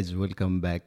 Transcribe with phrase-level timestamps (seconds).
[0.00, 0.82] Guys welcome back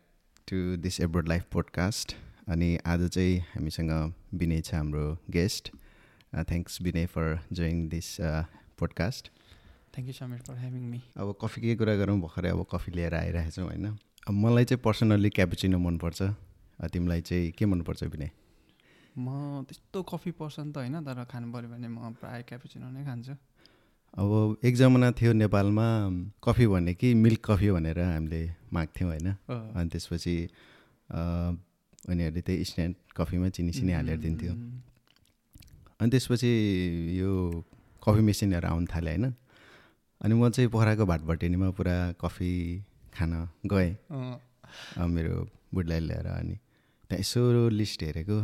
[0.48, 2.14] to this abroad life podcast
[2.48, 3.92] अनि आज चाहिँ हामीसँग
[4.34, 5.70] विनय छ हाम्रो guest
[6.42, 8.10] thanks Vinay for join this
[8.80, 9.30] podcast
[9.94, 13.16] thank you so much for having me अब कफीकै कुरा गरौँ भर्खरै अब कफी लिएर
[13.16, 16.22] आइरहेको छौँ होइन अब मलाई चाहिँ पर्सनल्ली क्यापुचिनो मनपर्छ
[16.90, 18.32] तिमीलाई चाहिँ के मनपर्छ विनय
[19.20, 23.38] म त्यस्तो कफी पर्सन त होइन तर खानु पऱ्यो भने म प्रायः क्यापुचिनो नै खान्छु
[24.14, 25.86] अब एक जमाना थियो नेपालमा
[26.46, 28.42] कफी भने कि मिल्क कफी भनेर हामीले
[28.74, 30.36] माग्थ्यौँ होइन। अनि त्यसपछि
[31.10, 34.54] उनीहरूले त्यही इन्स्ट्यान्ट कफीमा चिनी सिनी हालेर दिन्थ्यो।
[35.98, 36.52] अनि त्यसपछि
[37.18, 37.32] यो
[38.06, 39.26] कफी मेसिनहरू आउनु थाल्यो होइन।
[40.22, 42.54] अनि म चाहिँ पोखराको भाटभटेनीमा पुरा कफी
[43.18, 43.32] खान
[43.66, 43.92] गएँ।
[45.10, 45.36] मेरो
[45.74, 46.56] बुढलाई ल्याएर अनि
[47.10, 47.42] त्यहाँ यसो
[47.74, 48.38] लिस्ट हेरेको।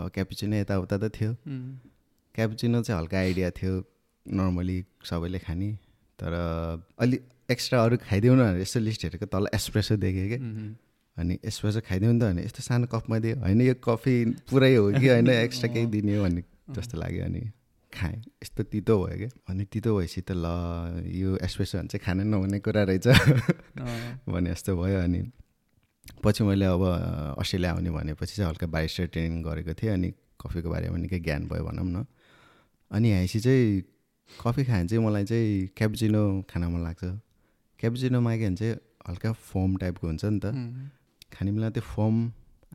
[0.00, 1.30] अब क्यापुचिनो यताउता त थियो।
[2.34, 3.74] क्यापुचिनो चाहिँ हल्का आइडिया थियो।
[4.26, 5.70] नर्मली सबैले खाने
[6.18, 6.32] तर
[6.98, 7.18] अलि
[7.50, 10.74] एक्स्ट्रा अरू खाइदिउँ न भनेर यसो लिस्ट हेरेको तल एस्प्रेसो देखेँ उम्,
[11.16, 14.14] अनि एस्प्रेसो खाइदिउँ नि त भने यस्तो सानो कपमा दियो होइन यो कफी
[14.50, 17.42] पुरै हो कि होइन एक्स्ट्रा केही दिने हो भन्ने जस्तो लाग्यो अनि
[17.92, 20.46] खाएँ। यस्तो तितो भयो क्या अनि तितो भएपछि त ल
[21.12, 23.06] यो एस्प्रेसो भने चाहिँ खानै नहुने कुरा रहेछ।
[24.32, 25.20] भने जस्तो भयो अनि
[26.24, 26.82] पछि मैले अब
[27.38, 30.08] अस्ट्रेलिया आउने भनेपछि चाहिँ हल्का बारिस्टर ट्रेनिङ गरेको थिएँ अनि
[30.40, 32.06] कफीको बारेमा निकै ज्ञान भयो भनौँ न।
[32.90, 33.82] अनि आएपछि चाहिँ
[34.40, 37.04] कफी खायो भने चाहिँ मलाई चाहिँ क्यापुचिनो खान मन लाग्छ।
[37.80, 38.74] क्यापुचिनो माग्यो भने चाहिँ
[39.08, 40.46] हल्का फोम टाइपको हुन्छ नि त।
[41.34, 42.14] खाने बेला त्यो फोम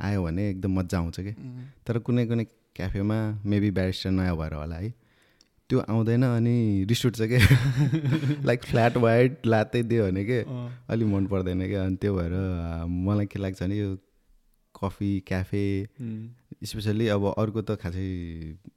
[0.02, 1.34] आयो भने एकदम मजा आउँछ कि।
[1.86, 4.94] तर कुनै कुनै क्याफेमा मेबी ब्यारिस्टर नयाँ भएर होला है।
[5.70, 7.40] त्यो आउँदैन अनि रिस उठ्छ क्या
[8.46, 12.34] लाइक फ्ल्याट वाइट लात्तै दियो भने के। अँ, अलिक मन पर्दैन क्या अनि त्यो भएर
[12.88, 13.98] मलाई के लाग्छ भने यो
[14.76, 15.66] कफी क्याफे
[16.64, 18.08] स्पेसल्ली अब अर्को त खासै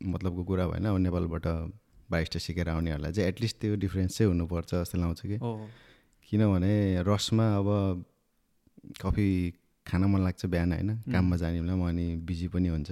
[0.03, 1.47] मतलबको कुरा भएन। अब नेपालबाट
[2.11, 5.39] बारिस्टर सिकेर आउनेहरूलाई चाहिँ एटलिस्ट त्यो डिफ्रेन्स चाहिँ हुनुपर्छ जस्तो लाग्छ कि।
[6.29, 7.69] किनभने रसमा अब
[9.03, 9.29] कफी
[9.87, 10.91] खान मन लाग्छ बिहान होइन?
[11.13, 12.91] काममा जाने बेलामा अनि बिजी पनि हुन्छ।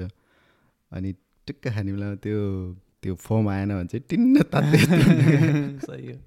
[0.93, 1.13] अनि
[1.47, 2.39] टुक्क खाने बेलामा त्यो
[3.03, 4.79] त्यो फोम आएन भने चाहिँ टिन्न तात्दै
[5.87, 6.19] सही हो।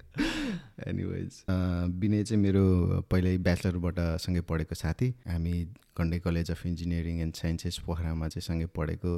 [0.88, 1.32] एनिवेज
[2.00, 2.64] विनय चाहिँ मेरो
[3.12, 5.54] पहिल्यै ब्याचलरबाट सँगै पढेको साथी। हामी
[6.00, 9.12] Gandaki college of engineering and sciences पोखरामा चाहिँ सँगै पढेको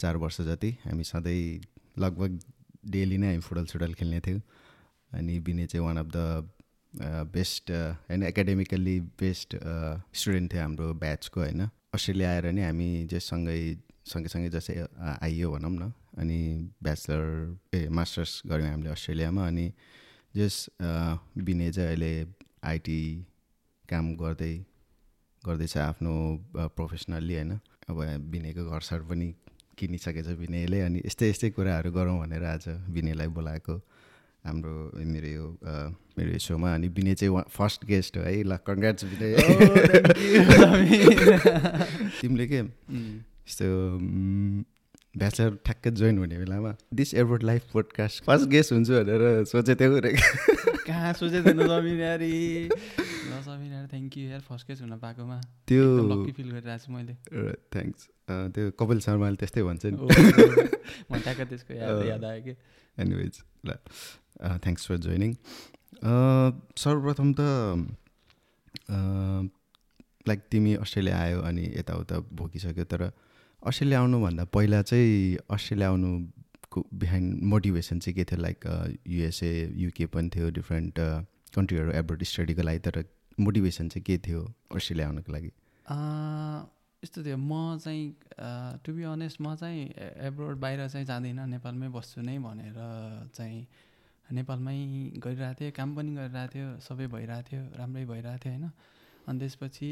[0.00, 1.42] चार वर्ष जति। हामी सधैँ
[1.98, 2.38] लगभग
[2.90, 4.40] डेली नै हामी फुटबल सुटबल खेल्ने थियौँ।
[5.12, 6.18] अनि विनय चाहिँ वान अफ द
[7.34, 9.56] बेस्ट होइन एकाडेमिकल्ली बेस्ट
[10.14, 13.58] स्टुडेन्ट थियो हाम्रो ब्याचको होइन। अस्ट्रेलिया आएर नि हामी चाहिँ सँगै
[14.12, 16.38] सँगैसँगै जस्तै अ, आइयो भनौँ न। अनि
[16.82, 17.22] ब्याचलर
[17.74, 19.66] ए मास्टर्स गऱ्यौँ हामीले अस्ट्रेलियामा। अनि
[20.36, 22.12] जस अ, विनय चाहिँ अहिले
[22.64, 23.00] आइटी
[23.88, 24.54] काम गर्दै
[25.42, 26.12] गर्दैछ आफ्नो
[26.76, 27.52] प्रोफेसनल्ली होइन।
[27.88, 27.98] अब
[28.32, 29.28] विनयको घर सर पनि
[29.78, 33.74] किनिसकेछ विनयले अनि यस्तै यस्तै कुराहरू गरौँ भनेर आज विनयलाई बोलाएको
[34.44, 35.46] हाम्रो मेरो यो
[36.18, 39.32] मेरो यो सोमा। अनि विनय चाहिँ फर्स्ट गेस्ट हो है ल कङ्ग्रेट्स विनय।
[42.20, 43.66] तिमीले के यस्तो
[45.16, 49.98] ब्याचलर ठ्याक्कै जोइन हुने बेलामा this abroad life podcast first guest हुन्छु भनेर सोचेको थियो
[50.04, 50.12] रे।
[50.86, 51.68] कहाँ सोचेको थिएन
[53.44, 55.38] थ्याङ्क यू यार फर्स्ट केस हुन पाएकोमा।
[55.68, 57.14] त्यो लक्की फिल गरिरहेको छु मैले।
[57.74, 58.00] थ्याङ्क्स
[58.54, 60.06] त्यो कपिल शर्माले त्यस्तै भन्छ नि। ओ,
[61.10, 62.54] म ट्याक्क त्यसको याद याद आयो कि।
[62.98, 63.34] एनिवेज
[63.66, 63.68] ल।
[64.64, 65.30] थ्याङ्क्स फर जोइनिङ
[66.84, 67.40] सर्वप्रथम त
[70.28, 73.02] लाइक तिमी अस्ट्रेलिया आयो अनि यताउता भोगिसक्यो तर
[73.62, 78.40] अस्ट्रेलिया आउनुभन्दा पहिला चाहिँ अस्ट्रेलिया आउनुको बिहाइन्ड मोटिभेसन चाहिँ के थियो?
[78.40, 78.60] लाइक
[79.06, 79.50] युएसए
[79.84, 80.94] युके पनि थियो डिफ्रेन्ट
[81.54, 82.96] कन्ट्रीहरू एब्रोड स्टडीको लागि तर
[83.40, 84.40] मोटिभेसन चाहिँ के थियो
[84.74, 85.50] अस्ट्रेलिया आउनुको लागि?
[87.02, 88.04] यस्तो थियो म चाहिँ
[88.84, 89.82] टु बी अनेस्ट म चाहिँ
[90.28, 92.78] एब्रोड बाहिर चाहिँ जाँदिनँ नेपालमै बस्छु नै भनेर
[93.34, 93.66] चाहिँ
[94.32, 94.76] नेपालमै
[95.20, 98.70] गरिरहेको थिएँ काम पनि गरिरहेको थियो सबै भइरहेको थियो राम्रै भइरहेको थियो होइन?
[99.28, 99.88] अनि त्यसपछि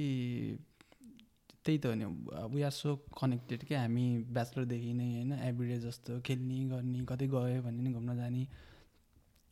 [1.64, 2.06] त्यही त हो नि
[2.54, 5.32] वी आर सो कनेक्टेड क्या हामी ब्याचलरदेखि नै होइन?
[5.52, 8.42] एभ्रिडे जस्तो खेल्ने गर्ने कतै गयो भने नि घुम्न जाने।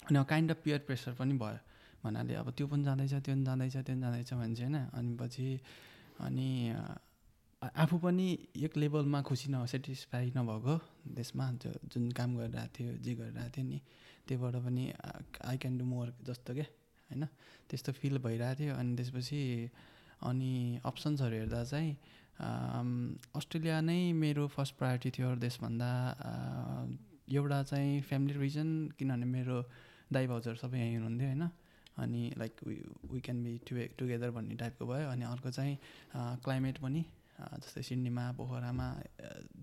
[0.09, 1.59] अनि काइन्ड अफ पियर प्रेसर पनि भयो।
[2.05, 5.17] भन्नाले अब त्यो पनि जाँदैछ त्यो पनि जाँदैछ त्यो पनि जाँदैछ भने चाहिँ होइन। अनि
[5.21, 5.47] पछि
[6.21, 6.49] अनि
[7.63, 8.27] आफू पनि
[8.57, 10.75] एक लेभलमा खुसी न सेटिस्फाई नभएको
[11.17, 13.79] त्यसमा त्यो जुन काम गरिरहेको थियो जे गरिरहेको थियो नि
[14.29, 14.85] त्योबाट पनि
[15.45, 16.65] आई क्यान डु मोर जस्तो क्या
[17.11, 17.25] होइन?
[17.69, 19.41] त्यस्तो फिल भइरहेको थियो। अनि त्यसपछि
[20.25, 20.53] अनि
[20.85, 21.93] अप्सन्सहरू हेर्दा चाहिँ
[23.37, 25.91] अस्ट्रेलिया नै मेरो फर्स्ट प्रायोरिटी थियो देशभन्दा।
[27.29, 28.69] एउटा चाहिँ फ्यामिली रिजन
[28.99, 29.57] किनभने मेरो
[30.13, 31.45] दाइ भाउजूहरू सबै यहीँ हुनुहुन्थ्यो होइन?
[32.01, 32.55] अनि like
[33.13, 35.77] we can be to together भन्ने टाइपको भयो। अनि अर्को चाहिँ
[36.45, 37.05] क्लाइमेट पनि
[37.41, 38.87] जस्तै सिडनीमा पोखरामा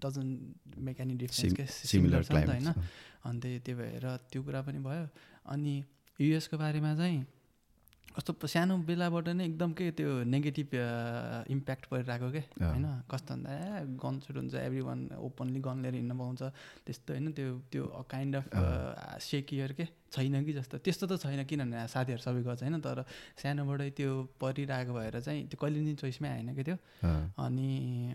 [0.01, 2.73] डजन्ट मेक एनी डिफरेन्स के सिमिलर छ नि त होइन?
[2.73, 5.05] क्लाइमेट अनि त्यही त्यही भएर त्यो कुरा पनि भयो।
[5.53, 5.73] अनि
[6.19, 7.25] युएसको बारेमा चाहिँ
[8.17, 10.69] कस्तो सानो बेलाबाट नै एकदम के त्यो नेगेटिभ
[11.53, 12.85] इम्प्याक्ट परिरहेको के। होइन?
[13.05, 16.41] कस्तो भन्दा ए गन सुट हुन्छ एभ्री वान ओपनली गन लिएर हिँड्न पाउँछ।
[16.81, 18.45] त्यस्तो होइन त्यो त्यो काइन्ड अफ
[19.21, 23.03] सेकियर के। छैन कि जस्तो। त्यस्तो त छैन किनभने साथीहरू सबै गर्छ होइन तर
[23.41, 24.11] सानोबाटै त्यो
[24.41, 26.77] परिरहेको भएर चाहिँ त्यो कहिले पनि चोइसमै आएन कि त्यो।
[27.37, 27.71] अनि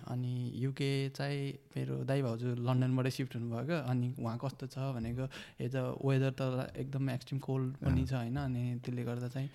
[0.09, 0.35] अनि
[0.65, 1.43] युके चाहिँ
[1.77, 5.25] मेरो दाइ भाउजू लन्डनबाटै सिफ्ट हुनुभयो क्या अनि उहाँ कस्तो छ भनेको
[5.61, 6.43] एज अ वेदर त
[6.77, 9.49] एकदम एक्सट्रिम कोल्ड पनि छ होइन अनि त्यसले गर्दा चाहिँ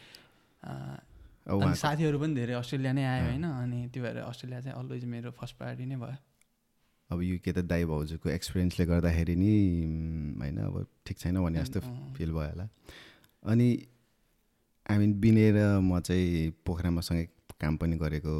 [1.47, 5.57] साथीहरू पनि धेरै अस्ट्रेलिया नै आयो होइन अनि त्यो भएर अस्ट्रेलिया चाहिँ अलवेज मेरो फर्स्ट
[5.57, 6.17] प्रायोरिटी नै भयो।
[7.09, 9.53] अब युके त दाई भाउजूको एक्सपिरियन्सले गर्दाखेरि नि
[10.41, 11.79] होइन अब ठिक छैन भने जस्तो।
[12.15, 12.67] फिल भयो होला।
[13.43, 13.67] अनि
[14.91, 17.25] आई मिन बिने र म चाहिँ पोखरामा सँगै
[17.61, 18.33] काम पनि गरेको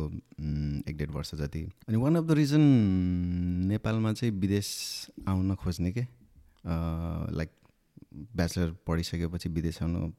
[0.84, 2.64] एक डेढ वर्ष जति। अनि वान अफ द रिजन
[3.72, 4.68] नेपालमा चाहिँ विदेश
[5.28, 6.04] आउन खोज्ने के?
[7.34, 7.52] लाइक
[8.36, 10.12] ब्याचलर पढिसकेपछि विदेश आउनु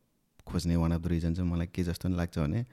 [0.46, 2.64] खोज्ने वान अफ द रिजन चाहिँ मलाई के जस्तो नि लाग्छ भने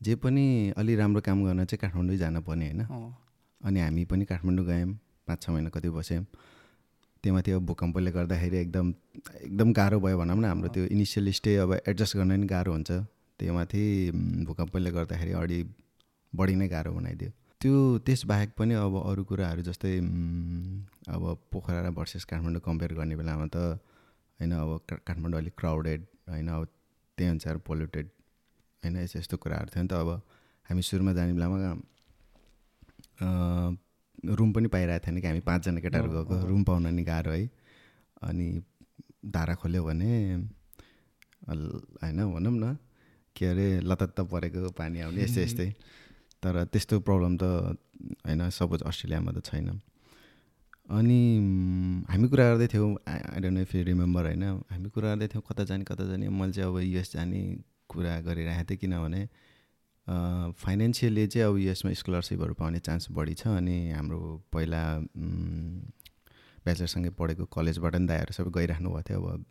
[0.00, 2.86] जे पनि अलि राम्रो काम गर्न चाहिँ काठमाडौँ जानुपर्ने होइन?
[3.60, 4.92] अनि हामी पनि काठमाडौँ गयौँ
[5.26, 6.24] पाँच छ महिना कति बस्यौँ।
[7.24, 8.86] त्योमाथि अब भूकम्पले गर्दाखेरि एकदम
[9.42, 12.90] एकदम गाह्रो भयो भनौँ न हाम्रो त्यो इनिसियल स्टे अब एडजस्ट गर्न नि गाह्रो हुन्छ।
[13.40, 13.82] त्योमाथि
[14.14, 15.58] उम्, भूकम्पले गर्दाखेरि अढी
[16.32, 17.30] बढी नै गाह्रो बनाइदियो
[17.60, 17.74] त्यो
[18.06, 19.92] त्यसबाहेक पनि अब अरू कुराहरू जस्तै
[21.08, 21.22] अब
[21.52, 23.80] पोखरा र भर्सेस काठमाडौँ कम्पेयर गर्ने बेलामा त
[24.40, 24.70] होइन अब
[25.06, 26.64] काठमाडौँ अलिक क्राउडेड होइन अब
[27.18, 28.06] त्यही अनुसार पोल्युटेड
[28.82, 30.10] होइन यस्तो यस्तो कुराहरू थियो नि त अब।
[30.68, 31.56] हामी सुरुमा जाने बेलामा
[33.18, 37.44] रुम पनि पाइरहेको थिएन कि हामी पाँचजना केटाहरू गएको। रुम पाउन नि गाह्रो है।
[38.22, 38.46] अनि
[39.34, 40.10] धारा खोल्यो भने
[41.46, 42.76] होइन भनौँ न
[43.36, 45.68] के अरे लतत्त परेको पानी आउने यस्तै यस्तै।
[46.42, 47.44] तर त्यस्तो प्रब्लम त
[48.24, 49.68] होइन सपोज अस्ट्रेलियामा त छैन।
[50.88, 51.20] अनि
[52.08, 55.44] हामी कुरा गर्दै थियौँ I don't know if you remember होइन हामी कुरा गर्दै थियौँ
[55.48, 57.40] कता जाने कता जाने। मैले चाहिँ अब युएस जाने
[57.90, 59.20] कुरा गरिरहेको थिएँ किनभने
[60.08, 64.20] फाइनेन्सियली चाहिँ अब युएसमा स्कलरसिपहरू पाउने चान्स बढी छ अनि हाम्रो
[64.52, 64.82] पहिला
[66.64, 69.44] ब्याचलरसँगै पढेको कलेजबाट नि दाइहरू सबै गइराख्नु भएको थियो। अब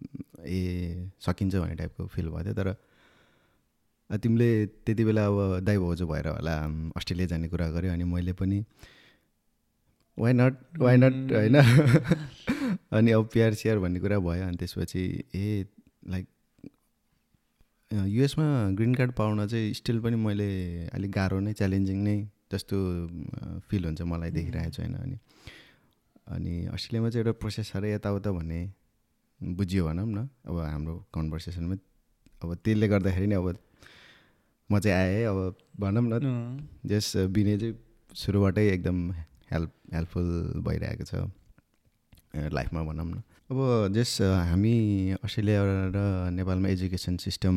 [0.46, 2.76] ए सकिन्छ भन्ने टाइपको फिल भएको थियो। तर
[4.18, 4.50] तिमीले
[4.86, 6.56] त्यति बेला अब दाइ भाउजू भएर होला
[6.96, 8.64] अस्ट्रेलिया जाने कुरा गऱ्यो अनि मैले पनि
[10.18, 11.56] वाइ नट वाइ नट होइन।
[12.96, 15.04] अनि अब पिआर सिआर भन्ने कुरा भयो अनि त्यसपछि
[15.36, 15.66] ए
[16.10, 16.28] लाइक
[17.92, 18.46] युएसमा
[18.78, 20.50] ग्रिन कार्ड पाउन चाहिँ स्टिल पनि मैले
[20.94, 22.18] अलिक गाह्रो नै च्यालेन्जिङ नै
[22.52, 22.78] जस्तो
[23.70, 25.18] फिल हुन्छ मलाई देखिरहेको छु होइन अनि
[26.28, 28.60] अनि अस्ट्रेलियामा चाहिँ एउटा प्रोसेस साह्रै यताउता भन्ने
[29.40, 31.76] बुझियो भनौँ न। अब हाम्रो कन्भर्सेसनमा
[32.42, 33.48] अब त्यसले गर्दाखेरि नै अब
[34.70, 35.40] म चाहिँ आएँ अब
[35.80, 37.76] भनौँ न जस बिने चाहिँ
[38.12, 38.98] सुरुबाटै एकदम
[39.52, 40.28] हेल्प हेल्पफुल
[40.66, 41.14] भइरहेको छ
[42.54, 45.62] लाइफमा भनौँ न। अब जस हामी अस्ट्रेलिया
[45.94, 47.56] र नेपालमा एजुकेसन सिस्टम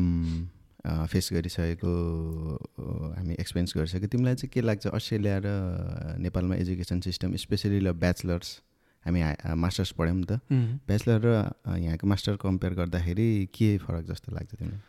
[0.85, 1.93] फेस गरिसकेको
[3.17, 5.49] हामी एक्सपिरियन्स गरिसक्यो। तिमीलाई चाहिँ के लाग्छ अस्ट्रेलिया र
[6.21, 8.49] नेपालमा एजुकेसन सिस्टम स्पेसली ल ब्याचलर्स?
[9.05, 9.21] हामी
[9.57, 10.37] मास्टर्स पढ्यौँ नि त।
[10.85, 11.29] ब्याचलर र
[11.81, 14.81] यहाँको मास्टर कम्पेयर गर्दाखेरि के फरक जस्तो लाग्छ तिमीलाई?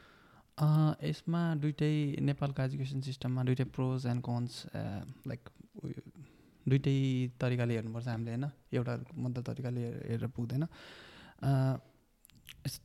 [1.08, 4.52] यसमा दुइटै नेपालको एजुकेसन सिस्टममा दुइटै प्रोज एन्ड कन्स
[5.32, 5.48] लाइक
[6.68, 8.46] दुइटै तरिकाले हेर्नुपर्छ हामीले होइन?
[8.72, 10.66] एउटा मात्र तरिकाले हेर- हेरेर पुग्दैन।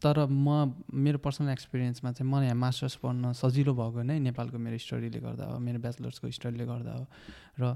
[0.02, 4.78] तर म मेरो पर्सनल एक्सपिरियन्समा चाहिँ मलाई यहाँ मास्टर्स पढ्न सजिलो भएको नै नेपालको मेरो
[4.78, 7.06] स्टडीले गर्दा हो मेरो ब्याचलर्सको स्टडीले गर्दा हो।
[7.60, 7.76] र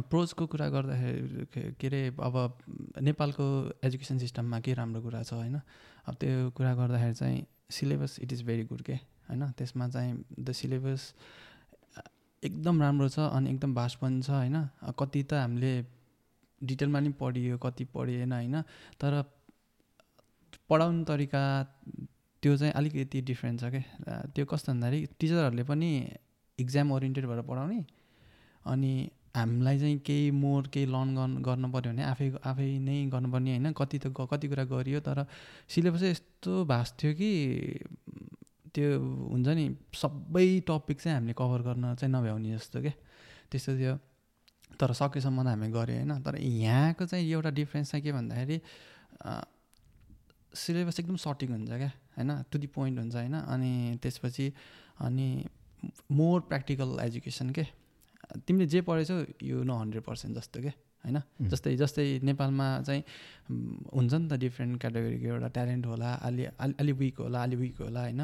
[0.00, 2.36] प्रोजको कुरा गर्दाखेरि के अरे अब
[3.02, 3.44] नेपालको
[3.84, 5.58] एजुकेसन सिस्टममा के राम्रो कुरा छ होइन?
[6.06, 9.50] अब त्यो कुरा गर्दाखेरि चाहिँ syllabus it is very good के होइन?
[9.50, 11.14] त्यसमा चाहिँ द सिलेबस
[12.42, 14.56] एकदम राम्रो छ अनि एकदम भास्ट पनि छ होइन?
[14.98, 15.72] कति त हामीले
[16.60, 18.62] डिटेलमा नि पढियो कति पढिएन होइन?
[19.00, 19.22] तर
[20.70, 21.42] पढाउने तरिका
[22.42, 25.90] त्यो चाहिँ अलिकति डिफ्रेन्ट छ क्या त्यो कस्तो भन्दाखेरि टिचरहरूले पनि
[26.58, 27.84] इक्जाम ओरिएन्टेड भएर पढाउने
[28.64, 28.92] अनि
[29.36, 33.72] हामीलाई चाहिँ केही मोर केही लर्न गर्नु गर्नु पऱ्यो भने आफै आफै नै गर्नुपर्ने होइन?
[33.72, 35.24] कति त कति कुरा गरियो तर
[35.68, 37.30] सिलेबसै यस्तो भास्ट थियो कि
[38.74, 38.88] त्यो
[39.32, 42.94] हुन्छ नि सबै टपिक चाहिँ हामीले कभर गर्न चाहिँ नभ्याउने जस्तो क्या
[43.50, 43.94] त्यस्तो थियो।
[44.80, 48.56] तर सकेसम्म त हामी गऱ्यो होइन। तर यहाँको चाहिँ एउटा डिफ्रेन्स चाहिँ के भन्दाखेरि
[50.54, 52.30] सिलेबस एकदम सटिक हुन्छ क्या होइन?
[52.50, 54.52] टु दि पोइन्ट हुन्छ होइन। अनि त्यसपछि
[55.00, 55.28] अनि
[56.12, 57.64] मोर प्र्याक्टिकल एजुकेसन के?
[58.46, 60.72] तिमीले जे पढेछौ यो न हन्ड्रेड पर्सेन्ट जस्तो के?
[61.04, 61.18] होइन?
[61.48, 63.02] जस्तै जस्तै नेपालमा चाहिँ
[63.94, 67.80] हुन्छ नि त डिफ्रेन्ट क्याटेगोरीको एउटा ट्यालेन्ट होला अलि अलि अलि विक होला अलि विक
[67.80, 68.22] होला होइन?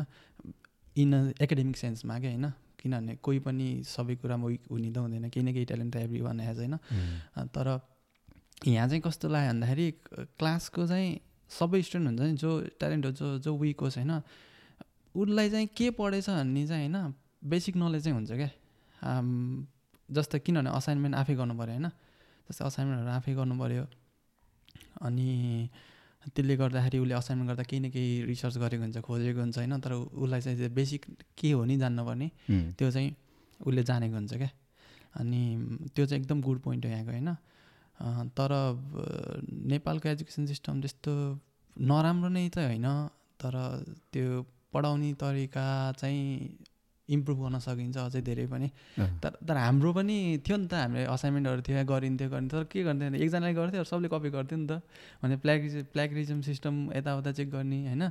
[0.97, 2.47] इन एकाडेमिक सेन्समा क्या होइन?
[2.80, 6.21] किनभने कोही पनि सबै कुरामा विक हुने त हुँदैन केही न केही ट्यालेन्ट त एभ्री
[6.23, 6.76] वान हेज होइन
[7.54, 7.68] तर
[8.66, 9.87] यहाँ चाहिँ कस्तो लाग्यो भन्दाखेरि
[10.38, 11.09] क्लासको चाहिँ
[11.50, 14.12] सबै स्टुडेन्ट हुन्छ नि जो ट्यालेन्ट हो जो जो विक होस् होइन?
[15.14, 17.14] उसलाई चाहिँ के पढेछ भन्ने चाहिँ होइन?
[17.45, 18.50] बेसिक नलेज चाहिँ हुन्छ क्या।
[20.09, 21.88] जस्तो किनभने असाइनमेन्ट आफै गर्नु पऱ्यो होइन?
[22.49, 23.85] जस्तै असाइनमेन्टहरू आफै गर्नु पऱ्यो
[25.07, 25.29] अनि
[26.35, 29.75] त्यसले गर्दाखेरि उसले असाइनमेन्ट गर्दा केही न केही रिसर्च गरेको हुन्छ खोजेको हुन्छ होइन?
[29.79, 31.03] तर उसलाई चाहिँ बेसिक
[31.38, 32.29] के हो नि जान्नुपर्ने
[32.79, 33.11] त्यो चाहिँ
[33.61, 34.50] उसले जानेको हुन्छ क्या।
[35.21, 35.43] अनि
[35.95, 37.31] त्यो चाहिँ एकदम गुड पोइन्ट हो यहाँको होइन?
[38.38, 38.50] तर
[39.73, 41.12] नेपालको एजुकेसन सिस्टम त्यस्तो
[41.76, 42.88] नराम्रो नै त होइन
[43.41, 43.55] तर
[44.12, 45.67] त्यो पढाउने तरिका
[46.00, 46.26] चाहिँ
[47.09, 48.69] इम्प्रुभ गर्न सकिन्छ अझै धेरै पनि।
[49.23, 53.09] तर तर हाम्रो पनि थियो नि त हामीले असाइनमेन्टहरू थियो गरिन्थ्यो गरिन्थ्यो। तर के गर्थ्यो
[53.11, 54.83] भने एकजनाले गर्थ्यो अरू सबले कपी गर्थ्यो नि त।
[55.23, 58.03] भने प्ल्याग्रिज प्ल्यागरिजम सिस्टम यताउता चेक गर्ने होइन?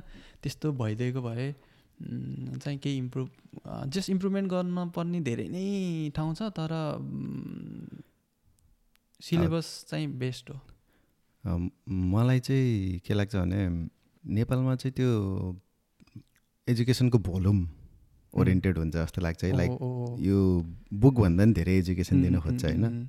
[0.42, 1.48] त्यस्तो भइदिएको भए
[1.96, 3.28] चाहिँ केही इम्प्रुभ
[3.88, 5.64] जस्ट इम्प्रुभमेन्ट गर्न पर्ने धेरै नै
[6.16, 6.72] ठाउँ छ तर
[9.20, 10.58] सिलेबस चाहिँ बेस्ट हो।
[11.88, 13.60] मलाई चाहिँ के लाग्छ भने
[14.24, 15.10] नेपालमा चाहिँ त्यो
[16.68, 17.58] एजुकेसनको भोल्युम
[18.40, 20.38] ओरिएन्टेड हुन्छ जस्तो लाग्छ है लाइक ओ, ओ, ओ। यो
[20.94, 23.06] बुकभन्दा पनि धेरै एजुकेसन दिन उम्, खोज्छ होइन।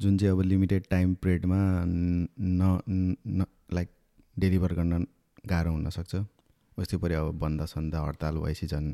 [0.00, 3.88] जुन चाहिँ अब लिमिटेड टाइम पिरियडमा न लाइक
[4.38, 5.06] डेलिभर गर्न
[5.46, 6.14] गाह्रो हुनसक्छ।
[6.78, 8.88] उस्तै पऱ्यो अब बन्द सन्द हडताल भएपछि झन्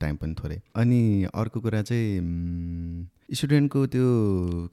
[0.00, 1.00] टाइम पनि थोरै। अनि
[1.34, 4.06] अर्को कुरा चाहिँ स्टुडेन्टको त्यो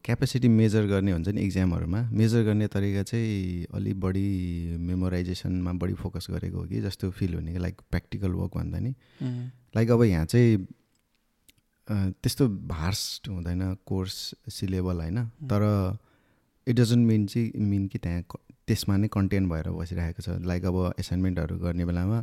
[0.05, 4.27] क्यापेसिटी मेजर गर्ने हुन्छ नि इक्जामहरूमा मेजर गर्ने तरिका चाहिँ अलिक बढी
[4.77, 8.91] मेमोराइजेसनमा बढी फोकस गरेको हो कि जस्तो फिल हुने कि लाइक प्र्याक्टिकल वर्क भन्दा नि।
[9.75, 10.67] लाइक अब यहाँ चाहिँ
[11.87, 14.15] त्यस्तो भार्स्ट हुँदैन कोर्स
[14.49, 15.63] सिलेबल होइन। तर
[16.67, 18.21] इट डजन्ट मिन चाहिँ मिन कि त्यहाँ
[18.67, 22.19] त्यसमा नै कन्टेन्ट भएर बसिरहेको छ। लाइक अब एसाइनमेन्टहरू गर्ने बेलामा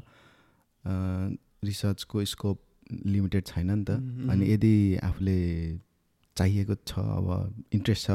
[1.64, 2.58] रिसर्चको स्कोप
[3.06, 3.90] लिमिटेड छैन नि त।
[4.30, 5.38] अनि यदि आफूले
[6.36, 7.26] चाहिएको छ अब
[7.74, 8.10] इन्ट्रेस्ट छ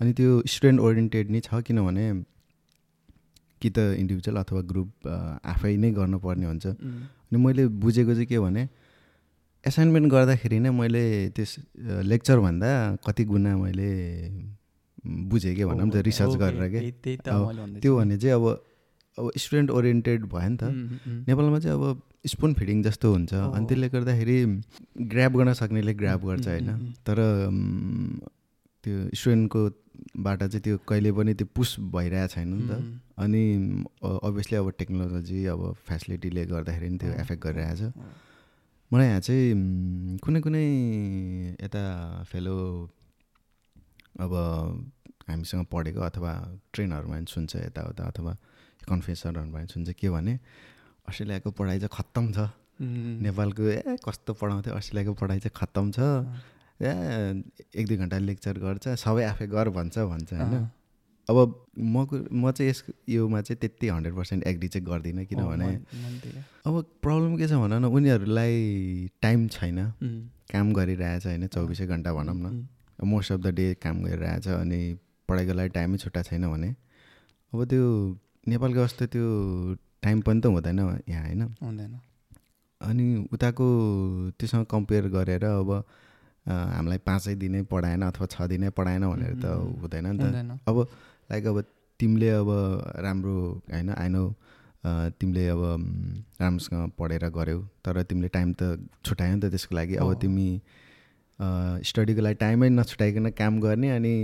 [0.00, 2.06] अनि त्यो स्टुडेन्ट ओरिएन्टेड नै छ किनभने
[3.64, 4.90] कि त इन्डिभिजुअल अथवा ग्रुप
[5.40, 8.68] आफै नै गर्नुपर्ने हुन्छ। अनि मैले बुझेको चाहिँ के भने
[9.64, 11.50] एसाइनमेन्ट गर्दाखेरि नै मैले त्यस
[12.12, 13.88] लेक्चरभन्दा कति गुणा मैले
[15.04, 16.80] बुझेँ कि भनौँ त रिसर्च गरेर के।
[17.80, 18.44] त्यो भने चाहिँ अब
[19.14, 20.62] अब स्टुडेन्ट ओरिएन्टेड भयो नि त।
[21.28, 24.36] नेपालमा चाहिँ अब स्पुन फिडिङ जस्तो हुन्छ। अनि त्यसले गर्दाखेरि
[25.12, 26.68] ग्राब गर्न सक्नेले ग्राब गर्छ होइन।
[27.06, 27.18] तर
[28.84, 29.60] त्यो स्टुडेन्टको
[30.18, 32.72] बाट चाहिँ त्यो कहिले पनि त्यो पुस भइरहेको छैन नि त।
[33.18, 33.42] अनि
[34.02, 37.92] अभियसली अब टेक्नोलोजी अब फेसिलिटीले गर्दाखेरि नि त्यो एफेक्ट गरिरहेछ। अँ।
[38.90, 40.66] मलाई यहाँ चाहिँ कुनै कुनै
[41.62, 41.82] यता
[42.26, 42.56] फेलो
[44.20, 44.32] अब
[45.28, 46.32] हामीसँग पढेको अथवा
[46.72, 48.32] ट्रेनहरूमा पनि सुन्छ यताउता अथवा
[48.88, 50.34] कन्फेसरहरूमा पनि सुन्छ के भने
[51.08, 52.38] अस्ट्रेलियाको पढाइ चाहिँ खत्तम छ।
[53.24, 55.98] नेपालको ए कस्तो पढाउँथ्यो अस्ट्रेलियाको पढाइ चाहिँ खत्तम छ।
[56.82, 56.90] ए
[57.78, 60.54] एक दुई घन्टा लेक्चर गर्छ सबै आफै गर भन्छ भन्छ होइन।
[61.28, 61.36] अब
[61.78, 65.68] म म चाहिँ यस योमा चाहिँ त्यति हन्ड्रेड पर्सेन्ट एग्री चाहिँ गर्दिनँ किनभने।
[66.66, 68.54] अब प्रब्लम के छ भन न उनीहरूलाई
[69.22, 69.78] टाइम छैन।
[70.52, 72.66] काम गरिरहेछ होइन चौबिसै घन्टा भनौँ न।
[73.00, 74.80] मोस्ट अफ द डे काम गरिरहेछ अनि
[75.28, 76.70] पढाइको लागि टाइमै छुट्टा छैन भने।
[77.52, 77.84] अब त्यो
[78.48, 79.26] नेपालको जस्तो त्यो
[80.04, 80.78] टाइम पनि त हुँदैन
[81.08, 81.94] यहाँ होइन। हुँदैन।
[82.80, 83.66] अनि उताको
[84.36, 85.70] त्योसँग कम्पेयर गरेर अब
[86.46, 89.44] हामीलाई पाँचै दिनै पढाएन अथवा छ दिनै पढाएन भनेर त
[89.80, 90.76] हुँदैन नि त। अब
[91.30, 91.64] लाइक अब
[92.00, 92.48] तिमीले अब
[93.04, 93.36] राम्रो
[93.72, 94.24] होइन आइनो
[95.20, 95.62] तिमीले अब
[96.40, 98.62] राम्रोसँग पढेर गऱ्यौ तर तिमीले टाइम त
[99.04, 100.48] छुट्यायौ नि त त्यसको लागि अब। तिमी
[101.88, 104.14] स्टडीको लागि टाइमै नछुट्याइकन काम गर्ने अनि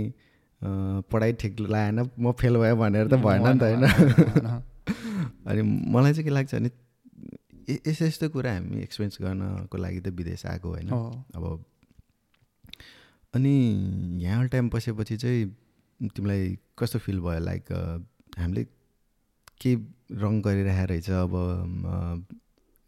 [1.11, 3.83] पढाइ ठिक लागेन म फेल भयो भनेर त भएन नि त होइन।
[5.49, 6.69] अनि मलाई चाहिँ के लाग्छ भने
[7.87, 10.89] यस्तो यस्तो कुरा हामी एक्सपिरियन्स गर्नको लागि त विदेश आएको होइन।
[11.35, 11.43] अब
[13.33, 13.55] अनि
[14.21, 15.45] यहाँ टाइम बसेपछि चाहिँ
[16.01, 17.39] तिमीलाई कस्तो फिल भयो?
[17.39, 17.65] लाइक
[18.39, 18.63] हामीले
[19.61, 19.75] के
[20.17, 21.33] रङ गरिरहेको रहेछ अब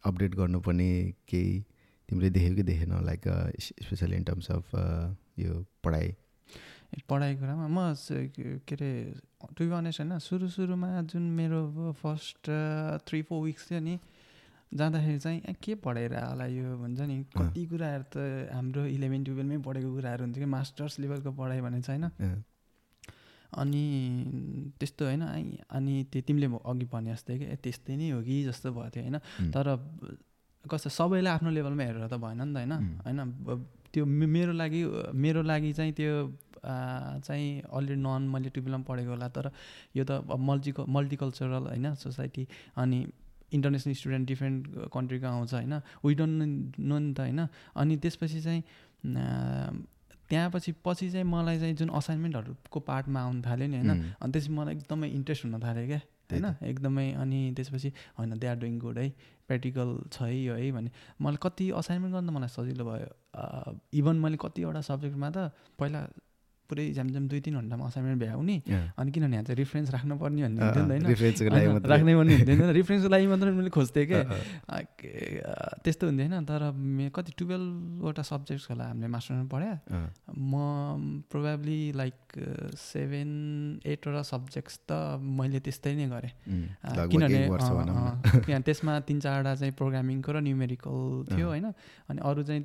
[0.03, 0.89] अपडेट गर्नुपर्ने
[1.29, 1.59] केही
[2.09, 2.91] तिमीले देख्यौ कि देखेन?
[3.05, 3.23] Like
[3.61, 4.65] specially in terms of
[5.39, 5.53] यो
[5.83, 6.15] पढाइ।
[7.09, 7.93] पढाइको कुरामा म
[8.33, 8.91] के अरे
[9.57, 12.49] टु अनेस्ट होइन सुरु सुरुमा जुन मेरो फर्स्ट
[13.07, 13.97] थ्री फोर विक्स थियो नि
[14.73, 16.77] जाँदाखेरि चाहिँ के पढाएर होला यो?
[16.77, 21.61] भन्छ नि। कति कुराहरू त हाम्रो इलेभेन टुवेल्भमै पढेको कुराहरू हुन्थ्यो कि मास्टर्स लेभलको पढाइ
[21.61, 22.43] भने चाहिँ होइन
[23.55, 23.83] अनि
[24.79, 25.23] त्यस्तो होइन
[25.69, 29.17] अनि त्यो तिमीले अघि भने जस्तै कि त्यस्तै नै हो कि जस्तो भएको थियो होइन।
[29.51, 29.67] तर
[30.65, 32.73] कस्तो सबैलाई आफ्नो लेभलमा हेरेर त भएन नि त होइन.
[33.05, 33.19] होइन
[33.93, 34.81] त्यो मेरो लागि
[35.13, 36.13] मेरो लागि चाहिँ त्यो
[37.21, 39.51] चाहिँ अलरेडी नन मैले टुवेल्भमा पढेको होला। तर
[39.95, 42.99] यो त मल्टी मल्टिकल्चरल होइन सोसाइटी। अनि
[43.53, 45.73] इन्टरनेसनल स्टुडेन्ट डिफ्रेन्ट कन्ट्रीको आउँछ होइन।
[46.05, 47.39] वी डोन्ट नो नि त होइन।
[47.75, 48.61] अनि त्यसपछि चाहिँ
[50.35, 53.91] आ, त्यहाँ पछि चाहिँ मलाई चाहिँ जुन असाइनमेन्टहरूको पार्टमा आउनु थाल्यो नि होइन?
[54.21, 56.45] अनि त्यसपछि मलाई एकदमै इन्ट्रेस्ट हुन थाल्यो क्या होइन?
[56.63, 59.09] एकदमै अनि त्यसपछि होइन दे आर डुइङ गुड है?
[59.47, 60.71] प्र्याक्टिकल छ है यो है?
[60.71, 60.89] भने
[61.21, 66.07] मलाई कति असाइनमेन्ट गर्न मलाई सजिलो भयो। इभन मैले कतिवटा सब्जेक्टमा त पहिला
[66.69, 68.55] पुरै झ्यामझ्याम दुई तिन घन्टामा असाइनमेन्ट भ्याउने।
[68.97, 73.27] अनि किनभने यहाँ चाहिँ रिफरेन्स राख्नुपर्ने भन्ने हुन्थ्यो नि होइन राख्ने भन्ने हुन्थ्यो रिफरेन्सको लागि
[73.27, 74.21] मात्रै मैले खोज्थेँ क्या
[75.83, 76.61] त्यस्तो हुन्थ्यो होइन तर
[77.15, 79.75] कति टुवेल्भवटा सब्जेक्ट्स होला हामीले मास्टरमा पढ्यो।
[80.33, 80.53] म
[81.31, 82.17] प्रोभाब्ली लाइक
[82.79, 83.29] सेभेन
[83.85, 86.33] एटवटा सब्जेक्ट्स त मैले त्यस्तै नै गरेँ।
[87.11, 90.97] किनभने त्यसमा तिन चारवटा चाहिँ प्रोग्रामिङको र न्युमेरिकल
[91.29, 91.67] थियो होइन।
[92.09, 92.63] अनि अरू चाहिँ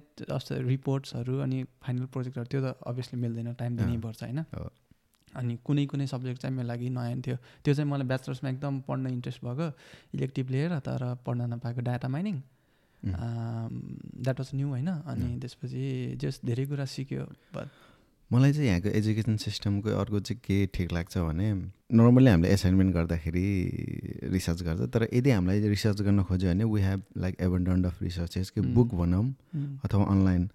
[0.68, 4.44] रिपोर्ट्सहरू अनि फाइनल प्रोजेक्टहरू त्यो त अभियसली मिल्दैन टाइम दिनैपर्छ होइन?
[5.28, 9.06] अनि कुनै कुनै सब्जेक्ट चाहिँ मेरो लागि नयाँ थियो। त्यो चाहिँ मलाई ब्याचलर्समा एकदम पढ्न
[9.16, 9.66] इन्ट्रेस्ट भएको
[10.14, 12.36] इलेक्टिभ लिएर तर पढ्न नपाएको data mining.
[13.02, 14.88] That was new होइन?
[14.88, 17.68] अनि त्यसपछि जस धेरै कुरा सिक्यो बट
[18.30, 21.52] मलाई चाहिँ यहाँको एजुकेसन सिस्टमको अर्को चाहिँ के ठिक लाग्छ भने
[21.96, 23.46] नर्मली हामीले एसाइनमेन्ट गर्दाखेरि
[24.32, 28.50] रिसर्च गर्छ तर यदि हामीलाई रिसर्च गर्न खोज्यो भने we have like abundant of researches
[28.50, 29.24] कि बुक भनौँ
[29.84, 30.48] अथवा अनलाइन।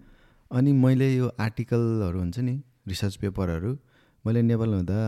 [0.50, 2.54] अनि मैले यो आर्टिकलहरू हुन्छ नि
[2.86, 3.76] रिसर्च पेपरहरू
[4.24, 4.98] मैले नेपाल हुँदा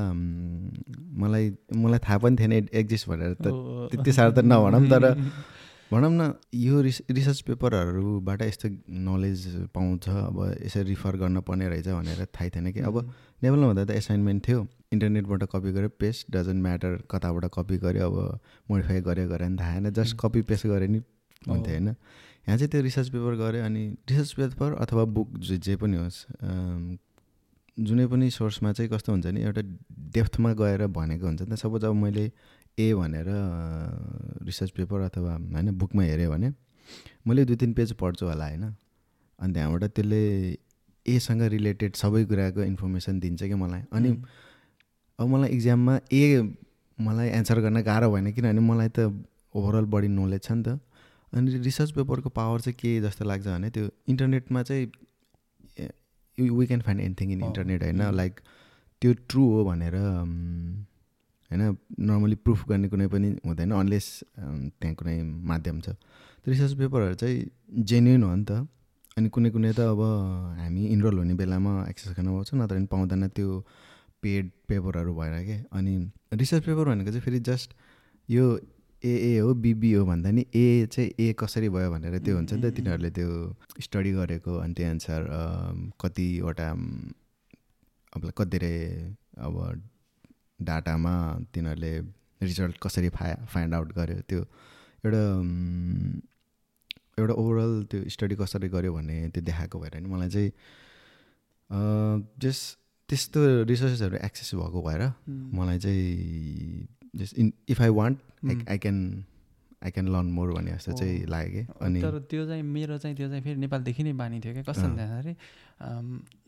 [1.21, 3.47] मलाई मलाई थाहा पनि थिएन एक्जिस्ट भनेर। त
[3.93, 5.05] त्यति साह्रो त नभनौँ तर
[5.91, 8.69] भनौँ न यो रिस रिसर्च पेपरहरूबाट यस्तो
[9.07, 12.97] नलेज पाउँछ अब यसरी रिफर गर्न पर्ने रहेछ भनेर थाहै थिएन कि। अब
[13.43, 18.41] नेपालमा हुँदा त एसाइनमेन्ट थियो। इन्टरनेटबाट कपी गरेँ पेस्ट डजन्ट म्याटर कताबाट कपी गऱ्यो अब
[18.71, 21.01] मोडिफाई गऱ्यो गरेँ नि थाहा होइन जस्ट कपी पेस्ट गरेँ नि
[21.49, 25.97] हुन्थ्यो होइन। यहाँ चाहिँ त्यो रिसर्च पेपर गऱ्यो अनि रिसर्च पेपर अथवा बुक जे पनि
[25.97, 26.19] होस्
[27.77, 29.63] जुनै पनि सोर्समा चाहिँ कस्तो हुन्छ नि एउटा
[30.15, 32.25] डेप्थमा गएर भनेको हुन्छ नि त। सपोज अब मैले
[32.79, 33.29] ए भनेर
[34.45, 36.53] रिसर्च पेपर अथवा होइन बुकमा हेऱ्यो भने
[37.27, 38.65] मैले दुई तिन पेज पढ्छु होला होइन।
[39.39, 40.23] अनि त्यहाँबाट त्यसले
[41.07, 44.11] एसँग रिलेटेड सबै कुराको इन्फर्मेसन दिन्छ कि मलाई। अनि
[45.19, 46.43] अब मलाई इक्जाममा ए
[46.99, 49.13] मलाई एन्सर गर्न गाह्रो भएन किनभने मलाई त
[49.55, 50.81] ओभरअल बढी नलेज छ नि त।
[51.33, 54.87] अनि रिसर्च पेपरको पावर चाहिँ के जस्तो लाग्छ भने त्यो इन्टरनेटमा चाहिँ
[56.39, 58.03] we can find anything in internet होइन?
[58.15, 58.41] लाइक
[59.03, 61.77] त्यो ट्रु हो भनेर होइन?
[62.01, 65.97] नर्मली प्रुफ गर्ने कुनै पनि हुँदैन अनलेस त्यहाँ कुनै माध्यम छ।
[66.47, 68.67] रिसर्च पेपरहरू चाहिँ जेन्युन हो नि त।
[69.17, 70.01] अनि कुनै कुनै त अब
[70.61, 73.49] हामी इनरोल हुने बेलामा एक्सेस गर्न पाउँछ नत्र पनि पाउँदैन त्यो
[74.23, 75.57] पेड पेपरहरू भएर के?
[75.73, 75.93] अनि
[76.35, 77.73] रिसर्च पेपर भनेको चाहिँ फेरि जस्ट
[78.29, 78.45] यो
[79.05, 82.63] एए हो बिबी हो भन्दा नि ए चाहिँ ए कसरी भयो भनेर त्यो हुन्छ नि
[82.63, 85.29] त तिनीहरूले त्यो स्टडी गरेको अनि त्यही अनुसार
[86.01, 86.71] कतिवटा
[88.13, 88.77] अब कति धेरै
[89.39, 89.57] अब
[90.63, 91.15] डाटामा
[91.55, 91.93] तिनीहरूले
[92.43, 94.41] रिजल्ट कसरी फा फाइन्ड आउट गर्यो त्यो
[95.05, 95.23] एउटा
[97.19, 100.51] एउटा ओभरअल त्यो स्टडी कसरी गर्यो भन्ने त्यो देखाएको भएर नि मलाई चाहिँ
[102.41, 102.59] जस
[103.09, 108.99] त्यस्तो रिसोर्सेसहरू एक्सेस भएको भएर मलाई चाहिँ just in if I want I I can
[109.85, 113.17] I can learn more भन्ने जस्तो चाहिँ लाग्यो कि अनि तर त्यो चाहिँ मेरो चाहिँ
[113.17, 115.35] त्यो चाहिँ फेरि नेपालदेखि नै बानी थियो क्या कस्तो भन्दाखेरि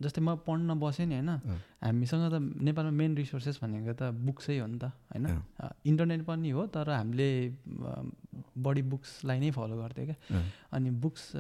[0.03, 1.31] जस्तै म पढ्न बसेँ नि होइन
[1.85, 5.27] हामीसँग त नेपालमा मेन रिसोर्सेस भनेको त बुक्सै हो नि त होइन?
[5.85, 7.29] इन्टरनेट पनि हो तर हामीले
[8.57, 11.33] बढी बुक्सलाई नै फलो गर्थ्यो क्या। अनि बुक्स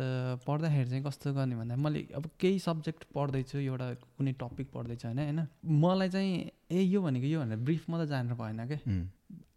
[0.47, 3.87] पढ्दाखेरि चाहिँ कस्तो गर्ने भन्दा मैले अब केही सब्जेक्ट पढ्दैछु एउटा
[4.19, 5.19] कुनै टपिक पढ्दैछु होइन?
[5.19, 5.41] होइन?
[5.65, 8.81] मलाई चाहिँ ए यो भनेको यो भनेर ब्रिफ मात्रै जानेर भएन क्या।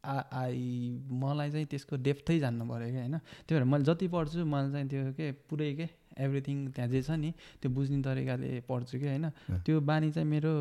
[0.04, 3.18] आई मलाई चाहिँ त्यसको डेप्थै जान्नु पऱ्यो क्या होइन?
[3.48, 7.12] त्यही भएर मैले जति पढ्छु मैले चाहिँ त्यो के पुरै के एभ्रिथिङ त्यहाँ जे छ
[7.22, 9.30] नि त्यो बुझ्ने तरिकाले पढ्छु कि होइन?
[9.66, 10.52] त्यो बानी चाहिँ मेरो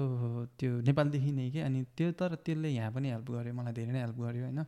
[0.61, 4.01] त्यो नेपालदेखि नै कि अनि त्यो तर त्यसले यहाँ पनि हेल्प गर्यो मलाई धेरै नै
[4.01, 4.61] हेल्प गर्यो होइन?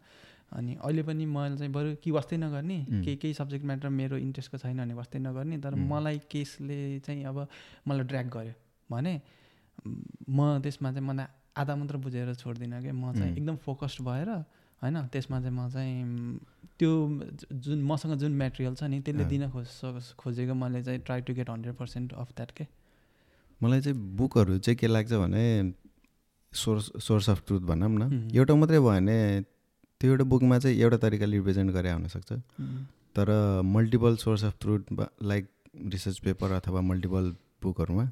[0.52, 4.58] अनि अहिले पनि मैले चाहिँ बरु कि वास्तै नगर्ने केही केही सब्जेक्ट म्याटर मेरो इन्ट्रेस्टको
[4.58, 7.46] छैन भने वास्तै नगर्ने तर मलाई केसले चाहिँ अब
[7.88, 8.54] मलाई ड्र्याग गर्यो।
[8.90, 9.20] भने
[10.28, 14.28] म त्यसमा चाहिँ मलाई आधा मात्र बुझेर छोड्दिनँ क्या म चाहिँ एकदम फोकस्ड भएर
[14.82, 16.38] होइन त्यसमा चाहिँ म चाहिँ
[16.78, 16.90] त्यो
[17.54, 21.50] जुन मसँग जुन मेटेरियल छ नि त्यसले दिन खोज खोजेको मैले चाहिँ try to get
[21.50, 22.66] hundred percent of that के।
[23.60, 25.72] मलाई चाहिँ बुकहरू चाहिँ के लाग्छ भने
[26.52, 29.18] सोर्स सोर्स अफ ट्रुथ भनौँ न। एउटा मात्रै भयो भने
[30.00, 32.32] त्यो एउटा बुकमा चाहिँ एउटा तरिकाले रिप्रेजेन्ट गरे हुनसक्छ
[33.16, 33.28] तर
[33.64, 34.80] multiple source of truth
[35.22, 35.48] like
[35.94, 38.04] research paper अथवा मल्टिपल बुकहरूमा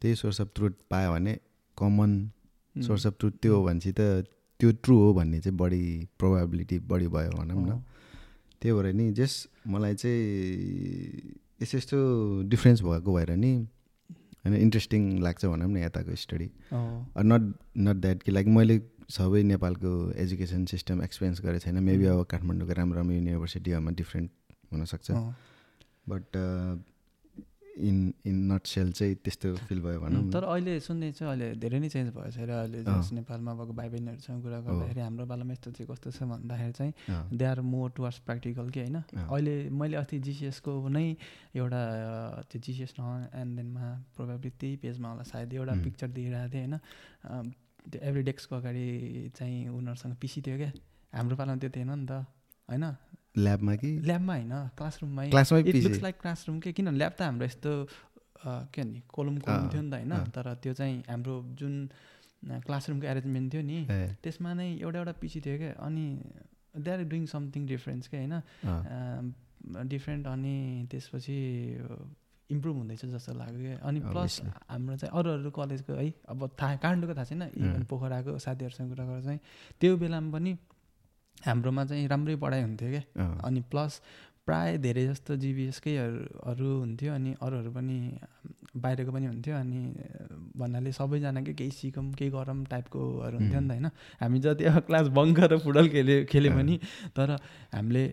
[0.00, 1.38] त्यही सोर्स अफ ट्रुथ पायो भने
[1.78, 2.12] कमन
[2.82, 4.00] सोर्स अफ ट्रुथ त्यो हो भनेपछि त
[4.60, 5.82] त्यो ट्रु हो भन्ने चाहिँ बढी
[6.18, 7.82] प्रोभाबिलिटी बढी भयो भनौँ न।
[8.62, 9.32] त्यही भएर नि जस
[9.66, 10.18] मलाई चाहिँ
[11.62, 11.98] यस्तो यस्तो
[12.48, 13.52] डिफ्रेन्स भएको भएर नि
[14.44, 17.42] होइन इन्ट्रेस्टिङ लाग्छ भनौँ न यताको स्टडी नट
[17.78, 19.90] नट द्याट कि लाइक मैले सबै नेपालको
[20.22, 24.30] एजुकेसन सिस्टम एक्सपिरियन्स गरेको छैन। मेबी अब काठमाडौँको राम्रो राम्रो युनिभर्सिटीहरूमा डिफ्रेन्ट
[24.72, 25.10] हुनसक्छ।
[26.10, 26.36] But
[27.78, 31.88] in in nutshell चाहिँ त्यस्तो फिल भयो भनौँ। तर अहिले सुन्दैछु अहिले धेरै नै
[31.88, 35.88] चेन्ज भएछ र अहिले। जस नेपालमा भएको भाइ बहिनीहरूसँग कुरा गर्दाखेरि हाम्रो पालामा यस्तो चाहिँ
[35.90, 36.92] कस्तो छ भन्दाखेरि चाहिँ
[37.32, 38.96] they are more towards practical कि होइन।
[39.28, 41.06] अहिले मैले अस्ति जिसिएसको नै
[41.54, 41.82] एउटा
[42.50, 43.86] त्यो जिसिएस न एन्ड देनमा
[44.16, 45.74] प्रोभाब्ली त्यही पेजमा होला सायद एउटा.
[45.84, 47.52] पिक्चर देखिरहेको थिएँ होइन
[47.88, 48.86] त्यो एभ्री डेस्कको अगाडि
[49.36, 50.72] चाहिँ उनीहरूसँग पिसी थियो क्या
[51.12, 52.12] हाम्रो पालामा त्यो थिएन नि त
[52.68, 52.84] होइन
[53.34, 53.90] ल्याबमा कि?
[54.08, 56.72] ल्याबमा होइन क्लासरुममै क्लासमै it PC looks like classroom के?
[56.72, 57.72] किन ल्याब त हाम्रो यस्तो
[58.44, 61.74] के भन्ने कोलम कोलम थियो नि त होइन। तर त्यो चाहिँ हाम्रो जुन
[62.66, 63.78] क्लासरुमको एरेन्जमेन्ट थियो नि
[64.22, 66.06] त्यसमा नै एउटा एउटा पिसी थियो क्या। अनि
[66.78, 68.34] they are doing something difference क्या होइन।
[69.88, 71.36] डिफ्रेन्ट अनि त्यसपछि
[72.50, 74.40] इम्प्रुभ हुँदैछ जस्तो लाग्यो क्या। अनि प्लस.
[74.70, 79.04] हाम्रो चाहिँ अरू अरू कलेजको है अब थाहा काठमाडौँको थाहा छैन। इभन। पोखराको साथीहरूसँग कुरा
[79.04, 79.40] गरेर चाहिँ
[79.80, 80.52] त्यो बेलामा पनि
[81.46, 84.00] हाम्रोमा चाहिँ राम्रै पढाइ हुन्थ्यो क्या अनि प्लस
[84.46, 85.94] प्राय धेरै जस्तो जिबिएसकै
[86.46, 87.96] हरू हुन्थ्यो अनि अरूहरू पनि
[88.76, 89.80] बाहिरको पनि हुन्थ्यो अनि
[90.56, 93.86] भन्नाले सबैजनाकै केही सिकौँ केही गरौँ टाइपकोहरू हुन्थ्यो नि त होइन।
[94.20, 96.76] हामी जति अब क्लास बङ्क गरेर फुटबल खेल्यो खेल्यो। भने
[97.16, 97.36] तर
[97.74, 98.04] हामीले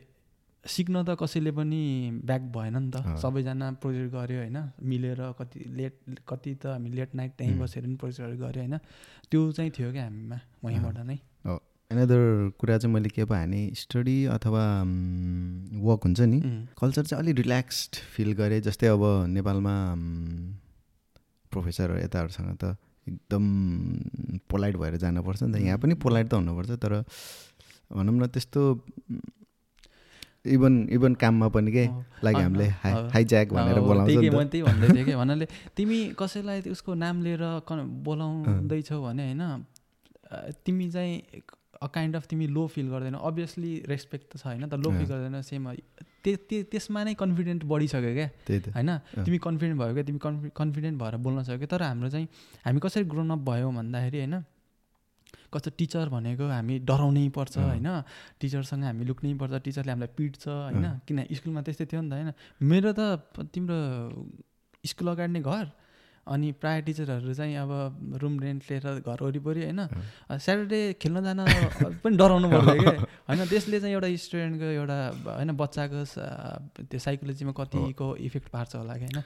[0.66, 1.82] सिक्न त कसैले पनि
[2.26, 5.96] ब्याक भएन नि त। सबैजना प्रोजेक्ट गऱ्यो होइन मिलेर कति लेट
[6.28, 7.56] कति त हामी लेट नाइट त्यहीँ.
[7.60, 8.76] बसेर पनि प्रोजेक्टहरू गऱ्यो होइन।
[9.32, 11.18] त्यो चाहिँ थियो क्या हामीमा वहीँबाट नै।
[11.96, 14.64] एनदर कुरा चाहिँ मैले के पो हाने स्टडी अथवा
[15.80, 16.40] वर्क हुन्छ नि.
[16.76, 19.76] कल्चर चाहिँ अलिक रिल्याक्स्ड फिल गरेँ जस्तै अब नेपालमा
[21.52, 22.76] प्रोफेसर यताहरूसँग त
[23.08, 23.44] एकदम
[24.52, 26.94] पोलाइट भएर जानुपर्छ नि त यहाँ पनि पोलाइट त हुनुपर्छ तर
[27.96, 28.62] भनौँ न त्यस्तो
[30.46, 31.86] इभन इभन काममा पनि के।
[32.22, 35.06] लाइक हामीले हाई। हाइज्याक भनेर अब बोलाउँछ त्यही नि के त मैले त्यही भन्दै थिएँ
[35.06, 35.46] कि भन्नाले
[35.78, 37.44] तिमी कसैलाई उसको नाम लिएर
[38.06, 39.42] बोलाउँदैछौ भने होइन
[40.66, 41.14] तिमी चाहिँ
[41.82, 44.68] अ काइन्ड अफ तिमी लो फिल गर्दैन। अभियसली रेस्पेक्ट त छ होइन?
[44.68, 45.72] तर लो फिल। गर्दैन सेम
[46.24, 48.28] त्यो त्यो त्यसमा नै कन्फिडेन्ट बढिसक्यो क्या?
[48.48, 48.90] त। होइन?
[49.26, 50.04] तिमी कन्फिडेन्ट भयो क्या?
[50.04, 52.28] तिमी कन्फि कन्फिडेन्ट भएर बोल्न सक्यो तर हाम्रो चाहिँ
[52.66, 54.36] हामी कसरी ग्रोन अप भयौँ भन्दाखेरि होइन?
[55.54, 57.88] कस्तो टिचर भनेको हामी डराउनै पर्छ। होइन?
[58.40, 61.18] टिचरसँग हामी लुक्नै पर्छ टिचरले हामीलाई पिट्छ होइन। किन?
[61.32, 62.30] स्कुलमा त्यस्तै थियो नि त होइन?
[62.62, 63.02] मेरो त
[63.54, 63.78] तिम्रो
[64.84, 65.66] स्कुल अगाडि नै घर।
[66.28, 69.82] अनि प्रायः टिचरहरू चाहिँ अब रुम रेन्ट लिएर घर वरिपरि होइन
[70.34, 71.40] स्याटरडे खेल्न जान
[72.04, 72.94] पनि डराउनु पर्छ क्या
[73.30, 74.98] होइन त्यसले चाहिँ एउटा स्टुडेन्टको एउटा
[75.38, 76.06] होइन बच्चाको
[76.82, 79.22] त्यो साइकोलोजीमा कतिको इफेक्ट पार्छ होला कि होइन।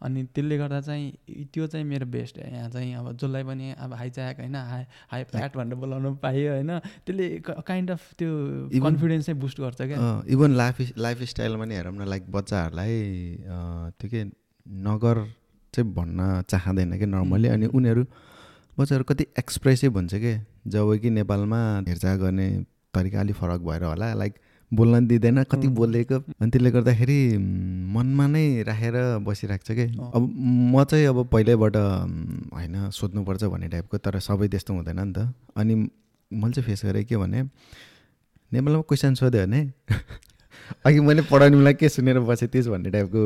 [0.00, 3.92] अनि त्यसले गर्दा चाहिँ त्यो चाहिँ मेरो बेस्ट हो। यहाँ चाहिँ अब जसलाई पनि अब
[3.94, 8.30] हाइज्याक होइन हाई हाई फ्याट भनेर बोलाउनु पायो होइन त्यसले काइन्ड अफ त्यो
[8.80, 12.96] कन्फिडेन्स चाहिँ बुस्ट गर्छ क्या। इभन लाइफ लाइफ स्टाइलमा नि हेरौँ न लाइक बच्चाहरूलाई
[14.00, 14.24] त्यो के
[14.88, 15.16] नगर
[15.74, 17.66] चाहिँ भन्न चाहँदैन कि नर्मली अनि.
[17.66, 18.04] उनीहरू
[18.78, 20.32] बच्चाहरू कति एक्सप्रेसिभ हुन्छ कि
[20.66, 22.48] जब कि नेपालमा हेरचाह गर्ने
[22.94, 24.34] तरिका अलिक फरक भएर होला लाइक
[24.72, 25.68] बोल्न दिँदैन कति.
[25.68, 27.18] बोलेको अनि त्यसले गर्दाखेरि
[27.94, 30.22] मनमा नै राखेर बसिरहेको छ कि। अब
[30.72, 35.74] म चाहिँ अब पहिल्यैबाट होइन सोध्नुपर्छ भन्ने टाइपको तर सबै त्यस्तो हुँदैन नि त अनि
[36.30, 37.42] मैले चाहिँ फेस गरेँ के भने
[38.52, 39.60] नेपालमा क्वेसन सोध्यो भने
[40.86, 43.22] अघि मैले पढाउनेलाई के सुनेर बसेँ त्यस भन्ने टाइपको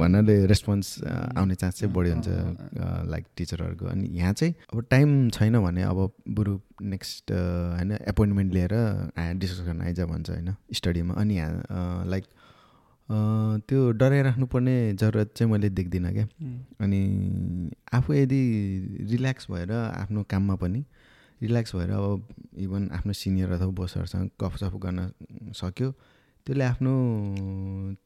[0.00, 0.86] भन्नाले रेस्पोन्स
[1.36, 2.28] आउने चान्स चाहिँ बढी हुन्छ
[3.12, 5.98] लाइक टिचरहरूको अनि यहाँ चाहिँ अब टाइम छैन भने अब
[6.36, 6.58] बरु
[6.94, 8.74] नेक्स्ट होइन एपोइन्टमेन्ट लिएर
[9.38, 12.24] डिस्कसन आइज भन्छ होइन स्टडीमा अनि यहाँ लाइक
[13.68, 16.26] त्यो डराइराख्नुपर्ने जरुरत चाहिँ मैले देख्दिनँ क्या.
[16.80, 18.42] अनि आफू यदि
[19.10, 20.84] रिल्याक्स भएर आफ्नो काममा पनि
[21.42, 22.28] रिल्याक्स भएर अब
[22.64, 25.10] इभन आफ्नो सिनियर अथवा बोसहरूसँग गफसफ गर्न
[25.60, 25.92] सक्यो
[26.46, 26.92] त्यसले आफ्नो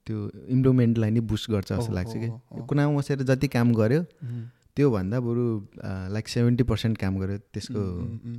[0.06, 0.18] त्यो
[0.54, 2.28] इम्प्रुभमेन्टलाई नि बुस्ट गर्छ जस्तो लाग्छ कि।
[2.68, 4.42] कुनामा बसेर जति काम गर्यो उम्.
[4.76, 5.44] त्योभन्दा बरु
[6.14, 7.82] लाइक सेभेन्टी पर्सेन्ट काम गर्यो त्यसको.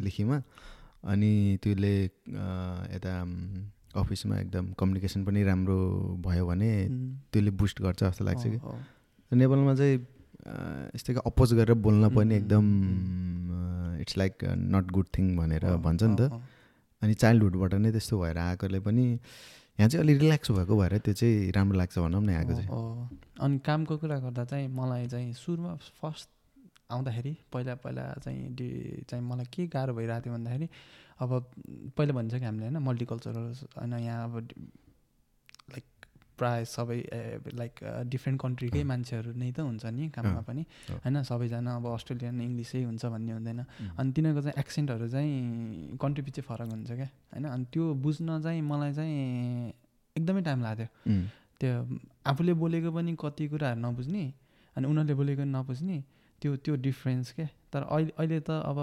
[0.03, 0.37] लेखीमा
[1.11, 1.31] अनि
[1.63, 3.13] त्यसले यता
[3.95, 5.79] अफिसमा एकदम कम्युनिकेसन पनि राम्रो
[6.25, 6.71] भयो भने.
[7.31, 8.59] त्यसले बुस्ट गर्छ जस्तो लाग्छ कि.
[9.31, 9.95] नेपालमा चाहिँ
[10.95, 12.65] यस्तै कि अपोज गरेर बोल्न पनि एकदम
[14.01, 14.33] it's like
[14.73, 16.21] not good thing भनेर भन्छ नि त.
[17.01, 19.05] अनि चाइल्डहुडबाट नै त्यस्तो भएर आएकोले पनि
[19.79, 22.69] यहाँ चाहिँ अलिक रिल्याक्स भएको भएर त्यो चाहिँ राम्रो लाग्छ भनौँ न यहाँको चाहिँ।
[23.41, 26.29] अनि कामको कुरा गर्दा चाहिँ मलाई चाहिँ सुरुमा फर्स्ट
[26.91, 28.69] आउँदाखेरि पहिला पहिला चाहिँ डि
[29.09, 30.69] चाहिँ मलाई के गाह्रो भइरहेको थियो भन्दाखेरि
[31.19, 31.29] अब
[31.97, 34.47] पहिला भन्छ कि हामीले होइन मल्टिकल्चरल होइन यहाँ अब
[36.37, 36.99] प्राय सबै
[37.61, 37.73] लाइक
[38.11, 40.63] डिफ्रेन्ट कन्ट्रीकै। मान्छेहरू नै त हुन्छ नि काममा पनि।
[41.03, 43.59] होइन सबैजना अब अस्ट्रेलियन इङ्ग्लिसै हुन्छ भन्ने हुँदैन.
[43.99, 48.61] अनि तिनीहरूको चाहिँ एक्सेन्टहरू चाहिँ कन्ट्री पछि फरक हुन्छ क्या। होइन अनि त्यो बुझ्न चाहिँ
[48.61, 49.15] मलाई चाहिँ
[50.15, 50.87] एकदमै टाइम लाग्थ्यो।
[51.59, 51.73] त्यो
[52.27, 54.23] आफूले बोलेको पनि कति कुराहरू नबुझ्ने
[54.75, 55.97] अनि उनीहरूले बोलेको पनि नबुझ्ने
[56.41, 58.77] त्यो त्यो डिफ्रेन्स के तर अहिले अहिले त अब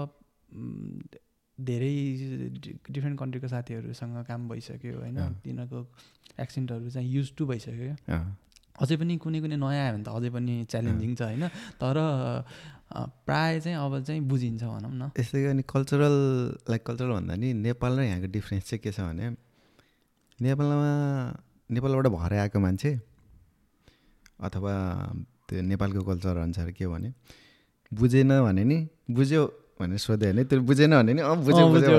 [1.57, 1.95] धेरै
[2.89, 5.79] डिफ्रेन्ट कन्ट्रीको साथीहरूसँग काम भइसक्यो होइन। तिनीहरूको
[6.41, 7.93] एक्सेन्टहरू चाहिँ युज टु भइसक्यो।
[8.81, 11.45] अझै पनि कुनै कुनै नयाँ आयो भने त अझै पनि च्यालेन्जिङ छ होइन?
[11.77, 11.95] तर
[13.25, 16.15] प्राय चाहिँ अब चाहिँ बुझिन्छ भनौँ न। यस्तै गरी अनि कल्चरल
[16.69, 19.29] लाइक कल्चरल भन्दा नि नेपाल र यहाँको डिफ्रेन्स चाहिँ के छ भने
[20.41, 20.91] नेपालमा
[21.69, 22.91] नेपालबाट भएर आएको मान्छे
[24.41, 24.73] अथवा
[25.47, 27.09] त्यो नेपालको कल्चर अनुसार के भने
[27.91, 28.77] बुझेन भने नि
[29.09, 29.41] बुझ्यो
[29.79, 31.97] भनेर सोध्यो भने त्यो बुझेन भने नि अँ बुझ्यो बुझ्यो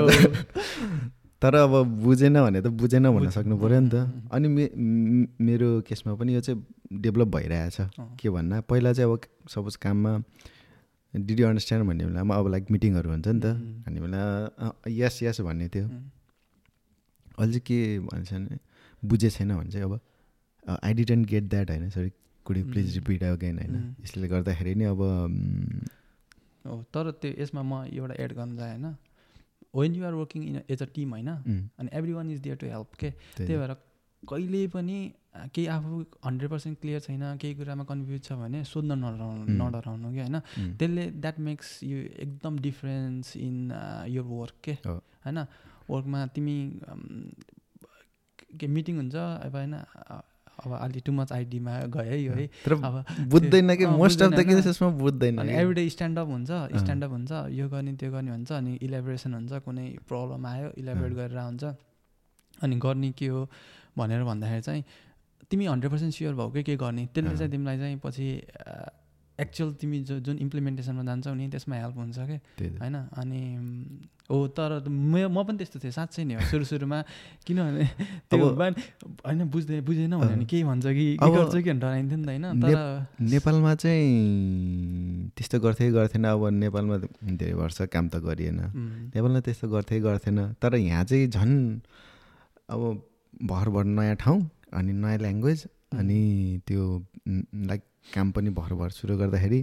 [1.41, 3.95] तर अब बुझेन भने त बुझेन भन्न सक्नु पऱ्यो नि त।
[4.31, 4.63] अनि मे
[5.37, 6.57] मेरो केसमा पनि यो चाहिँ
[7.03, 7.77] डेभलप भइरहेछ।
[8.19, 9.19] के भन्दा पहिला चाहिँ अब
[9.51, 10.11] सपोज काममा
[11.13, 13.45] डिडी अन्डरस्ट्यान्ड भन्ने बेलामा अब लाइक मिटिङहरू हुन्छ नि त।
[13.85, 14.21] भन्ने बेला
[14.87, 15.85] यस यस भन्ने थियो।
[17.37, 18.57] अहिले चाहिँ के भन्छ भने
[19.03, 19.99] बुझे छैन भने चाहिँ अब
[20.83, 22.09] आई डिडन्ट गेट द्याट होइन sorry
[22.45, 22.95] could you please um.
[22.95, 23.95] Repeat again होइन.
[24.03, 25.01] यसले गर्दाखेरि नि अब
[26.65, 28.95] हो तर त्यो यसमा म एउटा एड गर्न चाहेँ होइन।
[29.75, 31.29] When you're working in as a team होइन
[31.79, 33.73] अनि every one is there to help के त्यही। भएर
[34.23, 34.97] कहिले पनि
[35.53, 39.43] केही आफू हन्ड्रेड पर्सेन्ट क्लियर छैन केही कुरामा कन्फ्युज छ भने सोध्न नडराउनु.
[39.61, 40.39] नडराउनु कि होइन?
[40.79, 43.57] त्यसले द्याट मेक्स यु एकदम डिफरेन्स इन
[44.09, 45.37] यर वर्क के। होइन?
[45.89, 46.57] वर्कमा तिमी
[48.59, 49.73] के मिटिङ हुन्छ अब होइन
[50.63, 54.31] अब अलि टु मच आइडीमा गयो है यो है तर अब बुझ्दैन कि मोस्ट अफ
[54.31, 54.43] द?
[54.47, 56.49] केसेसमा बुझ्दैन अनि कि। एभ्रिडे स्ट्यान्डअप हुन्छ
[56.81, 61.39] स्ट्यान्डअप हुन्छ यो गर्ने त्यो गर्ने हुन्छ अनि इलेबोरेसन हुन्छ कुनै प्रब्लम आयो इलेबोरेट। गरेर
[61.39, 61.63] हुन्छ
[62.63, 63.47] अनि गर्ने के हो
[63.97, 64.83] भनेर भन्दाखेरि चाहिँ
[65.51, 68.27] तिमी हन्ड्रेड पर्सेन्ट स्योर भयो कि के गर्ने त्यसले। चाहिँ तिमीलाई चाहिँ पछि
[69.39, 72.39] एक्चुअल तिमी जो जुन इम्प्लिमेन्टेसनमा जान्छौ नि त्यसमा हेल्प हुन्छ क्या।
[72.81, 72.95] होइन?
[72.95, 73.41] अनि
[74.31, 76.99] हो तर म म पनि त्यस्तो थिएँ साँच्चै नै हो सुरु सुरुमा
[77.45, 77.85] किनभने
[78.31, 82.79] त्यो होइन बुझ्दै बुझेन भने केही भन्छ कि गर्छ कि डराइन्थ्यो नि त होइन तर
[83.21, 86.97] नेपालमा चाहिँ त्यस्तो गर्थेँ गर्थेन अब नेपालमा
[87.35, 88.59] धेरै वर्ष काम त गरिएन।
[89.13, 91.55] नेपालमा त्यस्तो गर्थेँ गर्थेन तर यहाँ चाहिँ झन्
[92.69, 92.81] अब
[93.45, 94.39] भरभर नयाँ ठाउँ
[94.73, 95.59] अनि नयाँ ल्याङ्ग्वेज
[95.93, 96.19] अनि
[96.67, 96.81] त्यो
[97.67, 97.81] लाइक
[98.13, 99.61] काम पनि भरभर सुरु गर्दाखेरि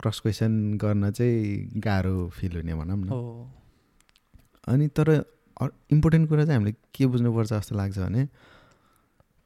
[0.00, 3.08] क्रस क्वेसन गर्न चाहिँ गाह्रो फिल हुने भनौँ न।
[4.68, 5.08] अनि तर
[5.92, 8.28] इम्पोर्टेन्ट कुरा चाहिँ हामीले के बुझ्नुपर्छ जस्तो लाग्छ भने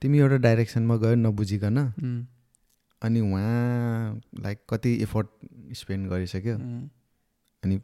[0.02, 1.78] तिमी एउटा डाइरेक्सनमा गयो नबुझिकन
[3.02, 5.28] अनि उहाँ लाइक कति एफोर्ट
[5.76, 7.78] स्पेन्ड गरिसक्यो। उम्,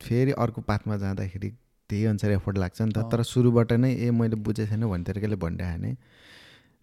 [0.00, 1.48] फेरि अर्को पाथमा जाँदाखेरि
[1.90, 5.36] त्यही अनुसार एफोर्ट लाग्छ नि त। तर सुरुबाट नै ए मैले बुझेको छैन भन्ने तरिकाले
[5.36, 5.96] भनिरह्यो भने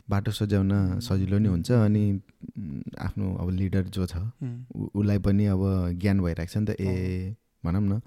[0.10, 2.04] बाटो सोझ्याउन सजिलो नि हुन्छ अनि
[3.06, 4.15] आफ्नो अब लिडर जो छ
[4.96, 5.63] उसलाई पनि अब
[6.02, 8.00] ज्ञान भइरहेको छ नि त। ए भनौँ न।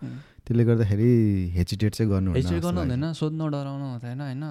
[0.47, 1.11] त्यसले गर्दाखेरि
[1.57, 4.45] हेजिटेट चाहिँ गर्नु हेजिटेट गर्नु हुँदैन सोध्नु डराउनु हुँदैन होइन।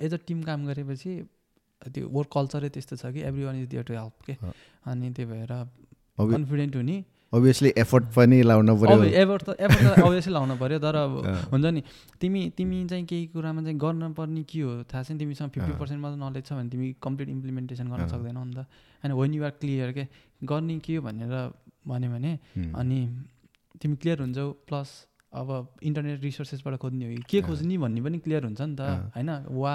[0.00, 1.10] एज अ टिम काम गरेपछि
[1.94, 4.34] त्यो वर्क कल्चरै त्यस्तो छ कि every one is there to help के।
[4.88, 5.52] अनि त्यही भएर
[6.18, 6.96] कन्फिडेन्ट हुने।
[7.32, 11.12] अभियसली एफोर्ट पनि लाउनु पऱ्यो एफर्ट त एफर्ट त अभियसली लाउनु पऱ्यो तर अब।
[11.52, 11.82] हुन्छ नि
[12.20, 16.00] तिमी तिमी चाहिँ केही कुरामा चाहिँ गर्न पर्ने के हो थाहा छैन तिमीसँग फिफ्टी। पर्सेन्ट
[16.02, 18.64] मात्र नलेज छ भने तिमी कम्प्लिट इम्प्लिमेन्टेसन गर्न। सक्दैनौ नि त
[19.04, 20.04] होइन वेन युआर क्लियर के
[20.48, 21.34] गर्ने के हो भनेर
[21.84, 22.32] भन्यो भने
[22.80, 22.98] अनि
[23.76, 24.88] तिमी क्लियर हुन्छौ प्लस
[25.28, 25.48] अब
[25.82, 29.72] इन्टरनेट रिसोर्सेसबाट खोज्ने हो कि के। खोज्ने भन्ने पनि क्लियर हुन्छ नि त। होइन वा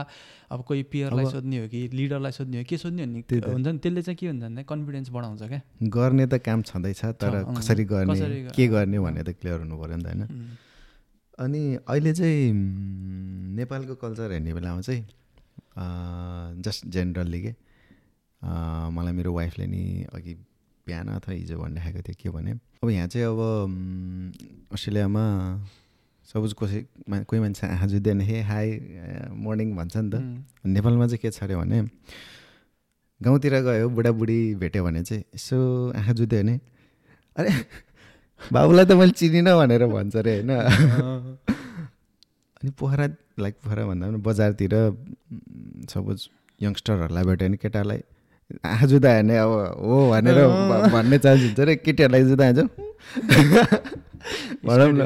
[0.50, 3.78] अब कोही पियरलाई सोध्ने हो कि लिडरलाई सोध्ने हो के सोध्ने हो नि। हुन्छ नि
[3.78, 5.62] त्यसले चाहिँ के हुन्छ भने कन्फिडेन्स बढाउँछ क्या
[5.94, 10.04] गर्ने त काम छँदैछ तर। कसरी गर्ने के गर्ने। भन्ने त क्लियर हुनु पऱ्यो नि
[10.04, 10.58] त होइन
[11.38, 12.52] अनि अहिले चाहिँ
[13.58, 15.02] नेपालको कल्चर हेर्ने बेलामा चाहिँ
[16.62, 17.52] जस्ट जेनरल्ली के
[18.90, 20.34] मलाई मेरो वाइफले नि अघि
[20.88, 22.52] बिहान अथवा हिजो भनिराखेको थियो के भने
[22.84, 23.40] अब यहाँ चाहिँ अब
[24.74, 25.24] अस्ट्रेलियामा
[26.28, 26.80] सपोज कसै
[27.28, 28.68] कोही मान्छे भने हे हाई
[29.46, 30.16] मर्निङ भन्छ नि त।
[30.66, 31.82] नेपालमा चाहिँ के छ अरे भने
[33.22, 35.58] गाउँतिर गयो बुढाबुढी भेट्यो भने चाहिँ यसो
[35.96, 36.60] आँखा जुत्यो भने
[37.36, 37.52] अरे
[38.52, 40.52] बाबुलाई त मैले चिनिनँ भनेर भन्छ अरे होइन?
[42.60, 43.08] अनि पोखरा
[43.40, 44.76] लाइक पोखरा भन्दा पनि बजारतिर
[45.92, 46.18] सपोज
[46.60, 48.02] यङ्स्टरहरूलाई भेट्यो भने केटालाई।
[48.88, 50.38] जुत्दा भने अब हो भनेर
[50.94, 52.60] भन्ने चान्स हुन्छ अरे केटीहरूलाई जुत्दा हुन्छ
[54.66, 55.00] भनौँ न।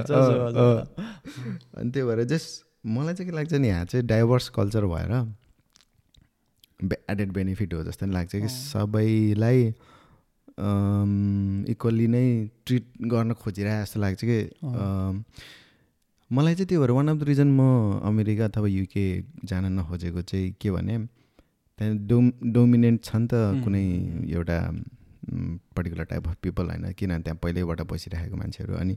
[1.78, 2.50] अनि त्यही भएर जस्ट
[2.86, 5.12] मलाई चाहिँ के लाग्छ नि यहाँ चाहिँ डाइभर्स कल्चर भएर
[7.10, 9.60] एडेड बेनिफिट हो जस्तो नि लाग्छ कि। सबैलाई
[11.72, 12.26] इक्वल्ली नै
[12.66, 14.40] ट्रिट गर्न खोजिरहेको जस्तो लाग्छ कि
[16.32, 17.62] मलाई चाहिँ त्यो भएर वान अफ द रिजन म
[18.04, 19.06] अमेरिका अथवा युके
[19.46, 20.98] जान नखोजेको चाहिँ के भने
[21.78, 23.86] त्यहाँ डोम डोमिनेन्ट छ नि त कुनै
[24.34, 24.58] एउटा
[25.76, 28.96] पर्टिकुलर टाइप अफ पिपल होइन। किनभने त्यहाँ पहिल्यैबाट बसिरहेको मान्छेहरू। अनि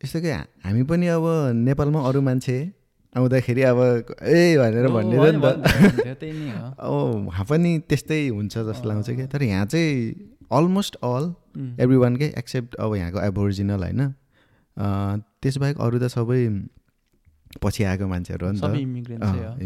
[0.00, 0.30] यस्तो कि
[0.64, 1.24] हामी पनि अब
[1.66, 2.56] नेपालमा अरू मान्छे
[3.16, 3.78] आउँदाखेरि अब
[4.22, 5.44] ए भनेर होइन, नि त।
[6.78, 11.24] अब उहाँ पनि त्यस्तै हुन्छ जस्तो लाग्छ कि। तर यहाँ चाहिँ अलमोस्ट अल
[11.80, 14.02] एभ्री वानकै एक्सेप्ट अब यहाँको एबोरिजिनल होइन।
[15.42, 16.40] त्यसबाहेक अरू त सबै
[17.62, 18.64] पछि आएको मान्छेहरू हो नि त।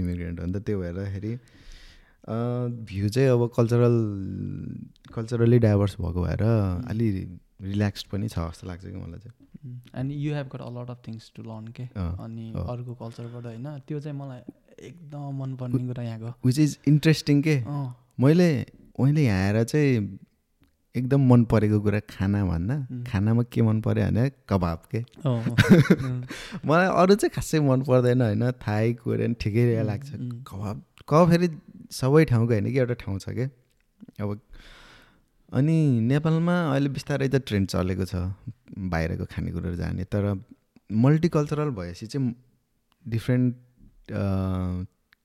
[0.01, 1.33] इमिग्रेन्ट हो। नि त। त्यो भएरखेरि
[2.29, 3.97] भ्यू चाहिँ अब कल्चरल
[5.15, 6.43] कल्चरली डाइभर्स भएको भएर
[6.89, 7.11] अलि
[7.63, 11.01] रिल्याक्स पनि छ जस्तो लाग्छ कि मलाई चाहिँ। And you have got a lot of
[11.09, 14.41] things to learn के अनि। अर्को कल्चरबाट होइन त्यो चाहिँ मलाई
[14.87, 17.57] एकदम मनपर्ने कुरा यहाँको। विच इज इन्ट्रेस्टिङ के?
[18.21, 18.49] मैले
[19.01, 20.19] मैले यहाँ आएर चाहिँ
[20.95, 23.05] एकदम मन परेको कुरा खाना भन्दा उम्.
[23.05, 24.99] खानामा के मन पऱ्यो भने कबाब के?
[25.27, 25.57] अँ।
[26.67, 28.51] मलाई अरू चाहिँ खासै मन पर्दैन होइन?
[28.65, 30.11] थाई कोरियन ठिकै लाग्छ.
[30.49, 31.49] कबाब कबाब फेरि
[31.93, 33.49] सबै ठाउँको होइन कि एउटा ठाउँ छ क्या
[34.21, 34.41] अब
[35.53, 35.77] अनि
[36.11, 38.15] नेपालमा अहिले बिस्तारै त ट्रेन्ड चलेको छ
[38.95, 40.25] बाहिरको खानेकुराहरू जाने तर
[40.91, 42.35] मल्टिकल्चरल भएपछि चाहिँ
[43.05, 43.55] डिफ्रेन्ट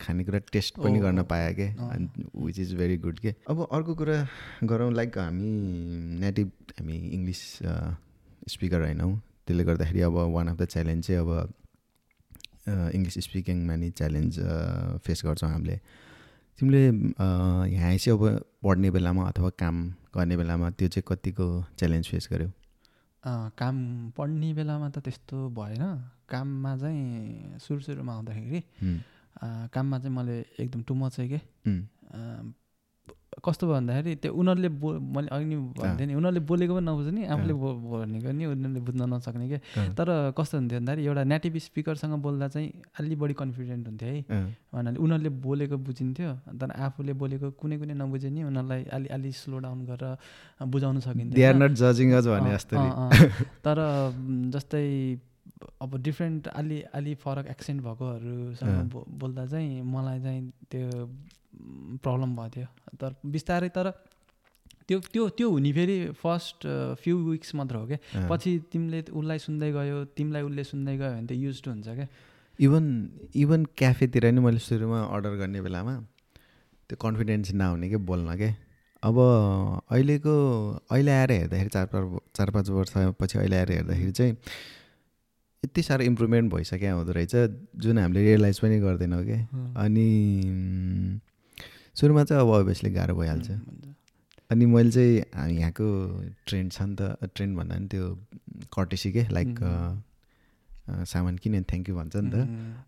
[0.01, 1.69] खानेकुरा टेस्ट पनि गर्न पायो क्या।
[2.43, 3.33] विच इज भेरी गुड के?
[3.49, 4.17] अब अर्को कुरा
[4.63, 5.49] गरौँ लाइक हामी
[6.19, 7.41] नेटिभ हामी इङ्ग्लिस
[8.53, 9.11] स्पिकर होइनौँ।
[9.47, 11.53] त्यसले गर्दाखेरि अब वान अफ द च्यालेन्ज चाहिँ अब
[12.67, 14.33] इङ्ग्लिस स्पिकिङमा नि च्यालेन्ज
[15.05, 15.75] फेस गर्छौँ हामीले।
[16.59, 16.83] तिमीले
[17.71, 18.23] यहाँ चाहिँ अब
[18.63, 19.75] पढ्ने बेलामा अथवा काम
[20.15, 21.45] गर्ने बेलामा त्यो चाहिँ कतिको
[21.79, 22.49] च्यालेन्ज फेस गर्यौ?
[23.59, 23.75] काम
[24.17, 25.83] पढ्ने बेलामा त त्यस्तो भएन।
[26.29, 28.59] काममा चाहिँ सुरु सुरुमा आउँदाखेरि
[29.73, 31.39] काममा चाहिँ मैले एकदम टु मच चाहिँ के?
[33.39, 37.53] कस्तो भयो भन्दाखेरि त्यो उनीहरूले बो मैले अघि भन्थेँ नि उनीहरूले बोलेको पनि नबुझ्ने आफूले
[37.55, 37.67] बो
[38.03, 42.47] भनेको नि उनीहरूले बुझ्न नसक्ने के। अँ, तर कस्तो हुन्थ्यो भन्दाखेरि एउटा नेटिभ स्पिकरसँग बोल्दा
[42.53, 42.67] चाहिँ
[42.99, 44.21] अलि बढी कन्फिडेन्ट हुन्थ्यो है।
[44.73, 49.57] भन्नाले उनीहरूले बोलेको बुझिन्थ्यो तर आफूले बोलेको कुनै कुनै नबुझे नि उनीहरूलाई अलि अलि स्लो
[49.63, 51.39] डाउन गरेर बुझाउन सकिन्थ्यो।
[53.63, 53.77] तर
[54.53, 54.85] जस्तै
[55.81, 60.41] अब डिफ्रेन्ट अलि अलि फरक एक्सेन्ट भएकोहरूसँग बोल्दा चाहिँ मलाई चाहिँ
[60.71, 60.87] त्यो
[62.03, 62.67] प्रब्लम भएको थियो।
[63.01, 63.91] तर बिस्तारै तर
[64.87, 66.67] त्यो त्यो त्यो हुने फेरि फर्स्ट
[67.01, 71.27] फ्यु विक्स मात्र हो क्या। पछि तिमीले उसलाई सुन्दै गयो तिमीलाई उसले सुन्दै गयो भने
[71.27, 72.07] त युज हुन्छ क्या।
[72.59, 72.85] इभन
[73.35, 75.93] इभन क्याफेतिर नि मैले सुरुमा अर्डर गर्ने बेलामा
[76.89, 78.49] त्यो कन्फिडेन्स नहुने कि बोल्न के।
[79.03, 80.33] अब अहिलेको
[80.91, 84.33] अहिले आएर हेर्दाखेरि चार पाँच चार पाँच वर्षपछि अहिले आएर हेर्दाखेरि चाहिँ
[85.63, 87.35] यति साह्रो इम्प्रुभमेन्ट भइसक्यो हुँदो रहेछ
[87.79, 89.37] जुन हामीले रियलाइज पनि गर्दैनौँ कि।
[89.79, 90.07] अनि
[91.95, 93.49] सुरुमा चाहिँ अब अभियसली गाह्रो भइहाल्छ।
[94.51, 95.85] अनि मैले चाहिँ हामी यहाँको
[96.47, 98.05] ट्रेन्ड छ नि त ट्रेन्ड भन्दा पनि त्यो
[98.73, 99.59] कर्टेसी के लाइक.
[100.89, 102.35] सामान किन्यो थ्याङ्क यू भन्छ नि त.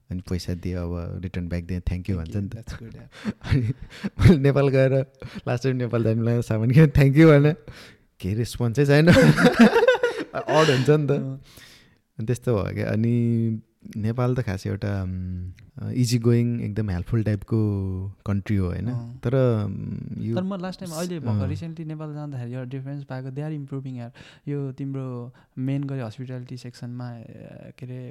[0.09, 2.57] अनि पैसा दियो अब रिटर्न ब्याक दियो थ्याङ्क यू भन्छ नि त.
[3.45, 3.73] अनि
[4.19, 4.93] मैले नेपाल गएर
[5.47, 7.53] लास्ट टाइम नेपाल जानु लाग्यो सामान किन थ्याङ्क यू भने
[8.19, 13.13] केही रेस्पोन्सै छैन अड हुन्छ नि त त्यस्तो भयो क्या अनि
[13.81, 14.93] नेपाल त खास एउटा
[15.97, 17.59] इजी गोइङ एकदम हेल्पफुल टाइपको
[18.25, 18.89] कन्ट्री हो होइन।
[19.23, 19.33] तर
[20.21, 23.51] यो तर म लास्ट टाइम अहिले भर्खर। रिसेन्टली नेपाल जाँदाखेरि एउटा डिफ्रेन्स पाएको दे आर
[23.53, 24.11] इम्प्रुभिङ यार।
[24.47, 25.05] यो तिम्रो
[25.57, 27.09] मेन गरी हस्पिटालिटी सेक्सनमा
[27.77, 28.01] के अरे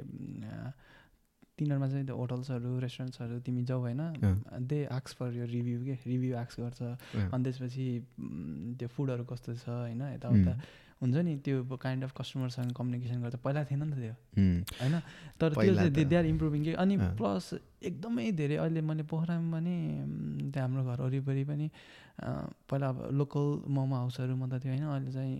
[1.57, 4.01] तिनीहरूमा चाहिँ त्यो होटल्सहरू रेस्टुरेन्ट्सहरू तिमी जाऊ होइन?
[4.67, 5.95] दे आक्स फर यो रिभ्यू के?
[6.05, 6.81] रिभ्यू आक्स गर्छ।
[7.31, 7.87] अनि त्यसपछि
[8.79, 10.01] त्यो फुडहरू कस्तो छ होइन?
[10.13, 10.53] यताउता।
[11.01, 14.15] हुन्छ नि त्यो काइन्ड अफ कस्टमरसँग कम्युनिकेसन गर्छ पहिला थिएन नि त त्यो।
[14.81, 14.95] होइन?
[15.41, 17.45] तर त्यो चाहिँ दे आर इम्प्रुभिङ के अनि। प्लस
[17.89, 19.75] एकदमै धेरै अहिले मैले पोखरामा पनि
[20.53, 21.67] त्यहाँ हाम्रो घर वरिपरि पनि
[22.69, 25.35] पहिला अब लोकल मोमो हाउसहरू मात्रै थियो होइन अहिले चाहिँ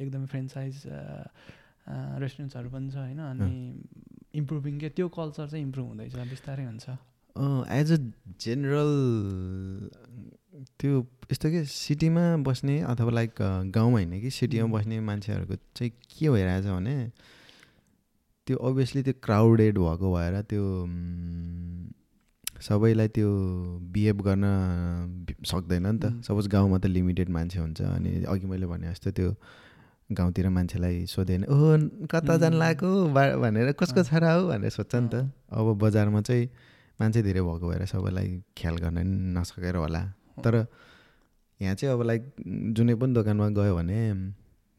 [0.00, 0.74] एकदमै फ्रेन्चाइज
[2.24, 3.52] रेस्टुरेन्ट्सहरू पनि छ होइन अनि
[4.40, 6.86] इम्प्रुभिङ के त्यो कल्चर चाहिँ इम्प्रुभ हुँदैछ बिस्तारै हुन्छ।
[7.76, 7.98] एज अ
[8.40, 8.92] जेनरल
[10.80, 10.94] त्यो
[11.30, 13.34] यस्तो के सिटीमा बस्ने अथवा लाइक
[13.72, 14.66] गाउँमा होइन कि सिटीमा.
[14.76, 16.96] बस्ने मान्छेहरूको चाहिँ के भइरहेछ भने
[18.46, 20.64] त्यो अभियसली त्यो क्राउडेड भएको भएर त्यो
[22.60, 23.28] सबैलाई त्यो
[23.92, 24.44] बिहेभ गर्न
[25.48, 26.04] सक्दैन नि त.
[26.28, 29.30] सपोज गाउँमा त लिमिटेड मान्छे हुन्छ अनि अघि मैले भने जस्तो त्यो
[30.12, 31.68] गाउँतिर मान्छेलाई सोधेन ओहो
[32.12, 32.56] कता जानु.
[32.60, 32.88] लागेको
[33.40, 36.44] भनेर कसको। छोरा हो भनेर सोध्छ नि त अब बजारमा चाहिँ
[37.00, 38.98] मान्छे धेरै भएको भएर सबैलाई ख्याल गर्न
[39.36, 40.02] नसकेर होला
[40.44, 40.54] तर
[41.64, 42.22] यहाँ चाहिँ अब लाइक
[42.76, 43.98] जुनै पनि दोकानमा गयो भने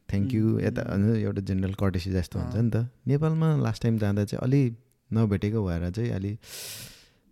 [0.08, 0.82] थ्याङ्क यू यता
[1.18, 4.62] एउटा जेनरल कर्टेसी जस्तो हुन्छ। नि त नेपालमा लास्ट टाइम जाँदा चाहिँ अलि
[5.10, 6.32] नभेटेको भएर चाहिँ अलि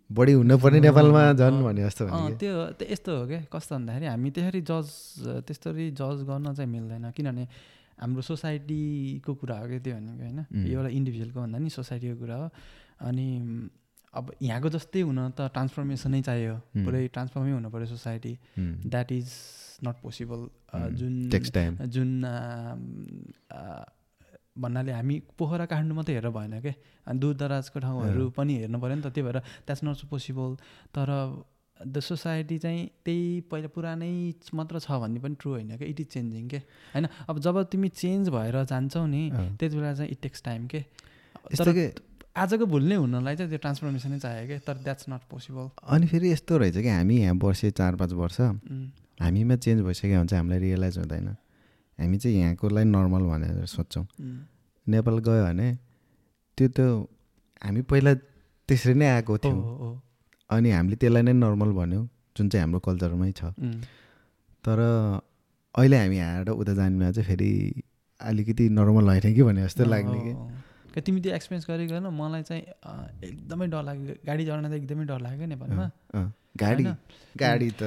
[0.09, 2.03] बढी हुनुपर्ने नेपालमा झन्। भने जस्तो
[2.37, 2.53] त्यो
[2.91, 4.87] यस्तो हो क्या कस्तो भन्दाखेरि हामी त्यसरी जज
[5.47, 7.43] त्यस्तरी जज गर्न चाहिँ मिल्दैन किनभने
[7.95, 10.39] हाम्रो सोसाइटीको कुरा हो क्या त्यो भनेको होइन.
[10.67, 12.47] यो एउटा इन्डिभिजुअलको भन्दा नि सोसाइटीको कुरा हो
[13.07, 13.27] अनि
[14.15, 16.55] अब यहाँको जस्तै हुन त ट्रान्सफर्मेसनै चाहियो.
[16.85, 18.33] पुरै ट्रान्सफर्मै हुनु पऱ्यो society
[18.87, 19.29] that is
[19.83, 20.41] not possible.
[20.99, 21.13] जुन
[21.95, 22.11] जुन
[24.55, 26.73] भन्नाले हामी पोखरा काठमाडौँ मात्रै हेरेर भएन क्या
[27.07, 30.55] अनि दूर दराजको ठाउँहरू पनि हेर्नु पऱ्यो नि त त्यही भएर द्याट्स नट पोसिबल
[30.95, 31.11] तर
[31.79, 34.11] द सोसाइटी चाहिँ त्यही पहिला पुरानै
[34.55, 36.57] मात्र छ भन्ने पनि ट्रु होइन क्या इट इज चेन्जिङ के?
[36.95, 37.05] होइन?
[37.27, 39.23] अब जब तिमी चेन्ज भएर जान्छौ नि।
[39.59, 40.79] त्यति बेला चाहिँ इट टेक्स टाइम के?
[42.35, 46.31] आजको भुल नै हुनलाई चाहिँ त्यो ट्रान्सफर्मेसनै चाहियो क्या तर द्याट्स नट पोसिबल अनि फेरि
[46.31, 48.39] यस्तो रहेछ कि हामी यहाँ बसे चार पाँच वर्ष
[49.23, 51.27] हामीमा चेन्ज भइसक्यो भने चाहिँ हामीलाई रियलाइज हुँदैन।
[51.99, 54.05] हामी चाहिँ यहाँकोलाई नर्मल भनेर सोध्छौँ
[54.87, 55.67] नेपाल गयो भने
[56.57, 56.79] त्यो त
[57.63, 58.13] हामी पहिला
[58.69, 59.59] त्यसरी नै आएको थियौँ।
[60.49, 62.03] अनि हामीले त्यसलाई नै नर्मल भन्यौँ
[62.35, 63.55] जुन चाहिँ हाम्रो कल्चरमै छ।
[64.65, 64.79] तर
[65.75, 67.51] अहिले हामी आएर उता जानेमा चाहिँ फेरि
[68.19, 70.33] अलिकति नर्मल होइन कि भने जस्तो लाग्ने कि।
[71.01, 72.63] तिमी त्यो एक्सपिरियन्स गरेको मलाई चाहिँ
[73.27, 75.85] एकदमै डर लाग्यो। गाडी चढ्न त एकदमै डर लाग्यो नेपालमा।
[76.55, 76.83] गाडी।
[77.35, 77.83] गाडी त।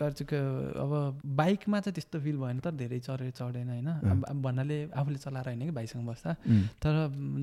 [0.00, 3.88] गर्छु अब बाइकमा चाहिँ त्यस्तो फिल भएन तर धेरै चढेर चढेन होइन?
[4.24, 6.32] अब भन्नाले आफूले चलाएर होइन कि भाइसँग बस्दा।
[6.80, 6.94] तर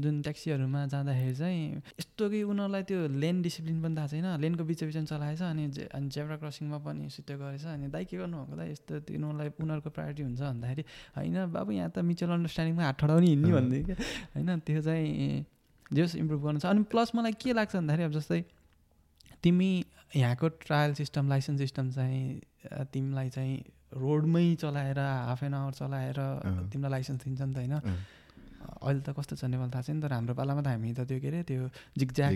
[0.01, 1.61] जुन ट्याक्सीहरूमा जाँदाखेरि चाहिँ
[2.01, 6.09] यस्तो कि उनीहरूलाई त्यो लेन डिसिप्लिन पनि थाहा छैन। लेनको बिच बिचमा चलाएछ अनि अनि
[6.09, 10.41] जेब्रा क्रसिङमा पनि सिधै गरेछ अनि दाइ के गर्नुभएको दाइ यस्तो उनीहरूलाई उनीहरूको प्रायोरिटी हुन्छ
[10.41, 10.83] भन्दाखेरि
[11.17, 13.95] होइन बाबु यहाँ त म्युचुअल अन्डरस्ट्यान्डिङमा हात ठडाउने हिँड्ने भन्दै क्या
[14.33, 14.49] होइन?
[14.65, 15.45] त्यो चाहिँ
[15.93, 18.41] जेस इम्प्रुभ गर्नु छ। अनि प्लस मलाई के लाग्छ भन्दाखेरि अब जस्तै
[19.37, 19.69] तिमी
[20.15, 23.57] यहाँको ट्रायल सिस्टम लाइसेन्स सिस्टम चाहिँ तिमीलाई चाहिँ
[23.93, 26.19] रोडमै चलाएर हाफ एन आवर चलाएर
[26.71, 27.75] तिमीलाई लाइसेन्स दिन्छ नि त होइन?
[28.83, 31.27] अहिले त कस्तो छ नेपाल थाहा छैन तर हाम्रो पालामा त हामी त त्यो के
[31.27, 32.33] अरे त्यो जिगज्याग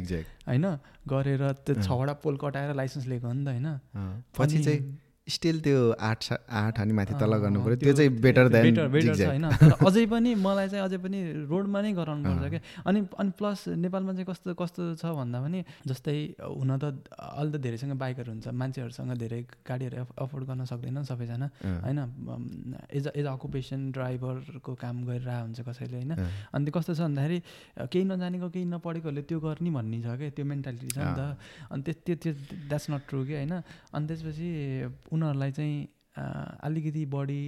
[0.47, 0.65] होइन?
[1.07, 3.67] गरेर त्यो छवटा पोल कटाएर लाइसेन्स लिएको हो नि त होइन?
[4.37, 4.79] पछि चाहिँ
[5.35, 5.79] स्टिल त्यो
[6.09, 6.21] आठ
[6.61, 9.45] आठ अनि माथि तल गर्नु पऱ्यो त्यो चाहिँ बेटर देन बेटर बेटर छ होइन
[9.87, 11.19] अझै पनि मलाई चाहिँ अझै पनि
[11.51, 15.59] रोडमा नै गराउनु पर्छ क्या। अनि अनि प्लस नेपालमा चाहिँ कस्तो कस्तो छ भन्दा पनि
[15.87, 16.83] जस्तै हुन त
[17.17, 21.47] अहिले त धेरैसँग बाइकहरू हुन्छ। मान्छेहरूसँग धेरै गाडीहरू अफोर्ड गर्न सक्दैन सबैजना।
[21.85, 21.99] होइन
[22.91, 26.13] एज एज अकुपेसन ड्राइभरको काम गरिरहेको हुन्छ कसैले होइन।
[26.53, 27.37] अनि त्यो कस्तो छ भन्दाखेरि
[27.91, 31.21] केही नजानेको केही नपढेकोहरूले त्यो गर्ने भन्ने छ क्या। त्यो मेन्टालिटी छ नि त।
[31.71, 32.31] अनि त्यो त्यो
[32.69, 33.53] द्याट्स नट ट्रु कि होइन।
[33.95, 34.47] अनि त्यसपछि
[35.21, 35.77] उनीहरूलाई चाहिँ
[36.65, 37.43] अलिकति बढी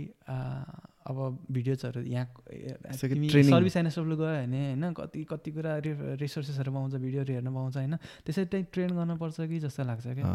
[1.04, 1.18] अब
[1.52, 2.28] भिडियोजहरू यहाँ
[3.52, 5.72] सर्भिस एनएसडब्लु गयो भने होइन कति कति कुरा
[6.22, 10.32] रिसोर्सेसहरू पाउँछ भिडियोहरू हेर्न पाउँछ होइन त्यसरी चाहिँ ट्रेन गर्नुपर्छ कि जस्तो लाग्छ क्या?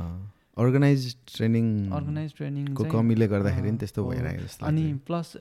[0.57, 5.37] अर्गनाइज ट्रेनिङ अर्गनाइज ट्रेनिङको कमीले गर्दाखेरि त्यस्तो भइरहेको जस्तो अनि प्लस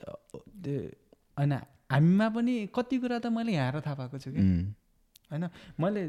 [1.36, 1.52] होइन
[1.92, 4.42] हामीमा पनि कति कुरा त मैले यहाँ थाहा पाएको छु कि
[5.30, 5.44] होइन?
[5.80, 6.02] मैले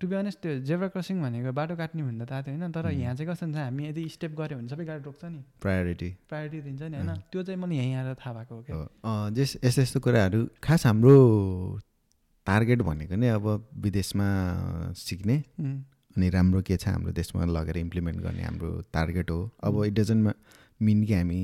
[0.00, 3.14] टु बी अनेस्ट त्यो जेब्रा क्रसिङ भनेको बाटो काट्ने भन्दा थाहा थियो होइन तर यहाँ
[3.14, 6.82] चाहिँ कस्तो हुन्छ हामी यदि स्टेप गऱ्यो भने सबै गाडी रोक्छ नि। प्रायोरिटी प्रायोरिटी दिन्छ
[6.82, 7.12] नि होइन?
[7.32, 11.16] त्यो चाहिँ मैले यहीँ आएर थाहा भएको हो क्या। जस यस्तो यस्तो कुराहरू खास हाम्रो
[12.46, 13.46] टार्गेट भनेको नै अब
[13.78, 14.28] विदेशमा
[14.96, 15.36] सिक्ने।
[16.16, 20.34] अनि राम्रो के छ हाम्रो देशमा लगेर इम्प्लिमेन्ट गर्ने हाम्रो टार्गेट हो। अब इट डजन्ट
[20.80, 21.42] मिन कि हामी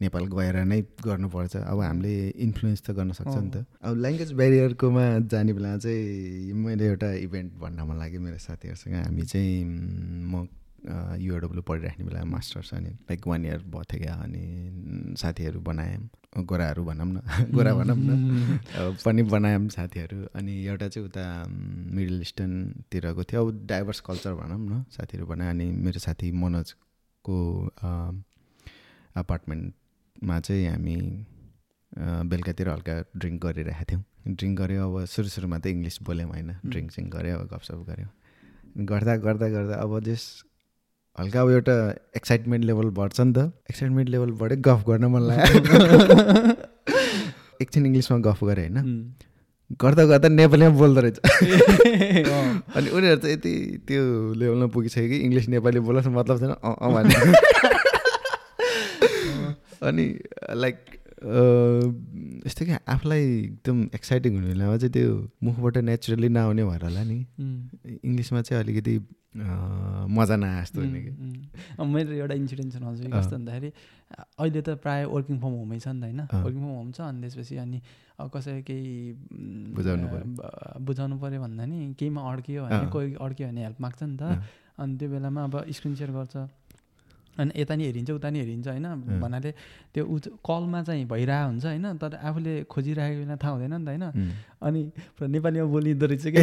[0.00, 2.14] नेपाल गएर नै गर्नुपर्छ। अब हामीले
[2.46, 7.52] इन्फ्लुएन्स त गर्न सक्छ नि त। अब ल्याङ्ग्वेज ब्यारियरकोमा जाने बेला चाहिँ मैले एउटा इभेन्ट
[7.58, 9.64] भन्न मन लाग्यो मेरो साथीहरूसँग। हामी चाहिँ
[10.30, 10.46] म
[11.18, 14.42] युएडब्लु पढिराख्ने बेला मास्टर्स अनि लाइक वान इयर थियो क्या अनि
[15.18, 17.18] साथीहरू बनायौँ। गोराहरू भनौँ न
[17.54, 18.58] गोरा भनौँ न।
[19.04, 21.24] पनि बनायौँ साथीहरू अनि एउटा चाहिँ उता
[21.98, 27.36] मिडल इस्टर्नतिरको थियो। अब डाइभर्स कल्चर भनौँ न साथीहरू बनायो अनि मेरो साथी मनोजको
[29.16, 29.74] अपार्टमेन्ट
[30.24, 31.26] मा चाहिँ हामी
[32.26, 36.92] बेलुकातिर हल्का ड्रिङ्क गरिरहेको थियौँ। ड्रिङ्क गऱ्यो अब सुरु सुरुमा त इङ्ग्लिस बोल्यौँ होइन। ड्रिङ्क
[36.92, 38.08] सिङ्क गऱ्यो अब गफसफ गऱ्यौँ।
[38.86, 40.42] गर्दा गर्दा गर्दा अब जस
[41.18, 45.58] हल्का अब एउटा एक्साइटमेन्ट लेभल बढ्छ नि त। एक्साइटमेन्ट लेभल बढ्यो गफ गर्न मन लाग्यो।
[47.62, 49.14] एकछिन इङ्ग्लिसमा गफ गरेँ होइन।
[49.80, 51.18] गर्दा गर्दा नेपालीमा बोल्दो रहेछ।
[52.76, 57.14] अनि उनीहरू चाहिँ यति त्यो लेभलमा पुगिसक्यो कि इङ्ग्लिस नेपाली बोल्नुहोस् मतलब छैन अँ भने
[59.82, 60.06] अनि
[60.62, 60.78] लाइक
[62.46, 65.10] यस्तो कि आफूलाई एकदम एक्साइटिङ हुने बेलामा चाहिँ त्यो
[65.44, 67.18] मुखबाट नेचुरली नआउने भएर होला नि।
[68.06, 68.94] इङ्ग्लिसमा चाहिँ अलिकति
[70.18, 71.10] मजा नआए जस्तो हुने कि
[71.94, 73.70] मेरो एउटा इन्सिडेन्ट छ हजुर कस्तो भन्दाखेरि
[74.38, 76.20] अहिले त प्रायः वर्किङ फ्रम होमै छ नि त होइन?
[76.44, 77.78] वर्किङ फ्रम होम छ अनि त्यसपछि अनि
[78.34, 78.94] कसै केही
[79.74, 80.06] बुझाउनु
[80.86, 84.22] बुझाउनु पऱ्यो भन्दा नि केहीमा अड्कियो भने कोही अड्कियो भने हेल्प माग्छ नि त।
[84.78, 86.34] अनि त्यो बेलामा अब स्क्रिन सेयर गर्छ।
[87.38, 88.86] अनि यता नि हेरिन्छ उता नि हेरिन्छ होइन।
[89.22, 89.50] भन्नाले
[89.94, 93.88] त्यो उ कलमा चाहिँ भइरहेको हुन्छ होइन तर आफूले खोजिरहेको बेला थाहा हुँदैन नि त
[93.88, 94.04] होइन।
[94.58, 94.80] अनि
[95.22, 96.42] नेपालीमा बोलिँदो रहेछ कि?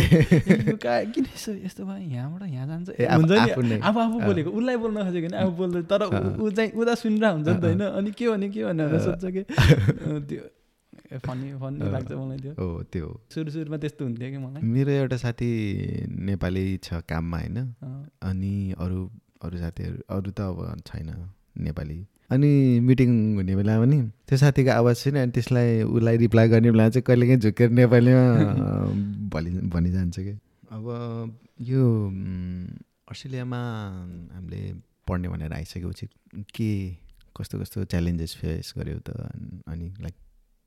[1.13, 2.07] किन यस्तो यस्तो भयो?
[2.15, 2.89] यहाँबाट यहाँ जान्छ?
[2.95, 6.01] हुन्छ नि। आफू आफू बोलेको। उसलाई बोल्न खोजेको नि आफू बोल्दै। तर
[6.39, 9.43] ऊ चाहिँ उता सुनिरहेको हुन्छ नि त होइन। अनि के भने के भनेर सोध्छ कि?
[10.31, 10.43] त्यो
[11.05, 14.61] फनी फनी लाग्छ मलाई त्यो। हो त्यो। सुरु सुरुमा त्यस्तो हुन्थ्यो कि मलाई?
[14.63, 15.49] मेरो एउटा साथी
[16.07, 17.57] नेपाली छ काममा होइन।
[18.23, 18.99] अनि अरू
[19.41, 21.09] अरू साथीहरू अरू त अब छैन
[21.57, 21.97] नेपाली।
[22.31, 26.89] अनि मिटिङ हुने बेला पनि त्यो साथीको आवाज छैन अनि त्यसलाई उसलाई रिप्लाई गर्ने बेला
[26.89, 28.25] चाहिँ कहिलेकाहीँ झुकेर नेपालीमा
[29.33, 30.33] भनि भनिजान्छ कि।
[30.71, 30.85] अब
[31.61, 31.83] यो
[33.11, 33.61] अस्ट्रेलियामा
[34.33, 34.61] हामीले
[35.07, 36.05] पढ्ने भनेर आइसकेपछि
[36.55, 36.69] के
[37.37, 39.09] कस्तो कस्तो च्यालेन्जेस फेस गऱ्यौ त?
[39.67, 40.15] अनि लाइक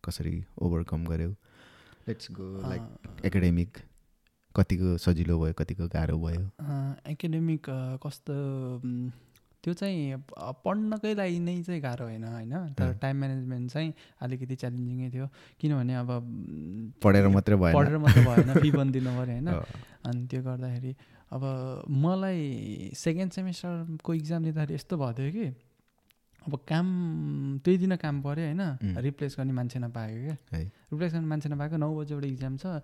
[0.05, 1.31] कसरी ओभरकम गऱ्यौ
[2.09, 3.79] लेट्स गो लाइक एकाडेमिक
[4.59, 6.43] कतिको सजिलो भयो कतिको गाह्रो भयो?
[7.07, 7.63] एकाडेमिक
[8.03, 8.35] कस्तो
[9.65, 10.23] त्यो चाहिँ
[10.65, 12.55] पढ्नकै लागि नै चाहिँ गाह्रो होइन होइन?
[12.79, 13.93] तर। टाइम म्यानेजमेन्ट चाहिँ
[14.23, 15.27] अलिकति च्यालेन्जिङै थियो।
[15.61, 16.11] किनभने अब
[17.03, 19.49] पढेर मात्रै भएन। पढेर मात्रै भएन फी पनि दिनु पऱ्यो होइन?
[20.07, 20.93] अनि त्यो गर्दाखेरि
[21.29, 21.43] अब
[21.91, 22.41] मलाई
[22.97, 25.47] सेकेन्ड सेमिस्टरको इक्जाम दिँदाखेरि यस्तो भएको थियो कि
[26.47, 26.87] अब काम
[27.65, 28.63] त्यही दिन काम पऱ्यो होइन.
[29.05, 30.37] रिप्लेस गर्ने मान्छे नपाएको क्या।
[30.93, 32.81] रिप्लेस गर्ने मान्छे नपाएको नौ बजी एउटा इक्जाम छ।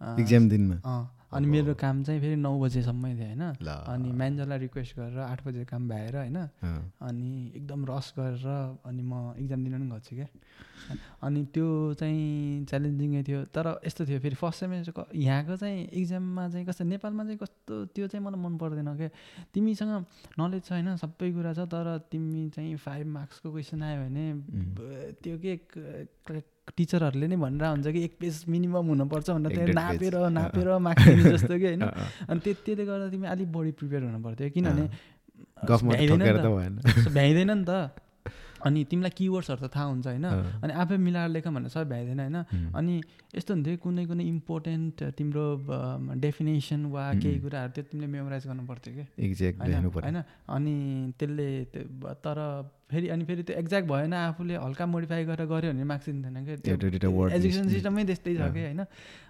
[0.00, 0.76] इक्जाम दिनमा।
[1.36, 3.42] अनि मेरो काम चाहिँ फेरि नौ बजेसम्मै थियो होइन?
[3.92, 6.36] अनि म्यानेजरलाई रिक्वेस्ट गरेर आठ बजे काम भ्याएर होइन?
[7.02, 8.46] अनि एकदम रस गरेर
[8.86, 10.28] अनि म इक्जाम दिन पनि गएको छु क्या?
[11.22, 16.66] अनि त्यो चाहिँ च्यालेन्जिङै थियो। तर यस्तो थियो फेरि फर्स्ट सेमेस्टरको यहाँको चाहिँ इक्जाममा चाहिँ
[16.66, 19.10] कस्तो नेपालमा चाहिँ कस्तो त्यो चाहिँ मलाई मन पर्दैन क्या?
[19.54, 19.92] तिमीसँग
[20.38, 20.96] नलेज छ होइन?
[20.96, 24.26] सबै कुरा छ तर तिमी चाहिँ फाइभ मार्क्सको क्वेसन आयो भने
[25.22, 26.06] त्यो के क-
[26.76, 29.74] टिचरहरूले नै भनेर हुन्छ कि एक पेज मिनिमम हुनुपर्छ भनेर एक त्यो डेढ
[30.38, 31.82] नापेर। नापेर दिने जस्तो कि होइन।
[32.30, 34.84] अनि त्यो त्यसले गर्दा तिमी अलिक बढी प्रिपेयर हुनु पर्थ्यो किनभने
[37.14, 37.70] भ्याइँदैन नि त।
[38.66, 40.26] अनि तिमीलाई किवर्ड्सहरू त थाहा हुन्छ होइन।
[40.64, 42.94] अनि आफै मिलाएर लेख भने सबै भ्याइँदैन होइन। अनि
[43.36, 45.44] यस्तो हुन्थ्यो कुनै कुनै इम्पोर्टेन्ट तिम्रो
[46.18, 47.38] डेफिनेसन वा केही.
[47.40, 49.58] कुराहरू त्यो तिमीले मेमोराइज गर्नु पर्थ्यो कि। एक्ज्याक्ट
[50.02, 50.76] होइन अनि
[51.18, 51.48] त्यसले
[52.24, 52.38] तर
[52.90, 56.36] फेरि अनि फेरि त्यो एक्ज्याक्ट भएन आफूले हल्का मोडिफाई गरेर गऱ्यो भने मार्क्स दिँदैन
[56.78, 58.82] दुइटा word एजुकेसन सिस्टमै त्यस्तै छ। कि होइन?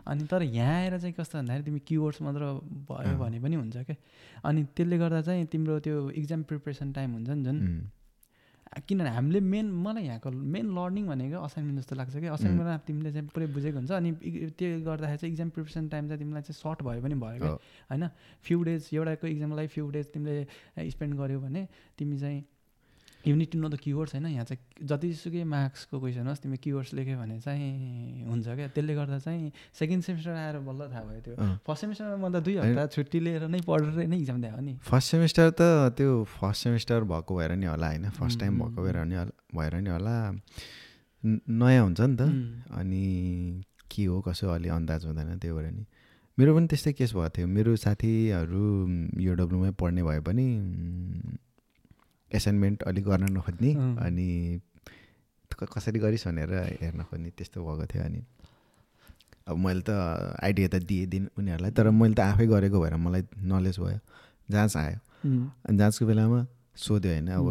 [0.06, 2.44] अनि तर यहाँ आएर चाहिँ कस्तो भन्दाखेरि तिमी किवर्ड्स मात्र
[2.90, 3.96] भयो। भने पनि हुन्छ क्या।
[4.44, 7.80] अनि त्यसले गर्दा चाहिँ तिम्रो त्यो इक्जाम प्रिपरेसन टाइम हुन्छ नि जुन उम्,
[8.76, 13.28] किनभने हामीले मेन मलाई यहाँको मेन लर्निङ भनेको असाइनमेन्ट जस्तो लाग्छ कि असाइनमेन्टमा तिमीले चाहिँ
[13.32, 14.10] पुरै बुझेको हुन्छ। अनि
[14.52, 17.58] त्यो गर्दाखेरि चाहिँ इक्जाम प्रिपरेसन टाइम चाहिँ तिमीलाई चाहिँ सर्ट भयो पनि भयो क्या। अँ,
[17.88, 18.04] होइन?
[18.44, 21.62] फ्यु डेज एउटाको इक्जामलाई फ्यु डेज तिमीले स्पेन्ड गर्यो भने
[21.96, 22.44] तिमी चाहिँ
[23.26, 27.38] युनिट नो द किवर्ड्स होइन यहाँ चाहिँ जतिसुकै मार्क्सको क्वेसन होस् तिमी किवर्ड्स लेख्यो भने
[27.42, 31.34] चाहिँ हुन्छ क्या। त्यसले गर्दा चाहिँ सेकेन्ड सेमिस्टर आएर बल्ल थाहा भयो त्यो।
[31.66, 35.08] फर्स्ट सेमिस्टरमा म त दुई। हप्ता छुट्टी लिएर नै पढेर नै इक्जाम दिएको नि। फर्स्ट
[35.10, 35.62] सेमिस्टर त
[35.98, 39.74] त्यो फर्स्ट सेमिस्टर भएको भएर नि होला होइन। फर्स्ट टाइम भएको भएर नि होला भएर
[39.82, 40.14] नि होला।
[41.24, 42.22] नयाँ हुन्छ नि त।
[42.78, 43.04] अनि
[43.90, 45.84] के हो कसो अलि अन्दाज हुँदैन त्यो भएर नि।
[46.38, 48.64] मेरो पनि त्यस्तै केस भएको थियो। मेरो साथीहरू
[49.18, 50.46] यो डब्लुमै पढ्ने भए पनि
[52.36, 53.70] एसाइनमेन्ट अलिक गर्न नखोज्ने।
[54.06, 54.28] अनि
[55.50, 56.50] कसरी गरिस् भनेर
[56.82, 58.20] हेर्न खोज्ने त्यस्तो भएको थियो अनि
[59.48, 59.90] अब मैले त
[60.42, 63.98] आइडिया त दिएँ दिन उनीहरूलाई तर मैले त आफै गरेको भएर मलाई नलेज भयो
[64.50, 64.98] जाँच आयो।
[65.66, 66.40] अनि जाँचको बेलामा
[66.76, 67.46] सोध्यो होइन अब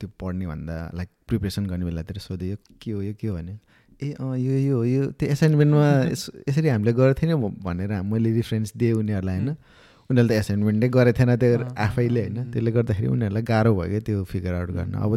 [0.00, 3.54] त्यो पढ्ने भन्दा लाइक प्रिपरेसन गर्ने बेलातिर सोध्यो यो के हो यो के हो भने
[4.02, 8.72] ए अँ यो यो यो त्यो एसाइनमेन्टमा यस- यसरी हामीले गरेको थिएन भनेर मैले रिफरेन्स
[8.76, 9.56] दिएँ उनीहरूलाई होइन।
[10.10, 12.36] उनीहरूले त एसाइनमेन्टै गरेको थिएन त्यो आफैले होइन.
[12.52, 15.12] त्यसले गर्दाखेरि उनीहरूलाई गाह्रो भयो क्या त्यो फिगर आउट गर्न अब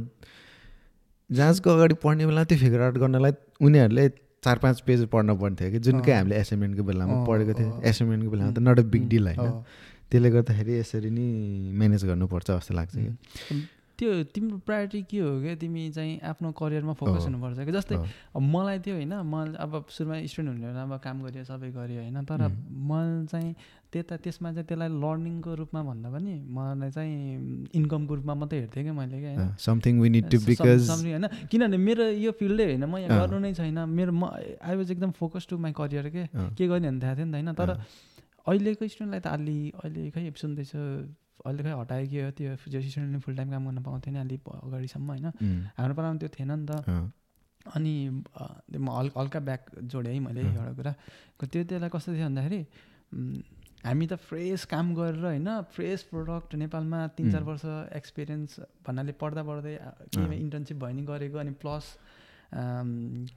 [1.29, 4.09] जाँचको अगाडि पढ्ने बेला त्यो फिगर आउट गर्नलाई उनीहरूले
[4.43, 6.17] चार पाँच पेज पढ्न पर्थ्यो कि जुनकै अँ.
[6.17, 7.69] हामीले एसाइनमेन्टको बेलामा पढेको थियो.
[7.83, 9.63] एसाइनमेन्टको बेलामा त नट अ बिग डिल होइन।
[10.07, 11.27] त्यसले गर्दाखेरि यसरी नै
[11.73, 13.65] म्यानेज गर्नुपर्छ जस्तो लाग्छ कि
[13.99, 17.95] त्यो तिम्रो प्रायोरिटी के हो क्या तिमी चाहिँ आफ्नो करियरमा फोकस। हुनुपर्छ कि जस्तै
[18.37, 22.41] मलाई थियो होइन म अब सुरुमा स्टुडेन्ट हुने अब काम गरियो सबै गरियो होइन तर.
[22.69, 23.51] म चाहिँ
[23.93, 27.13] त्यता त्यसमा चाहिँ त्यसलाई लर्निङको रूपमा भन्दा पनि मलाई चाहिँ
[27.73, 31.11] इन्कमको रूपमा मात्रै हेर्थेँ क्या मैले क्या होइन। Something we need to some- because something
[31.11, 34.25] होइन। किनभने मेरो यो फिल्डै होइन म यहाँ। गर्नु नै छैन। मेरो म
[34.61, 37.35] आई वाज एकदम फोकस टु माई करियर के के गर्ने भन्ने थाहा थियो नि त
[37.35, 37.69] होइन। तर
[38.47, 40.79] अहिलेको स्टुडेन्टलाई त अलि अहिले खै सुन्दैछु
[41.45, 45.07] अहिले खै हटायो के हो त्यो जो स्टुडेन्टले फुल टाइम काम गर्न पाउँथेन अलि अगाडिसम्म
[45.07, 45.25] होइन।
[45.77, 46.71] हाम्रो पालामा त्यो थिएन नि त।
[47.75, 48.23] अनि
[48.77, 50.91] म हल्का हल्का ब्याक जोडेँ है मैले। एउटा कुरा।
[51.43, 52.65] त्यो त्यसलाई कस्तो थियो भन्दाखेरि
[53.87, 57.43] हामी त फ्रेस काम गरेर होइन फ्रेस प्रोडक्ट नेपालमा तिन चार.
[57.43, 57.65] वर्ष
[57.95, 59.75] एक्सपिरियन्स भन्नाले पढ्दा पढ्दै।
[60.13, 61.85] केही इन्टर्नसिप भयो नि गरेको अनि प्लस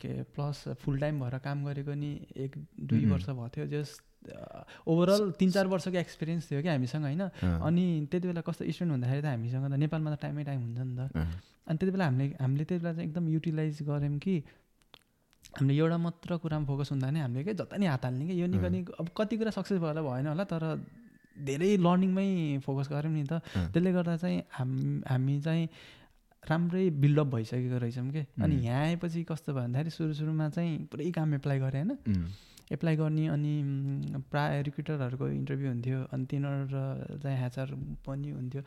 [0.02, 3.04] के प्लस फुल टाइम भएर काम गरेको नि एक दुई.
[3.10, 3.98] वर्ष भएको थियो जस
[4.86, 9.22] ओभरअल तिन चार वर्षको एक्सपिरियन्स थियो क्या हामीसँग होइन अनि त्यति बेला कस्तो स्टुडेन्ट हुँदाखेरि
[9.22, 11.00] त हामीसँग त नेपालमा त टाइमै टाइम हुन्छ नि त
[11.66, 14.34] अनि त्यति बेला हामीले हामीले त्यति बेला चाहिँ एकदम युटिलाइज गऱ्यौँ कि
[15.58, 18.46] हामीले एउटा मात्र कुरामा फोकस हुँदा नि हामीले के जता नि हात हाल्ने कि यो
[18.46, 20.64] नि अँ। पनि अब कति कुरा सक्सेस भएर भएन होला तर
[21.42, 23.42] धेरै लर्निङमै फोकस गऱ्यौँ नि त।
[23.72, 24.70] त्यसले गर्दा चाहिँ हाम
[25.08, 25.64] हामी चाहिँ
[26.42, 28.54] राम्रै बिल्डअप भइसकेको रहेछौँ कि। अनि.
[28.66, 32.24] यहाँ आएपछि कस्तो भयो भन्दाखेरि सुरु सुरुमा चाहिँ पुरै काम एप्लाई गरेँ होइन।
[32.72, 33.52] एप्लाई गर्ने अनि
[34.30, 37.68] प्राय रिक्रुटरहरूको इन्टरभ्यू हुन्थ्यो अनि तिनीहरू चाहिँ ह्याचर
[38.06, 38.62] पनि हुन्थ्यो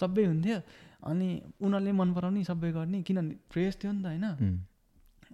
[0.00, 0.58] सबै हुन्थ्यो।
[1.10, 1.28] अनि
[1.60, 4.24] उनीहरूले मन पराउने सबै गर्ने किनभने फ्रेस थियो नि त होइन।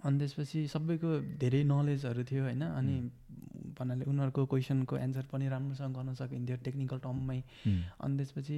[0.03, 2.95] अनि त्यसपछि सबैको धेरै नलेजहरू थियो होइन अनि
[3.77, 7.39] भन्नाले उनीहरूको क्वेसनको एन्सर पनि राम्रोसँग गर्न सकिन्थ्यो टेक्निकल टर्ममै
[8.01, 8.57] अनि त्यसपछि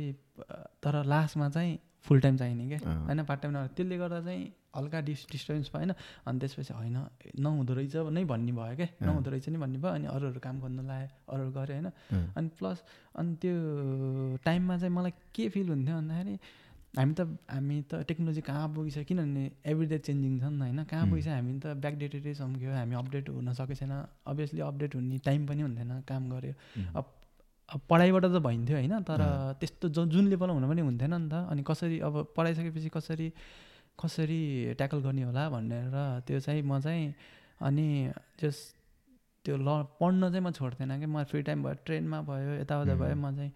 [0.84, 4.44] तर लास्टमा चाहिँ फुल टाइम चाहिने क्या होइन पार्ट टाइम नभएर। त्यसले गर्दा चाहिँ
[4.76, 5.92] हल्का डिस डिस्टर्बेन्स भएन
[6.26, 6.98] अनि त्यसपछि होइन
[7.38, 10.82] नहुँदो रहेछ नै भन्ने भयो क्या। नहुँदो रहेछ नि भन्ने भयो अनि अरूहरू काम गर्नु
[10.88, 11.88] लायो अरूहरू गऱ्यो होइन।
[12.38, 12.78] अनि प्लस
[13.16, 13.54] अनि त्यो
[14.46, 16.36] टाइममा चाहिँ मलाई के फिल हुन्थ्यो भन्दाखेरि
[16.94, 19.04] हामी त हामी त टेक्नोलोजी कहाँ पुगिसक्यो?
[19.10, 20.80] किनभने एभ्रिडे चेन्जिङ छ नि त होइन?
[20.92, 21.06] कहाँ.
[21.08, 21.34] पुगिसक्यो?
[21.40, 23.94] हामी त ब्याकडेटेडै छौँ क्या हामी अपडेट हुन सकेको छैन
[24.28, 26.54] अभियसली अपडेट हुने टाइम पनि हुन्थेन काम गऱ्यो।
[27.00, 27.06] अब
[27.90, 28.94] पढाइबाट त भइन्थ्यो होइन?
[29.08, 29.22] तर।
[29.60, 33.28] त्यस्तो ज जुन लेभलमा हुन पनि हुन्थेन नि त। अनि कसरी अब पढाइसकेपछि कसरी
[34.00, 34.42] कसरी
[34.78, 35.96] ट्याकल गर्ने होला भनेर
[36.28, 37.14] त्यो चाहिँ म चाहिँ
[37.68, 37.88] अनि
[38.42, 38.58] जस
[39.46, 39.70] त्यो ल
[40.00, 43.16] पढ्न चाहिँ म छोड्थेन कि। म फ्री टाइम भयो ट्रेनमा भयो यताउता भयो.
[43.16, 43.52] म चाहिँ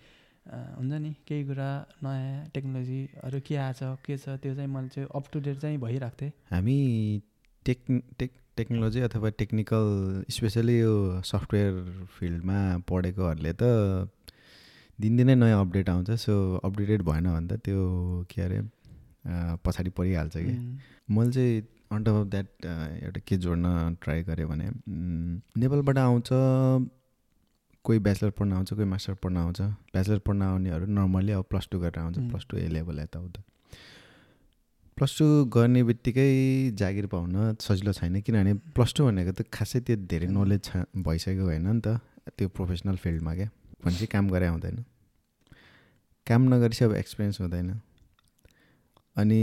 [0.45, 1.11] हुन्छ नि?
[1.27, 1.69] केही कुरा
[2.03, 6.15] नयाँ टेक्नोलोजीहरू के आएछ के छ त्यो चाहिँ मैले चाहिँ अप टु डेट चाहिँ भइरहेको
[6.21, 6.77] थिएँ। हामी
[7.65, 9.87] टेक् टेक् टेक्नोलोजी अथवा टेक्निकल
[10.31, 14.09] स्पेसली यो सफ्टवेयर फिल्डमा पढेकोहरूले त
[14.99, 16.33] दिनदिनै नयाँ अपडेट आउँछ सो
[16.63, 17.81] अपडेटेड भएन भने त त्यो
[18.29, 18.61] के अरे
[19.65, 20.53] पछाडि परिहाल्छ कि।
[21.11, 22.47] मैले चाहिँ अन टप अफ द्याट
[23.03, 24.69] एउटा के जोड्न ट्राई गरेँ भने
[25.59, 26.29] नेपालबाट आउँछ
[27.85, 29.61] कोही ब्याचलर पढ्न आउँछ कोही मास्टर पढ्न आउँछ।
[29.93, 32.17] ब्याचलर पढ्न आउनेहरू नर्मल्ली अब प्लस टू गरेर आउँछ.
[32.29, 33.41] प्लस टू ए लेभल यताउता
[34.97, 36.29] प्लस टू गर्ने बित्तिकै
[36.79, 40.27] जागिर पाउन सजिलो छैन किनभने प्लस टू भनेको त खासै त्यो धेरै.
[40.27, 41.99] नलेज छ भइसकेको होइन नि त।
[42.37, 43.49] त्यो प्रोफेसनल फिल्डमा क्या
[43.85, 44.77] भनेपछि काम गरे हुँदैन
[46.27, 47.69] काम नगरेपछि अब एक्सपिरियन्स हुँदैन।
[49.15, 49.41] अनि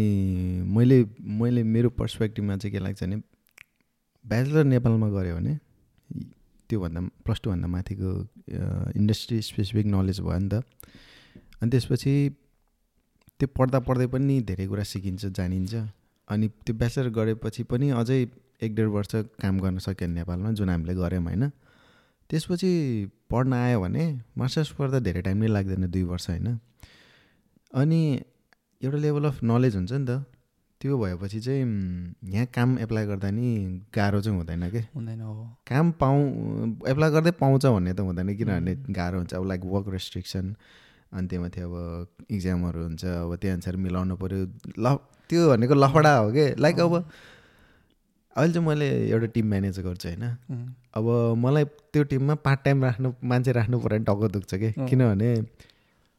[0.69, 0.99] मैले
[1.39, 3.17] मैले मेरो पर्सपेक्टिभमा चाहिँ के लाग्छ भने
[4.25, 5.55] ब्याचलर नेपालमा गऱ्यो भने
[6.73, 8.11] त्योभन्दा प्लस टूभन्दा माथिको
[8.97, 10.65] इन्डस्ट्री स्पेसिफिक नलेज भयो नि त।
[11.61, 12.13] अनि त्यसपछि
[13.41, 15.75] त्यो पढ्दा पढ्दै पनि धेरै कुरा सिकिन्छ जानिन्छ।
[16.29, 18.19] अनि त्यो ब्याचलर गरेपछि पनि अझै
[18.65, 19.13] एक डेढ वर्ष
[19.43, 21.45] काम गर्न सक्यो नेपालमा जुन हामीले गऱ्यौँ होइन।
[22.31, 22.71] त्यसपछि
[23.31, 24.05] पढ्न आयो भने
[24.39, 26.49] मास्टर्स पढ्दा धेरै टाइम नै लाग्दैन दुई वर्ष होइन।
[27.75, 28.01] अनि
[28.81, 30.11] एउटा लेभल अफ नलेज हुन्छ नि त।
[30.83, 31.63] त्यो भएपछि चाहिँ
[32.35, 33.47] यहाँ काम एप्लाई गर्दा नि
[33.95, 34.81] गाह्रो चाहिँ हुँदैन कि?
[34.95, 35.35] हुँदैन हो।
[35.71, 36.21] काम पाउँ
[36.91, 38.75] एप्लाई गर्दै पाउँछ भन्ने त हुँदैन किनभने.
[38.91, 40.55] गाह्रो हुन्छ। अब लाइक वर्क रेस्ट्रिक्सन
[41.15, 41.75] अनि त्यो माथि अब
[42.31, 44.41] इक्जामहरू हुन्छ अब त्यही अनुसार मिलाउनु पऱ्यो
[44.83, 44.97] ल
[45.31, 46.47] त्यो भनेको लफडा हो कि?
[46.59, 46.95] लाइक अब
[48.37, 50.25] अहिले चाहिँ मैले एउटा टिम म्यानेज गर्छु होइन?
[50.99, 51.07] अब
[51.39, 51.65] मलाई
[51.95, 55.31] त्यो टिममा पार्ट टाइम राख्नु मान्छे राख्नु पऱ्यो भने टक्क दुख्छ कि। किनभने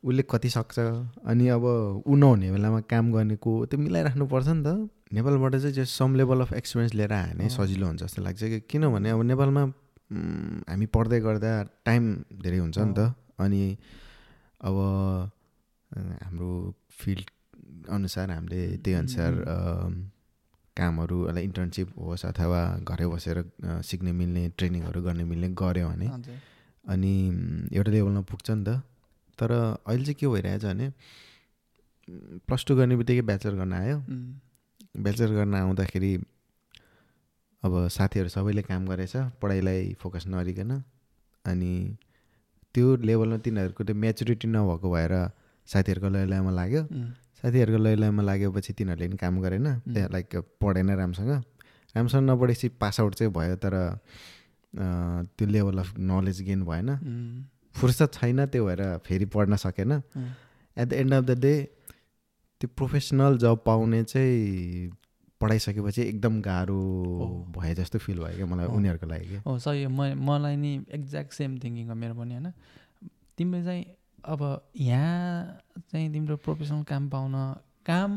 [0.03, 0.79] उसले कति सक्छ?
[1.25, 1.63] अनि अब
[2.07, 6.39] ऊ नहुने बेलामा काम गर्नेको त्यो मिलाइराख्नु पर्छ नि त। नेपालबाट चाहिँ जो सम लेभल
[6.41, 9.63] अफ एक्सपिरियन्स लिएर आयो भने। सजिलो हुन्छ जस्तो लाग्छ कि। किनभने अब नेपालमा
[10.69, 11.51] हामी पढ्दै गर्दा
[11.87, 12.03] टाइम
[12.43, 12.99] धेरै हुन्छ नि त।
[13.39, 13.63] अनि
[14.61, 14.75] अब
[16.23, 16.51] हाम्रो
[16.91, 17.27] फिल्ड
[17.89, 19.31] अनुसार हामीले त्यही अनुसार
[20.77, 23.37] कामहरू इन्टर्नसिप होस् अथवा घरै बसेर
[23.85, 26.07] सिक्ने मिल्ने ट्रेनिङहरू गर्ने मिल्ने गऱ्यो भने
[26.85, 27.13] अनि
[27.77, 28.69] एउटा लेभलमा पुग्छ नि त।
[29.39, 30.87] तर अहिले चाहिँ के भइरहेछ भने
[32.47, 33.97] प्लस टू गर्ने बित्तिकै ब्याचलर गर्न आयो।
[35.03, 36.13] ब्याचलर गर्न आउँदाखेरि
[37.63, 40.71] अब साथीहरू सबैले काम गरेछ पढाइलाई फोकस नगरिकन।
[41.45, 41.73] अनि
[42.75, 45.13] त्यो लेभलमा तिनीहरूको त्यो मेचुरिटी नभएको भएर
[45.67, 46.81] साथीहरूको लय लयमा लाग्यो
[47.39, 51.31] साथीहरूको लय लयमा लागेपछि तिनीहरूले पनि काम गरेन। त्यहाँ लाइक पढेन राम्रोसँग।
[51.95, 53.75] राम्रोसँग नपढेपछि पास आउट चाहिँ भयो तर
[55.31, 56.89] त्यो लेभल अफ नलेज गेन भएन।
[57.75, 59.91] फुर्सद छैन त्यो भएर फेरि पढ्न सकेन.
[60.77, 61.53] At the end of the day
[62.61, 64.91] त्यो प्रोफेसनल जब पाउने चाहिँ
[65.41, 66.75] पढाइसकेपछि एकदम गाह्रो
[67.19, 67.25] हो।
[67.57, 70.55] भए जस्तो फिल भयो क्या मलाई हो। उनीहरूको लागि क्या हो सही हो म मलाई
[70.55, 72.51] नि एक्ज्याक्ट सेम थिङ्किङ हो मेरो पनि होइन
[73.37, 73.83] तिमीले चाहिँ
[74.33, 74.41] अब
[74.79, 75.59] यहाँ
[75.91, 77.33] चाहिँ तिम्रो प्रोफेसनल काम पाउन
[77.85, 78.11] काम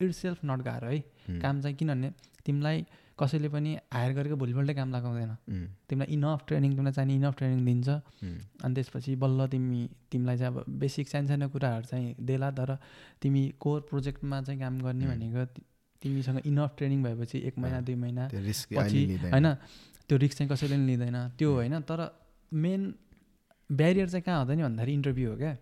[0.00, 2.10] इट सेल्फ नट गाह्रो है उम्, काम चाहिँ किनभने
[2.46, 2.84] तिमीलाई
[3.18, 5.32] कसैले पनि हायर गरेको भोलिपल्टै काम लगाउँदैन।
[5.88, 7.88] तिमीलाई इनफ ट्रेनिङ तिमीलाई चाहिने इनफ ट्रेनिङ दिन्छ।
[8.64, 12.70] अनि त्यसपछि बल्ल तिमी तिमीलाई चाहिँ अब बेसिक सानो सानो कुराहरू चाहिँ देला तर
[13.22, 15.06] तिमी कोर प्रोजेक्टमा चाहिँ काम गर्ने.
[15.06, 15.44] भनेको
[16.02, 19.00] तिमीसँग इनफ ट्रेनिङ भएपछि एक महिना दुई महिना पछि
[19.30, 19.48] होइन
[20.08, 21.50] त्यो रिस्क चाहिँ कसैले पनि लिँदैन। त्यो.
[21.54, 22.00] होइन तर
[22.52, 22.80] मेन
[23.70, 25.56] ब्यारियर चाहिँ कहाँ हुँदैन भन्दाखेरि इन्टरभ्यू हो क्या।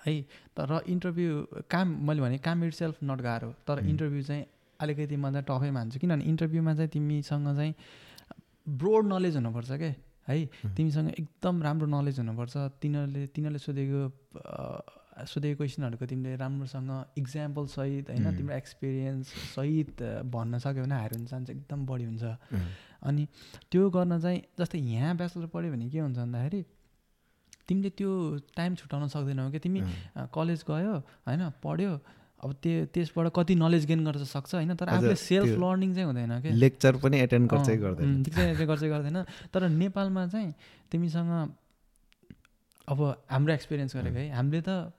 [0.00, 0.14] है
[0.56, 1.30] तर इन्टरभ्यू
[1.70, 3.84] काम मैले भने काम इट सेल्फ नट गाह्रो तर.
[3.84, 4.44] इन्टरभ्यू चाहिँ
[4.80, 7.74] अलिकति म चाहिँ टफै मान्छु। किनभने इन्टरभ्यूमा चाहिँ तिमीसँग चाहिँ
[8.80, 9.94] ब्रोड नलेज हुनुपर्छ क्या
[10.28, 10.36] है.
[10.76, 14.00] तिमीसँग एकदम राम्रो नलेज हुनुपर्छ। तिनीहरूले तिनीहरूले सोधेको
[15.20, 18.26] सोधेको क्वेसनहरूको तिमीले राम्रोसँग इक्जाम्पल सहित होइन.
[18.36, 20.02] तिम्रो एक्सपिरियन्स सहित
[20.32, 22.24] भन्न सक्यो भने हायर हुने चान्स एकदम बढी हुन्छ।
[23.04, 23.26] अनि
[23.70, 26.62] त्यो गर्न चाहिँ जस्तै यहाँ ब्याचलर पढ्यो भने के हुन्छ भन्दाखेरि
[27.68, 28.10] तिमीले त्यो
[28.56, 29.80] टाइम छुट्याउन सक्दैनौ क्या तिमी
[30.34, 30.94] कलेज गयो
[31.26, 31.92] होइन पढ्यो
[32.40, 34.74] अब त्यो त्यसबाट कति नलेज गेन गर्न सक्छ होइन?
[34.74, 38.22] तर आफूले सेल्फ लर्निङ चाहिँ हुँदैन क्या लेक्चर पनि एटेन्ड गर्छै गर्दैन।
[38.64, 39.18] गर्छै गर्दैन।
[39.52, 40.52] तर नेपालमा चाहिँ
[40.88, 41.30] तिमीसँग
[42.88, 44.92] अब हाम्रो एक्सपिरियन्स गरेको है हामीले त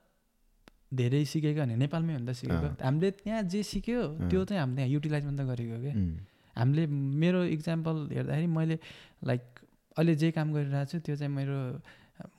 [0.92, 4.86] धेरै सिकेको भने नेपालमै हो नि त सिकेको। हामीले त्यहाँ जे सिक्यो। त्यो चाहिँ हामीले
[4.92, 5.94] युटिलाइज मात्रै गरेको क्या
[6.56, 6.82] हामीले
[7.22, 8.76] मेरो इक्जाम्पल हेर्दाखेरि मैले
[9.24, 9.42] लाइक
[9.98, 11.58] अहिले जे काम गरिरहेको छु त्यो चाहिँ मेरो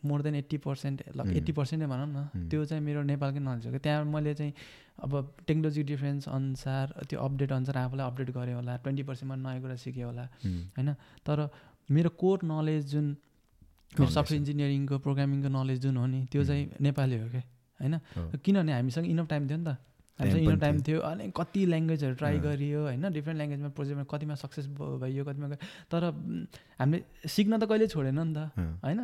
[0.03, 1.19] मोर देन एट्टी पर्सेन्ट ल.
[1.37, 2.49] एट्टी पर्सेन्टै भनौँ न उम्.
[2.49, 4.53] त्यो चाहिँ मेरो नेपालकै नलेज हो त्यहाँ मैले चाहिँ
[5.03, 5.11] अब
[5.47, 10.03] टेक्नोलोजी डिफ्रेन्स अनुसार त्यो अपडेट अनुसार आफूलाई अपडेट गरेँ होला ट्वेन्टी पर्सेन्टमा नयाँ कुरा सिकेँ
[10.03, 10.89] होला उम्, होइन
[11.25, 11.37] तर
[11.89, 13.05] मेरो कोर नलेज जुन
[13.93, 14.09] मेरो.
[14.09, 17.43] सफ्टवेयर इन्जिनियरिङको प्रोग्रामिङको नलेज जुन हो नि त्यो चाहिँ नेपाली हो क्या
[17.79, 17.93] होइन।
[18.43, 19.77] किनभने हामीसँग इनफ टाइम थियो नि त
[20.19, 24.65] हामीसँग इनफ टाइम थियो। अनि कति ल्याङ्ग्वेजहरू ट्राई। गरियो होइन डिफ्रेन्ट ल्याङ्ग्वेजमा प्रोजेक्टमा कतिमा सक्सेस
[25.01, 25.47] भइयो कतिमा
[25.91, 26.01] तर
[26.79, 28.39] हामीले सिक्न त कहिले छोडेन नि त
[28.85, 28.99] होइन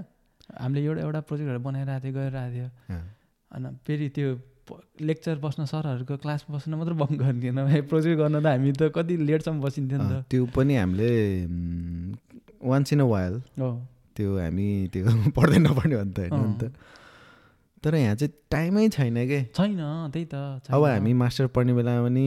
[0.58, 3.04] हामीले एउटा एउटा प्रोजेक्टहरू बनाइरहेको थियो गरिरहेको थियो। अँ,
[3.52, 4.30] होइन फेरि त्यो
[5.02, 7.58] लेक्चर बस्न सरहरूको क्लास बस्न मात्र बङ्क गरिदिएन
[7.90, 11.10] प्रोजेक्ट गर्न त हामी त कति लेटसम्म बसिन्थ्यो नि अँ, त्यो पनि हामीले
[12.70, 13.70] वान्स इन अ वाइल त हो।
[14.16, 15.04] त्यो हामी त्यो
[15.36, 16.72] पढ्दै नपढ्ने हो नि त होइन नि त।
[17.80, 19.40] तर यहाँ चाहिँ टाइमै छैन के?
[19.56, 19.80] छैन
[20.12, 22.26] त्यही त। अब हामी मास्टर पढ्ने बेलामा पनि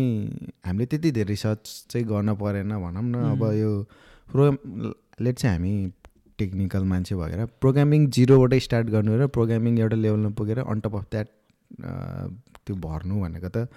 [0.67, 1.63] हामीले त्यति धेरै रिसर्च
[1.93, 3.43] चाहिँ गर्न परेन भनौँ न। अब.
[3.61, 3.71] यो
[4.33, 4.57] प्रोग्राम
[5.21, 5.75] लेट चाहिँ हामी
[6.43, 11.05] टेक्निकल मान्छे भएर प्रोग्रामिङ जिरोबाटै स्टार्ट गर्नु र प्रोग्रामिङ एउटा लेभलमा पुगेर अन टप अफ
[11.17, 11.29] द्याट
[12.67, 13.69] त्यो भर्नु भनेको त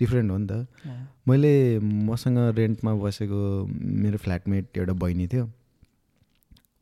[0.00, 0.52] डिफ्रेन्ट हो नि त।
[1.28, 3.40] मैले मसँग रेन्टमा बसेको
[4.02, 5.44] मेरो फ्ल्याटमेट एउटा बहिनी थियो।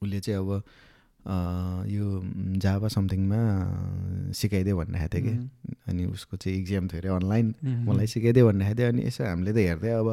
[0.02, 0.50] उसले चाहिँ अब
[1.92, 2.06] यो
[2.64, 3.40] जावा समथिङमा
[4.40, 5.48] सिकाइदियो भनिरहेको थियो कि। उम्,
[5.88, 9.52] अनि उसको चाहिँ इक्जाम थियो अरे अनलाइन उम्, मलाई सिकाइदियो भनिरहेको थियो अनि यसो हामीले
[9.52, 10.08] त हेर्दै अब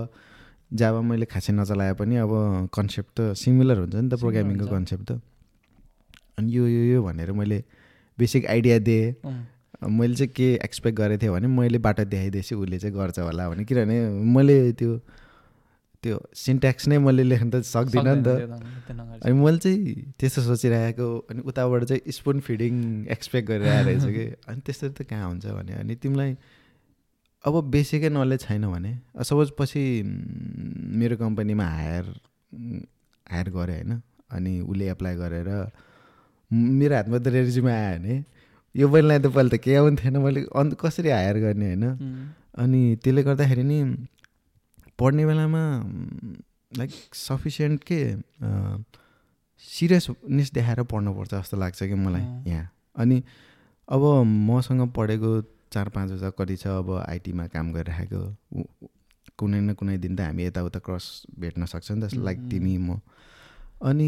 [0.71, 2.31] जावा मैले खासै नचलाए पनि अब
[2.73, 5.21] कन्सेप्ट त सिमिलर हुन्छ नि त प्रोग्रामिङको। कन्सेप्ट त।
[6.37, 7.63] अनि यो यो यो भनेर मैले
[8.17, 9.15] बेसिक आइडिया दिएँ।
[9.77, 13.63] मैले चाहिँ के एक्सपेक्ट गरेको थिएँ भने मैले बाटो देखाइदिएपछि उसले चाहिँ गर्छ होला भने
[13.63, 13.97] किनभने
[14.35, 14.99] मैले त्यो
[16.03, 18.29] त्यो सिन्ट्याक्स नै मैले लेख्न त सक्दिनँ नि त।
[19.23, 22.73] अनि मैले चाहिँ त्यस्तो सोचिरहेको अनि उताबाट चाहिँ स्पुन फिडिङ
[23.07, 26.31] एक्सपेक्ट गरिरहेको रहेछ कि। अनि त्यस्तो त कहाँ हुन्छ भने अनि तिमीलाई
[27.47, 28.91] अब बेसिकै नलेज छैन भने
[29.23, 29.83] सपोज पछि
[30.99, 32.05] मेरो कम्पनीमा हायर
[33.27, 35.49] हायर गरेँ होइन अनि उसले एप्लाई गरेर
[36.51, 38.15] मेरो हातमा त रेजिमा आयो भने
[38.75, 41.85] यो पहिला त पहिला त केही आउनु थिएन मैले अन्त कसरी हायर गर्ने होइन
[42.57, 43.79] अनि त्यसले गर्दाखेरि नि
[44.99, 45.63] पढ्ने बेलामा
[46.77, 47.99] लाइक सफिसियन्ट के
[49.63, 53.17] सिरियसनेस देखाएर पढ्नुपर्छ जस्तो लाग्छ कि मलाई। यहाँ अनि
[53.87, 54.03] अब
[54.49, 55.31] मसँग पढेको
[55.73, 58.21] चार पाँचवटा कति छ अब आइटीमा काम गरिरहेको
[59.37, 61.05] कुनै न कुनै दिन त हामी यताउता क्रस
[61.39, 62.39] भेट्न सक्छ नि त लाइक.
[62.49, 62.99] तिमी म
[63.83, 64.07] अनि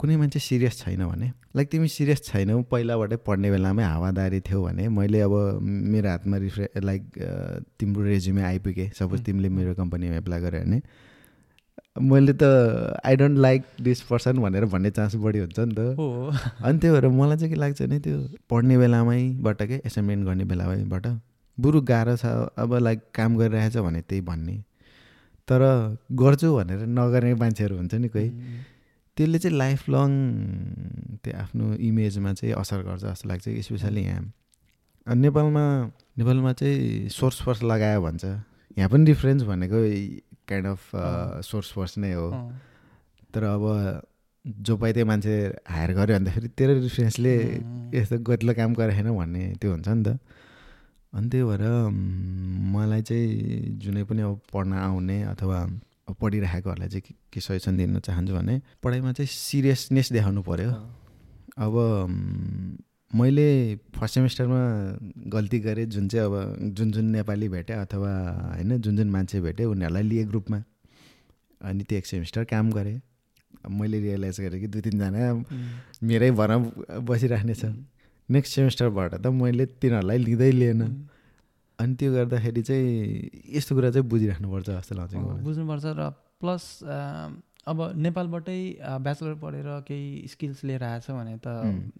[0.00, 4.88] कुनै मान्छे सिरियस छैन भने लाइक तिमी सिरियस छैनौ पहिलाबाटै पढ्ने बेलामै हावादारी थियौ भने
[4.88, 7.02] मैले अब मेरो हातमा रिफ्रे लाइक
[7.78, 9.18] तिम्रो रेज्युमे आइपुगेँ सपोज.
[9.26, 10.80] तिमीले मेरो कम्पनीमा एप्लाई गऱ्यो भने
[12.00, 12.42] मैले त
[13.04, 16.32] I don't like this person भनेर भन्ने चान्स बढी हुन्छ नि त। हो।
[16.64, 18.18] अनि त्यही भएर मलाई चाहिँ के लाग्छ भने त्यो
[18.50, 21.06] पढ्ने बेलामैबाट के एसाइनमेन्ट गर्ने बेलामैबाट
[21.58, 22.26] बरु गाह्रो छ
[22.58, 24.56] अब लाइक काम गरिरहेछ भने त्यही भन्ने।
[25.48, 25.62] तर
[26.12, 28.28] गर्छु भनेर नगर्ने मान्छेहरू हुन्छ नि कोही।
[29.16, 30.10] त्यसले चाहिँ लाइफ लङ
[31.24, 34.22] त्यो आफ्नो इमेजमा चाहिँ असर गर्छ जस्तो लाग्छ स्पेसली यहाँ।
[35.06, 35.64] नेपालमा
[36.18, 38.24] नेपालमा चाहिँ सोर्स फोर्स लगायो भन्छ।
[38.78, 39.78] यहाँ पनि डिफ्रेन्स भनेको
[40.48, 40.82] काइन्ड अफ।
[41.44, 42.28] सोर्स फोर्स नै हो।
[43.34, 43.64] तर अब
[44.64, 45.34] जो पाइ त्यो मान्छे
[45.68, 50.08] हायर गऱ्यो भन्दाखेरि तेरो डिफ्रेन्सले उम्, यस्तो गतिलो काम गरेन भन्ने त्यो हुन्छ नि त।
[51.12, 51.64] अनि त्यही भएर
[52.74, 55.58] मलाई चाहिँ जुनै पनि अब पढ्न आउने अथवा
[56.08, 60.70] अब पढिराखेकोहरूलाई चाहिँ के- सजेसन दिन चाहन्छु भने पढाइमा चाहिँ सिरियसनेस देखाउनु पऱ्यो
[61.64, 61.74] अब
[63.10, 64.60] मैले फर्स्ट सेमिस्टरमा
[65.32, 68.10] गल्ती गरेँ जुन चाहिँ अब जुन जुन नेपाली भेटेँ अथवा
[68.54, 70.62] होइन जुन जुन मान्छे भेटेँ उनीहरूलाई लिएँ ग्रुपमा।
[71.60, 73.00] अनि त्यो एक सेमिस्टर काम गरेँ।
[73.64, 75.44] मैले रियलाइज गरेँ कि दुई तिनजना
[76.04, 76.50] मेरै भर
[77.00, 77.72] बसिराख्ने छ।
[78.28, 80.82] नेक्स्ट सेमिस्टरबाट त मैले तिनीहरूलाई लिँदै लिएन।
[81.78, 85.14] अनि त्यो गर्दाखेरि चाहिँ यस्तो कुरा चाहिँ बुझिराख्नुपर्छ जस्तो लाग्छ।
[85.48, 86.64] बुझ्नुपर्छ र प्लस
[87.68, 88.60] अब नेपालबाटै
[89.04, 91.48] ब्याचलर पढेर केही स्किल्स लिएर आएछ भने त.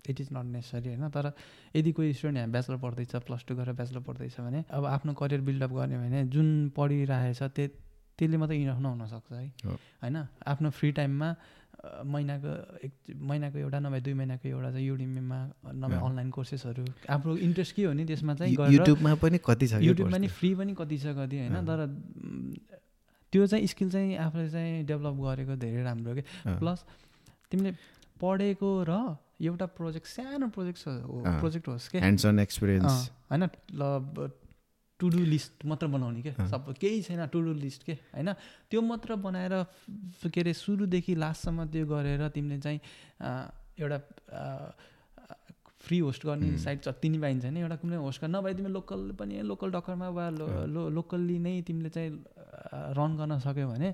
[0.08, 1.32] इट इज नट नेसेसरी होइन तर
[1.76, 5.40] यदि कोही स्टुडेन्ट यहाँ ब्याचलर पढ्दैछ प्लस टू गरेर ब्याचलर पढ्दैछ भने अब आफ्नो करियर
[5.50, 7.68] बिल्डअप गर्ने भने जुन पढिरहेछ त्यो
[8.18, 9.46] त्यसले मात्रै इनफ नहुनसक्छ है।
[10.02, 10.16] होइन
[10.48, 11.28] आफ्नो फ्री टाइममा
[12.04, 12.52] महिनाको
[12.86, 15.38] एक महिनाको एउटा नभए दुई महिनाको एउटा चाहिँ युडिमीमा
[15.78, 20.18] नभए। अनलाइन कोर्सेसहरू आफ्नो इन्ट्रेस्ट के हो नि त्यसमा चाहिँ युट्युबमा पनि कति छ युट्युबमा
[20.18, 21.78] नि। फ्री पनि कति छ कति होइन। तर
[23.32, 26.22] त्यो चाहिँ स्किल चाहिँ आफूले चाहिँ डेभलप गरेको धेरै राम्रो के।
[26.58, 26.84] प्लस
[27.50, 27.72] तिमीले
[28.20, 28.92] पढेको र
[29.38, 30.78] एउटा प्रोजेक्ट सानो प्रोजेक्ट।
[31.40, 33.42] प्रोजेक्ट होस् के ह्यान्ड्स अन एक्सपिरियन्स होइन
[35.00, 38.32] टु डु लिस्ट मात्र बनाउने के सब केही छैन टु डु लिस्ट के होइन।
[38.70, 39.54] त्यो मात्र बनाएर
[40.26, 42.80] के अरे सुरुदेखि लास्टसम्म त्यो गरेर तिमीले चाहिँ
[43.78, 43.98] एउटा
[45.80, 49.00] फ्री होस्ट गर्ने साइट जति नै पाइन्छ नि एउटा कुनै होस्ट गर्न। नभए तिमी लोकल
[49.18, 52.10] पनि लोकल डक्करमा वा लो, लो, लोकल्ली नै तिमीले चाहिँ
[52.98, 53.88] रन गर्न सक्यो भने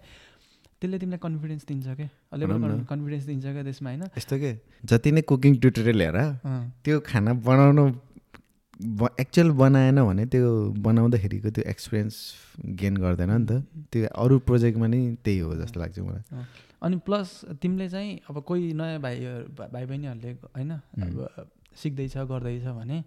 [0.80, 4.03] त्यसले तिमीलाई कन्फिडेन्स दिन्छ क्या। लेभल कन्फिडेन्स दिन्छ क्या त्यसमा होइन?
[4.16, 4.51] यस्तो के?
[4.85, 6.18] जति नै कुकिङ ट्युटोरियल हेर
[6.85, 7.85] त्यो खाना बनाउनु
[9.20, 10.51] एक्चुअल बनाएन भने त्यो
[10.85, 12.14] बनाउँदाखेरिको त्यो एक्सपिरियन्स
[12.80, 13.62] गेन गर्दैन नि त।
[13.93, 16.22] त्यो अरू प्रोजेक्टमा नि त्यही हो जस्तो लाग्छ मलाई।
[16.82, 17.28] अनि प्लस
[17.62, 19.16] तिमीले चाहिँ अब कोही नयाँ भाइ
[19.57, 20.72] भाइ बहिनीहरूले होइन?
[20.72, 21.16] अब
[21.77, 22.99] सिक्दैछ गर्दैछ भने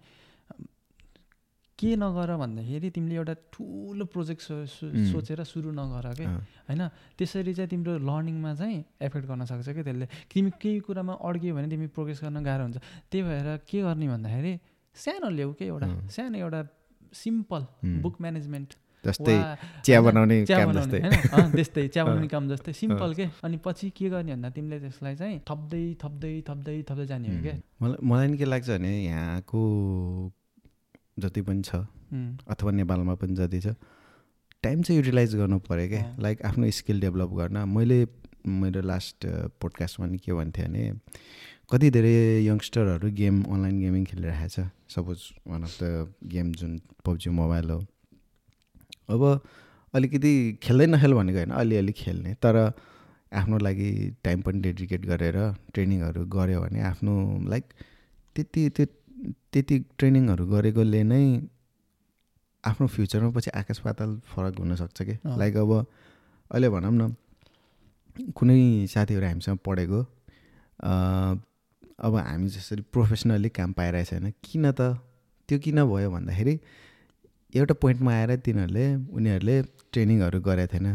[1.78, 4.56] के नगर भन्दाखेरि तिमीले एउटा ठुलो प्रोजेक्ट सो.
[5.14, 6.24] सोचेर सुरु नगर के
[6.66, 6.82] होइन
[7.18, 11.68] त्यसरी चाहिँ तिम्रो लर्निङमा चाहिँ एफेक्ट गर्न सक्छ क्या त्यसले तिमी केही कुरामा अड्क्यो भने
[11.70, 12.78] तिमी प्रोग्रेस गर्न गाह्रो हुन्छ
[13.10, 14.52] त्यही भएर के गर्ने भन्दाखेरि
[14.96, 16.60] सानो ल्याऊ के एउटा। सानो एउटा
[17.14, 17.62] सिम्पल.
[18.02, 18.70] बुक म्यानेजमेन्ट
[19.08, 19.36] जस्तै
[19.84, 21.00] चिया बनाउने काम जस्तै।
[21.56, 23.26] त्यस्तै चिया बनाउने काम जस्तै सिम्पल के?
[23.44, 27.54] अनि पछि के गर्ने भन्दा तिमीले त्यसलाई चाहिँ थप्दै थप्दै थप्दै थप्दै जाने हो क्या?
[27.82, 29.60] मलाई मलाई नि के लाग्छ भने यहाँको
[31.18, 31.84] जति पनि छ
[32.48, 33.74] अथवा नेपालमा पनि जति छ
[34.62, 37.98] टाइम चाहिँ युटिलाइज गर्नु पऱ्यो क्या। लाइक आफ्नो स्किल डेभलप गर्न। मैले
[38.48, 39.26] मेरो लास्ट
[39.60, 40.84] पोडकास्टमा नि के भन्थेँ भने
[41.70, 42.16] कति धेरै
[42.48, 45.84] यङ्स्टरहरू गेम अनलाइन गेमिङ खेलिरहेको छ suppose one of the
[46.32, 46.72] game जुन
[47.04, 47.78] पब्जी मोबाइल हो।
[49.08, 49.22] अब
[49.94, 50.32] अलिकति
[50.62, 52.56] खेल्दै नखेल भनेको होइन अलिअलि खेल्ने तर
[53.32, 53.90] आफ्नो लागि
[54.24, 55.38] टाइम पनि डेडिकेट गरेर
[55.74, 57.14] ट्रेनिङहरू गऱ्यो भने आफ्नो
[57.48, 57.64] लाइक
[58.36, 58.86] त्यति त्यो
[59.52, 61.22] त्यति ट्रेनिङहरू गरेकोले नै
[62.64, 65.72] आफ्नो फ्युचरमा पछि आकाश पाताल फरक हुनसक्छ कि। लाइक अब
[66.50, 67.14] अहिले भनौँ न
[68.34, 70.00] कुनै साथीहरू हामीसँग पढेको
[71.98, 74.80] अब हामी जसरी प्रोफेसनल्ली काम पाइरहेको छैन किन त
[75.48, 76.54] त्यो किन भयो भन्दाखेरि
[77.52, 79.56] एउटा पोइन्टमा आएर तिनीहरूले उनीहरूले
[79.92, 80.86] ट्रेनिङहरू गरेको थिएन।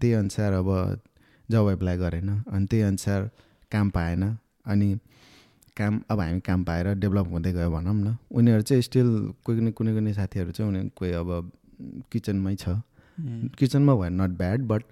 [0.00, 0.68] त्यही अनुसार अब
[1.48, 3.20] जब एप्लाई गरेन अनि त्यही अनुसार
[3.72, 4.22] काम पाएन
[4.66, 4.88] अनि
[5.76, 9.08] काम अब हामी काम पाएर डेभलप हुँदै गयो भनौँ न। उनीहरू चाहिँ स्टिल
[9.44, 11.30] कोही कुनै कुनै कुनै साथीहरू चाहिँ उनीहरू कोही अब
[12.12, 12.68] किचनमै छ।
[13.58, 14.82] किचनमा भयो नट ब्याड बट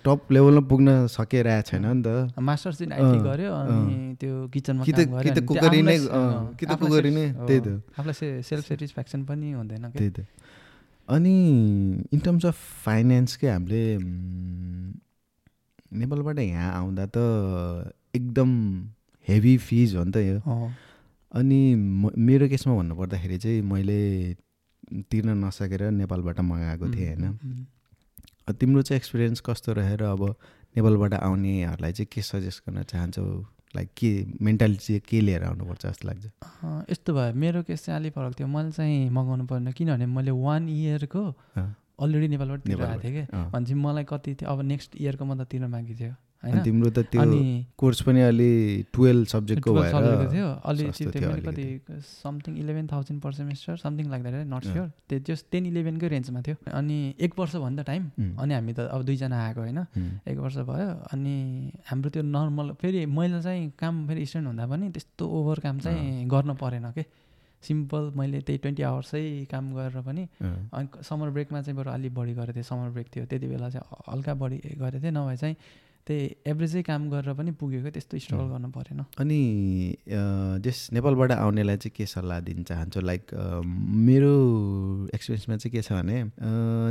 [0.00, 5.30] टप लेभलमा पुग्न सकिरहेको छैन नि त। मास्टर्स इन आइटी गर्यो अनि त्यो किचनमा कि
[5.30, 5.96] त कुकरी नै
[6.58, 7.68] कि त कुकरी नै त्यही त।
[7.98, 10.24] आफूलाई सेल्फ सेटिस्फ्याक्सन पनि हुँदैन त्यही त।
[11.08, 11.34] अनि
[12.12, 13.82] इन टर्म्स अफ फाइनेन्स के हामीले
[15.92, 17.18] नेपालबाट यहाँ आउँदा त
[18.16, 18.50] एकदम
[19.28, 20.38] हेभी फिज हो नि त यो।
[21.34, 21.60] अनि
[22.16, 24.00] मेरो केसमा भन्नुपर्दाखेरि चाहिँ मैले
[25.10, 27.24] तिर्न नसकेर नेपालबाट मगाएको थिएँ होइन।
[28.50, 30.22] तिम्रो चाहिँ एक्सपिरियन्स कस्तो रहेर अब
[30.76, 33.24] नेपालबाट आउनेहरूलाई चाहिँ के सजेस्ट गर्न चाहन्छौ?
[33.76, 34.10] लाइक के
[34.42, 36.24] मेन्टालिटी चाहिँ के लिएर आउनुपर्छ जस्तो लाग्छ?
[36.90, 40.68] यस्तो भयो। मेरो केस चाहिँ अलिक फरक थियो। मैले चाहिँ मगाउनु पर्ने किनभने मैले वान
[40.68, 41.22] इयरको
[42.02, 44.50] अलरेडी नेपालबाट तिरेको नेपालबाट, थिएँ कि। भनेपछि मलाई कति थियो?
[44.50, 47.22] अब नेक्स्ट इयरको म त तिर्न बाँकी थियो। अनि तिम्रो त त्यो
[47.78, 48.50] कोर्स पनि अलि
[48.90, 51.64] टुवेल्भ सब्जेक्टको 12 भएर सब्जेक्टको थियो। अलि त्यो कति
[52.02, 56.56] something eleven thousand per semester something लाग्दा नट। स्योर त्यो जस्ट टेन इलेभेनकै रेन्जमा थियो।
[56.74, 59.78] अनि एक वर्ष भन्दा टाइम उम्, अनि हामी त अब दुईजना आएको होइन।
[60.26, 61.34] एक वर्ष भयो। अनि
[61.86, 66.26] हाम्रो त्यो नर्मल फेरि मैले चाहिँ काम फेरि स्टुडेन्ट हुँदा पनि त्यस्तो ओभर काम चाहिँ
[66.26, 67.04] गर्न परेन के?
[67.62, 70.22] सिम्पल मैले त्यही ट्वेन्टी आवर्सै काम गरेर पनि
[70.74, 73.86] अनि समर ब्रेकमा चाहिँ बरु अलिक बढी गरेको थिएँ। समर ब्रेक थियो। त्यति बेला चाहिँ
[74.10, 75.54] हल्का बढी गरेको थिएँ। नभए चाहिँ
[76.02, 79.38] त्यही एभरेजै काम गरेर पनि पुगेको त्यस्तो स्ट्रगल गर्नु परेन। अनि
[80.58, 83.00] जस नेपालबाट आउनेलाई चाहिँ के सल्लाह दिन चाहन्छु?
[83.00, 83.22] लाइक
[83.62, 84.34] मेरो
[85.14, 86.18] एक्सपिरियन्समा चाहिँ के छ भने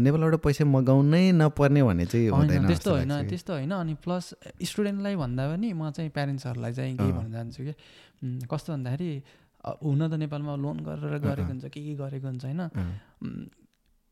[0.08, 4.26] नेपालबाट पैसा मगाउनै नपर्ने भन्ने चाहिँ हुँदैन त्यस्तो होइन कि। त्यस्तो होइन। अनि प्लस
[4.64, 7.74] स्टुडेन्टलाई भन्दा पनि म चाहिँ प्यारेन्ट्सहरूलाई चाहिँ अँ। भन्न चाहन्छु कि
[8.48, 9.12] कस्तो भन्दाखेरि
[9.84, 12.62] हुन त नेपालमा लोन गरेर गरेको हुन्छ के के गरेको हुन्छ होइन?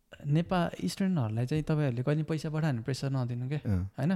[0.10, 3.62] नेपाल स्टुडेन्टहरूलाई चाहिँ तपाईँहरूले कहिले पैसा पठायो भने प्रेसर नदिनु क्या
[3.98, 4.14] होइन?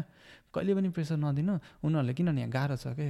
[0.53, 1.53] कहिले पनि प्रेसर नदिनु।
[1.85, 3.05] उनीहरूले किनभने यहाँ गाह्रो छ कि?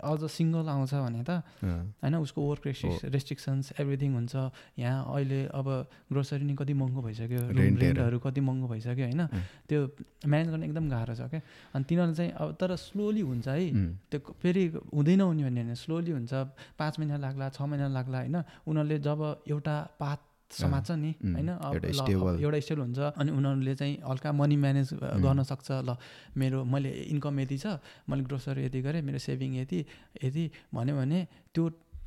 [0.00, 1.30] अझ सिङ्गल आउँछ भने त
[1.64, 4.34] होइन उसको वर्क रेस्ट्रिक्स रेस्ट्रिक्सन्स एभ्रिथिङ हुन्छ।
[4.78, 5.68] यहाँ अहिले अब
[6.12, 9.22] ग्रोसरी नि कति महँगो भइसक्यो रेन्टहरू। कति महँगो भइसक्यो होइन।
[9.68, 9.80] त्यो
[10.28, 11.40] म्यानेज गर्न एकदम गाह्रो छ क्या
[11.74, 13.64] अनि तिनीहरूले चाहिँ अब तर स्लोली हुन्छ है।
[14.12, 14.64] त्यो फेरि
[14.94, 16.32] हुँदैन हुने भने स्लोली हुन्छ।
[16.78, 18.36] पाँच महिना लाग्ला छ महिना लाग्ला होइन?
[18.64, 19.20] उनीहरूले जब
[19.50, 20.20] एउटा पात
[20.50, 21.48] समात्छ नि होइन?
[21.48, 24.88] एउटा स्टेबल हुन्छ अनि उनीहरूले चाहिँ हल्का मनी म्यानेज
[25.20, 25.96] गर्न सक्छ। ल
[26.36, 27.66] मेरो मैले इन्कम यति छ
[28.08, 29.78] मैले ग्रोसरी यति गरेँ मेरो सेभिङ यति
[30.24, 30.44] यति
[30.74, 31.18] भन्यो भने
[31.54, 31.64] त्यो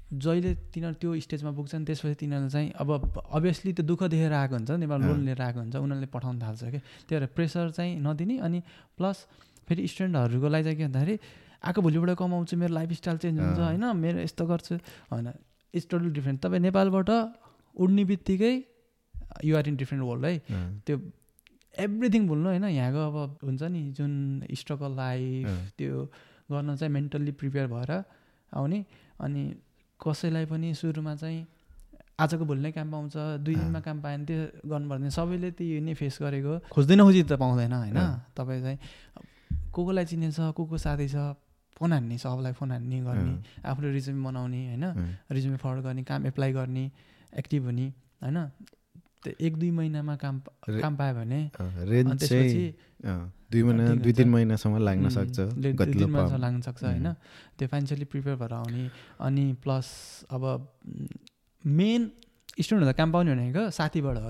[0.10, 2.90] जहिले तिनीहरू त्यो स्टेजमा पुग्छन् त्यसपछि तिनीहरूले चाहिँ अब
[3.30, 6.80] अभियसली त्यो दुःख देखेर आएको हुन्छ नेपाल लोन। लिएर आएको हुन्छ उनीहरूले पठाउन थाल्छ कि
[7.06, 8.60] त्यही भएर प्रेसर चाहिँ नदिने अनि
[8.98, 9.18] प्लस
[9.70, 11.16] फेरि स्टुडेन्टहरूको लागि चाहिँ के भन्दाखेरि
[11.60, 13.86] आएको भोलिबाट कमाउँछु मेरो लाइफस्टाइल चेन्ज हुन्छ। होइन?
[14.02, 14.76] मेरो यस्तो गर्छु।
[15.14, 15.28] होइन
[15.74, 17.10] इट्स टोटल डिफ्रेन्ट तपाईँ नेपालबाट
[17.76, 18.54] उड्ने बित्तिकै
[19.46, 20.38] युआर इन डिफ्रेन्ट वर्ल्ड है?
[20.86, 20.98] त्यो
[21.80, 24.14] एभ्रिथिङ भुल्नु होइन यहाँको अब हुन्छ नि जुन
[24.52, 25.48] स्ट्रगल लाइफ
[25.78, 26.04] त्यो
[26.52, 27.92] गर्न चाहिँ मेन्टल्ली प्रिपेयर भएर
[28.52, 28.80] आउने।
[29.22, 29.42] अनि
[30.00, 31.46] कसैलाई पनि सुरुमा चाहिँ
[32.20, 33.16] आजको भोलि नै काम पाउँछ
[33.46, 37.74] दुई। दिनमा काम पाएन त्यो गर्नुपर्ने। सबैले त्यो नै फेस गरेको। खोज्दैन खोजी त पाउँदैन
[37.74, 38.00] होइन।
[38.36, 38.80] तपाईँ चाहिँ
[39.72, 41.38] को कोलाई चिनेछ को को साथी छ
[41.80, 44.86] फोन हान्ने सबलाई फोन हान्ने गर्ने आफ्नो रिज्युम बनाउने होइन?
[45.32, 46.86] रिज्युम फरवर्ड गर्ने काम एप्लाई गर्ने।
[47.34, 47.88] एक्टिभ हुने
[48.24, 48.38] होइन?
[49.24, 52.66] त्यो एक दुई महिनामा काम काम पायो भने त्यसपछि
[53.52, 57.08] दुई महिना दुई। तिन महिनासम्म लाग्न सक्छ दुई तिन महिनासम्म। लाग्न सक्छ होइन?
[57.58, 58.90] त्यो फाइनेन्सियली प्रिपेयर भएर आउने
[59.28, 59.88] अनि प्लस
[60.32, 60.44] अब
[61.64, 62.12] मेन
[62.60, 64.30] स्टुडेन्ट हुँदा काम पाउने भनेको साथीबाट हो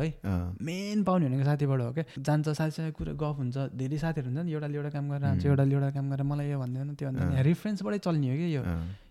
[0.66, 4.46] मेन पाउने भनेको साथीबाट हो क्या जान्छ साथी साथी कुरा गफ हुन्छ धेरै साथीहरू हुन्छ
[4.46, 5.46] नि एउटाले एउटा काम गरेर आउँछ.
[5.46, 8.64] एउटाले एउटा काम गरेर मलाई यो भन्दैन त्यो भन्दैन। रेफरेन्सबाटै चल्ने हो कि यो?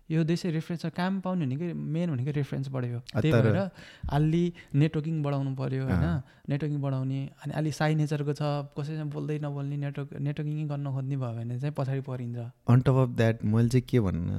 [0.09, 3.57] यो देशै रेफरेन्स छ। काम पाउने भनेकै मेन भनेको रेफरेन्सबाटै हो अ, त्यही भएर
[4.09, 4.43] अलि
[4.73, 6.05] नेटवर्किङ बढाउनु पऱ्यो होइन।
[6.49, 8.41] नेटवर्किङ बढाउने अनि अलि साई नेचरको छ
[8.77, 12.37] कसैसँग बोल्दै नबोल्ने नेटवर्क नेटवर्किङै गर्न खोज्ने भयो भने चाहिँ पछाडि परिन्छ।
[12.69, 14.29] अन टप अफ द्याट मैले चाहिँ के भन्न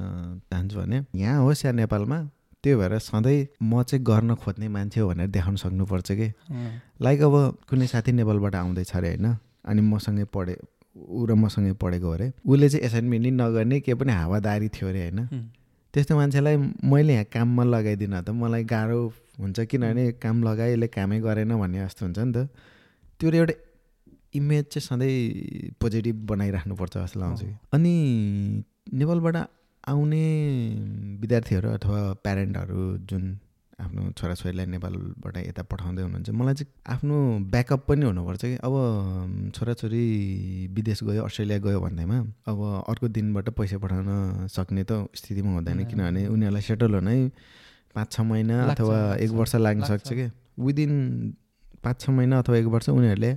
[0.51, 2.19] चाहन्छु भने यहाँ होस् या नेपालमा
[2.63, 6.27] त्यो भएर सधैँ म चाहिँ गर्न खोज्ने मान्छे हो भनेर देखाउन सक्नुपर्छ कि।
[7.01, 7.35] लाइक अब
[7.69, 9.25] कुनै साथी नेपालबाट आउँदैछ अरे होइन?
[9.65, 10.55] अनि मसँगै पढे
[10.91, 15.01] ऊ र मसँगै पढेको अरे उसले चाहिँ एसाइनमेन्ट नै नगर्ने के पनि हावादारी थियो अरे
[15.07, 15.19] होइन?
[15.93, 16.55] त्यस्तो मान्छेलाई
[16.91, 18.99] मैले यहाँ काममा लगाइदिन त मलाई गाह्रो
[19.39, 22.47] हुन्छ किनभने काम लगाए यसले कामै गरेन भन्ने जस्तो हुन्छ नि त।
[23.19, 23.53] त्यो एउटा
[24.39, 27.41] इमेज चाहिँ सधैँ पोजिटिभ बनाइराख्नुपर्छ जस्तो लाग्छ।
[27.75, 27.93] अनि
[28.93, 29.37] नेपालबाट
[29.91, 30.23] आउने
[31.21, 33.23] विद्यार्थीहरू अथवा प्यारेन्टहरू जुन
[33.81, 37.15] आफ्नो छोराछोरीलाई नेपालबाट यता पठाउँदै हुनुहुन्छ। मलाई चाहिँ आफ्नो
[37.53, 38.73] ब्याकअप पनि हुनुपर्छ कि। अब
[39.55, 40.05] छोराछोरी
[40.75, 42.17] विदेश गयो अस्ट्रेलिया गयो भन्दैमा
[42.47, 42.59] अब
[42.89, 47.19] अर्को दिनबाट पैसा पठाउन सक्ने त स्थितिमा हुँदैन। किनभने उनीहरूलाई सेटल हुनै
[47.95, 50.25] पाँच छ महिना अथवा एक वर्ष लाग्न। सक्छ कि।
[50.59, 50.91] विदिन
[51.83, 53.31] पाँच छ महिना अथवा एक वर्ष उनीहरूले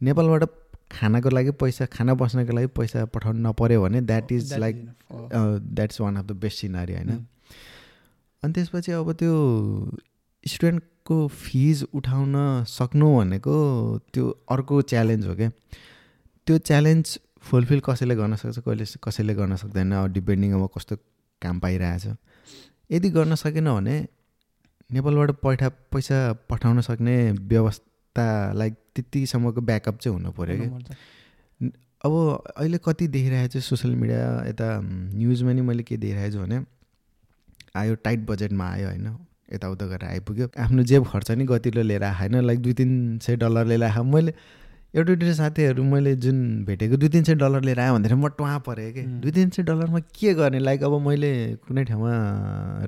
[0.00, 0.44] नेपालबाट
[0.92, 4.76] खानाको लागि पैसा खाना बस्नको लागि पैसा पठाउनु नपऱ्यो भने that is like
[5.12, 7.24] that's one of the best scenery होइन। उम्,
[8.42, 9.34] अनि त्यसपछि अब त्यो
[10.46, 12.34] स्टुडेन्टको फिज उठाउन
[12.68, 13.56] सक्नु भनेको
[14.14, 15.50] त्यो अर्को च्यालेन्ज हो क्या।
[16.46, 20.96] त्यो च्यालेन्ज फुलफिल कसैले गर्न सक्छ कहिले कसैले गर्न सक्दैन। अब डिपेन्डिङ अब कस्तो
[21.42, 22.06] काम पाइरहेछ।
[22.90, 23.96] यदि गर्न सकेन भने
[24.90, 26.18] नेपालबाट पैठा पैसा
[26.50, 27.16] पठाउन सक्ने
[27.52, 30.98] व्यवस्था लाइक त्यतिसम्मको ब्याकअप चाहिँ हुनु पऱ्यो क्या। हुनुपर्छ।
[32.04, 32.12] अब
[32.56, 36.58] अहिले कति देखिरहेको छु सोसियल मिडिया यता न्युजमा नि मैले के देखिरहेको छु भने
[37.76, 39.06] आयो टाइट बजेटमा आयो होइन?
[39.52, 42.40] यताउता गरेर आइपुग्यो। आफ्नो जेब खर्च नि गतिलो लिएर होइन?
[42.46, 44.32] लाइक दुई तिन सय डलर लिएर आएको मैले
[44.90, 48.58] एउटा दुइटा साथीहरू मैले जुन भेटेको दुई तिन सय डलर लिएर आयो भन्दाखेरि म टुवा
[48.66, 49.02] परेँ कि.
[49.22, 50.58] दुई तिन सय डलरमा के गर्ने?
[50.58, 51.30] लाइक अब मैले
[51.66, 52.14] कुनै ठाउँमा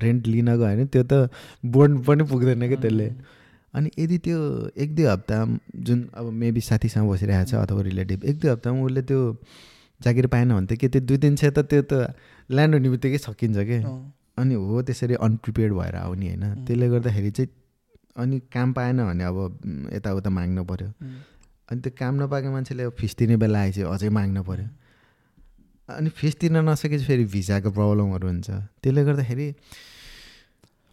[0.02, 1.30] रेन्ट लिन गएँ भने त्यो त
[1.64, 3.08] बोन्ड पनि पुग्दैन क्या त्यसले?
[3.74, 4.38] अनि यदि त्यो
[4.76, 5.36] एक दुई हप्ता
[5.78, 9.20] जुन अब मेबी साथीसँग बसिरहेको छ अथवा रिलेटिभ एक दुई हप्तामा उसले त्यो
[10.00, 12.14] जागिर पाएन भने त के त्यो दुई तिन सय त त्यो त
[12.50, 13.78] ल्यान्ड हुने बित्तिकै सकिन्छ कि?
[14.38, 17.50] अनि हो त्यसरी अनप्रिपेयर्ड भएर आउने होइन। त्यसले गर्दाखेरि चाहिँ
[18.16, 19.38] अनि काम पाएन भने अब
[19.92, 20.88] यताउता माग्नु पऱ्यो
[21.68, 24.68] अनि त्यो काम नपाएको मान्छेले अब फिस तिर्ने बेला आएपछि अझै माग्नु पऱ्यो
[25.88, 28.48] अनि फिस तिर्न नसकेपछि फेरि भिजाको प्रब्लमहरू हुन्छ।
[28.82, 29.48] त्यसले गर्दाखेरि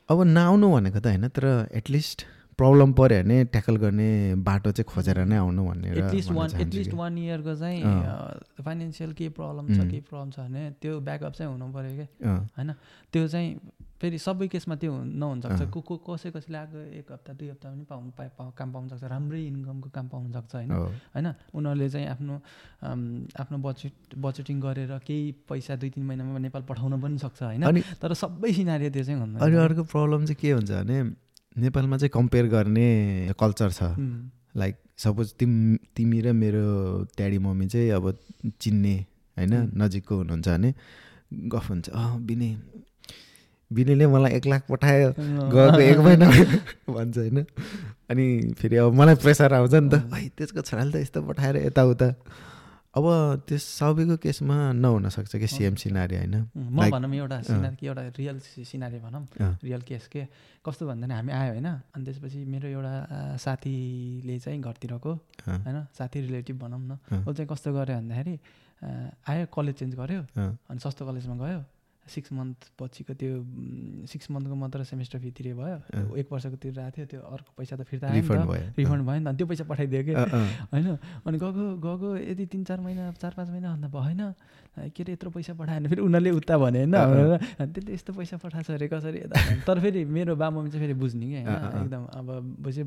[0.09, 2.17] अब नआउनु भनेको त होइन तर एटलिस्ट
[2.60, 6.91] प्रब्लम पऱ्यो भने ट्याकल गर्ने बाटो चाहिँ खोजेर नै आउनु भनेर एटलिस्ट भन्न वान एटलिस्ट
[6.91, 7.84] कि। वान इयरको चाहिँ।
[8.64, 9.91] फाइनेन्सियल केही प्रब्लम छ.
[9.91, 12.74] केही प्रब्लम छ भने त्यो ब्याकअप चाहिँ हुनु पऱ्यो क्या। होइन?
[13.14, 13.60] त्यो चाहिँ
[14.01, 17.34] फेरि सबै केसमा त्यो हुन- नहुन सक्छ अँ। को को कसै कसैले आएको एक हप्ता
[17.34, 20.72] दुई हप्ता पनि पाउनु पाए पा- काम पाउनु सक्छ। राम्रै इन्कमको काम पाउनु सक्छ होइन?
[20.72, 21.34] होइन?
[21.53, 22.41] उनीहरूले चाहिँ आफ्नो
[23.39, 27.62] आफ्नो बजेट बजेटिङ गरेर केही पैसा दुई तिन महिनामा नेपाल पठाउन पनि सक्छ होइन?
[27.62, 31.97] अनि तर सबै सिनारी त्यो चाहिँ अनि हुँदैन अर्को प्रब्लम चाहिँ के हुन्छ भने नेपालमा
[31.97, 33.81] चाहिँ कम्पेयर गर्ने कल्चर छ।
[34.57, 35.51] लाइक सपोज तिम
[35.95, 36.65] तिमी र मेरो
[37.17, 38.05] ड्याडी मम्मी चाहिँ अब
[38.61, 38.95] चिन्ने
[39.37, 39.53] होइन.
[39.77, 40.73] नजिकको हुनुहुन्छ भने
[41.49, 42.49] गफ हुन्छ अँ बिने
[43.71, 46.27] बिनेले मलाई एक लाख पठायो गएको एक महिना
[46.89, 47.45] भन्छ होइन।
[48.09, 48.25] अनि
[48.57, 52.07] फेरि अब मलाई प्रेसर आउँछ नि त। है त्यसको छोराले त यस्तो पठाएर यताउता।
[52.89, 53.05] अब
[53.45, 56.35] त्यो सबैको केसमा नहुन सक्छ कि सेम सिनारी होइन?
[56.57, 59.23] म भनौँ एउटा सिनारी कि एउटा रियल सिनारी भनौँ।
[59.61, 60.25] रियल केस के?
[60.65, 61.69] कस्तो भन्दैन हामी आयो होइन?
[61.93, 65.11] अनि त्यसपछि मेरो एउटा साथीले चाहिँ घरतिरको
[65.45, 65.77] होइन?
[65.93, 68.35] साथी रिलेटिभ भनौँ न। उसले चाहिँ कस्तो गर्यो भन्दाखेरि
[69.29, 70.21] आयो कलेज चेन्ज गर्यो
[70.65, 71.61] अनि सस्तो कलेजमा गयो।
[72.10, 73.32] सिक्स मन्थ पछिको त्यो
[74.10, 77.82] सिक्स मन्थको मात्र सेमेस्टर फी तिरे भयो एक वर्षको तिरिरहेको थियो त्यो अर्को पैसा त
[77.89, 78.22] फिर्ता आयो
[78.78, 80.14] रिफन्ड भयो। नि त। त्यो पैसा पठाइदियो कि?
[80.74, 80.88] होइन?
[81.26, 84.22] अनि गएको गएको यदि तिन चार महिना चार पाँच महिना भन्दा भएन
[84.95, 88.76] के अरे यत्रो पैसा पठाएन फेरि उनीहरूले उता भने होइन। त्यसले यस्तो पैसा पठाएको छ
[88.76, 89.18] अरे कसरी?
[89.20, 89.38] यता।
[89.68, 92.28] तर फेरि मेरो बाबुआमा चाहिँ फेरि बुझ्ने कि अँ, अँ, होइन। एकदम अब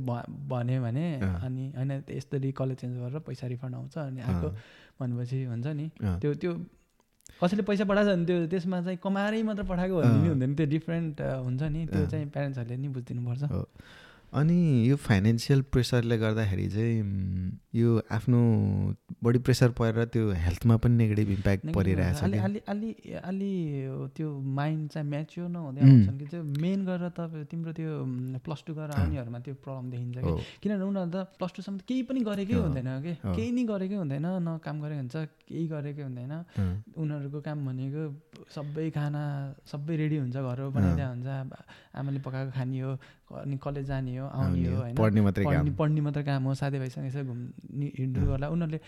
[0.07, 1.07] भ- भन्यो भने।
[1.47, 4.49] अनि होइन यस्तरी कलेज चेन्ज गरेर पैसा रिफन्ड आउँछ अनि आएको
[5.01, 5.87] भनेपछि हुन्छ नि।
[6.21, 6.53] त्यो त्यो
[7.45, 10.55] कसैले पैसा पठाएको छ भने त्यो त्यसमा चाहिँ कमाएरै मात्र पठाएको भन्ने नि अँ। हुँदैन
[10.55, 13.69] त्यो डिफ्रेन्ट हुन्छ नि त्यो। चाहिँ प्यारेन्ट्सहरूले नि बुझिदिनुपर्छ हो।
[14.33, 14.59] अनि
[14.91, 17.03] यो फाइनेन्सियल प्रेसरले गर्दाखेरि चाहिँ
[17.75, 18.39] यो आफ्नो
[19.25, 22.91] बढी प्रेसर परेर त्यो हेल्थमा पनि नेगेटिभ इम्प्याक्ट परिरहेछ। अलि अलि अलि
[23.25, 23.53] अलि
[24.17, 25.81] त्यो माइन्ड चाहिँ म्याच्योर नहुँदै.
[25.81, 27.91] आउँछन् कि त्यो मेन गरेर तपाईँ तिम्रो त्यो
[28.45, 32.21] प्लस टू गरेर। आउनेहरूमा त्यो प्रब्लम देखिन्छ कि किनभने उनीहरू त प्लस टूसम्म केही पनि
[32.29, 35.17] गरेकै। हुँदैन कि। केही नि गरेकै हुँदैन न काम गरेको हुन्छ
[35.49, 36.33] केही गरेकै हुँदैन
[36.93, 38.03] उनीहरूको काम भनेको
[38.53, 39.23] सबै खाना
[39.65, 41.29] सबै रेडी हुन्छ घरहरू बनाइदिया हुन्छ
[41.97, 42.93] आमाले पकाएको खाने हो
[43.33, 48.25] अनि कलेज जाने हो आउने हो होइन पढ्ने मात्रै काम हो साथीभाइसँग यसो घुम्ने हिँड्डुल
[48.25, 48.81] गर्ला उनीहरूले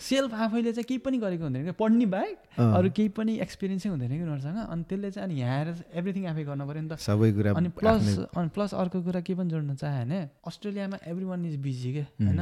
[0.00, 4.10] सेल्फ आफैले चाहिँ केही पनि गरेको हुँदैन क्या। पढ्ने बाहेक अरू केही पनि एक्सपिरियन्सै हुँदैन
[4.10, 7.30] कि उनीहरूसँग। अनि त्यसले चाहिँ अनि यहाँ आएर एभ्रिथिङ आफै गर्नु पऱ्यो नि त। सबै
[7.36, 11.44] कुरा अनि प्लस अनि प्लस अर्को कुरा के पनि जोड्न चाहे भने अस्ट्रेलियामा एभ्री वान
[11.46, 12.40] इज बिजी के होइन?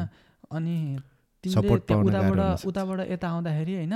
[0.54, 0.76] अनि
[1.46, 3.94] उताबाट। उताबाट यता आउँदाखेरि होइन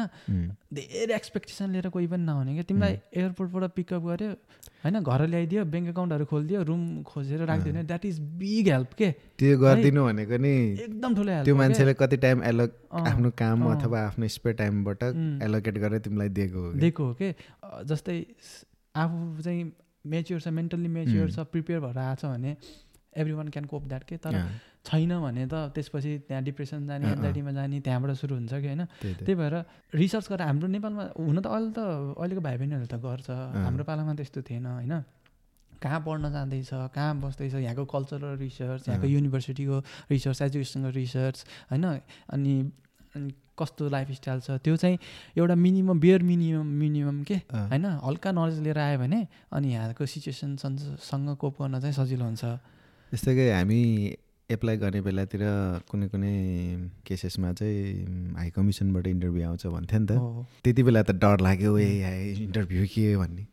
[0.73, 4.31] धेरै एक्सपेक्टेसन लिएर कोही पनि नहुने क्या। तिमीलाई एयरपोर्टबाट पिकअप गर्यो
[4.83, 9.11] होइन घर ल्याइदियो ब्याङ्क एकाउन्टहरू खोलिदियो रुम खोजेर राखिदियो। भने द्याट इज बिग हेल्प के?
[9.39, 10.55] त्यो गरिदिनु भनेको नि
[10.87, 12.67] एकदम ठुलो त्यो मान्छेले कति टाइम एलो
[13.03, 15.03] आफ्नो काम। अथवा आफ्नो स्पेयर टाइमबाट.
[15.43, 17.35] एलोकेट गरेर तिमीलाई दिएको हो। दिएको हो कि?
[17.87, 18.19] जस्तै
[18.95, 19.63] आफू चाहिँ
[20.07, 21.31] मेच्योर छ मेन्टल्ली मेच्योर.
[21.31, 22.57] छ प्रिपेयर भएर आएको छ भने
[23.13, 24.17] everyone can cope that के?
[24.17, 24.35] तर
[24.83, 28.83] छैन भने त त्यसपछि त्यहाँ डिप्रेसन जाने। एन्जाइटीमा जाने त्यहाँबाट सुरु हुन्छ कि होइन?
[29.23, 29.55] त्यही भएर
[29.95, 31.81] रिसर्च गरेर हाम्रो नेपालमा हुन त अहिले त
[32.19, 33.29] अहिलेको भाइ बहिनीहरूले त गर्छ।
[33.63, 34.95] हाम्रो पालामा त्यस्तो थिएन होइन?
[35.83, 39.77] कहाँ पढ्न जाँदैछ कहाँ बस्दैछ यहाँको कल्चरल रिसर्च यहाँको। युनिभर्सिटीको
[40.11, 41.37] रिसर्च एजुकेसनको रिसर्च
[41.71, 41.85] होइन?
[42.35, 42.53] अनि
[43.59, 44.99] कस्तो लाइफस्टाइल छ त्यो चाहिँ
[45.37, 47.87] एउटा मिनिमम बियर मिनिमम मिनिमम के होइन?
[48.03, 49.21] हल्का नलेज लिएर आयो भने
[49.53, 52.45] अनि यहाँको सिचुएसनसँग कोप गर्न चाहिँ सजिलो हुन्छ।
[53.13, 53.81] जस्तै कि हामी
[54.53, 55.43] एप्लाई गर्ने बेलातिर
[55.91, 56.33] कुनै कुनै
[57.07, 60.13] केसेसमा चाहिँ हाई कमिसनबाट इन्टरभ्यू आउँछ भन्थ्यो नि त।
[60.65, 61.89] त्यति बेला त डर लाग्यो ए
[62.47, 63.47] इन्टरभ्यू के भन्ने।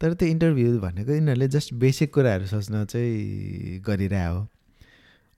[0.00, 4.46] तर त्यो इन्टरभ्यू भनेको यिनीहरूले जस्ट बेसिक कुराहरू सोच्न चाहिँ गरिरह हो।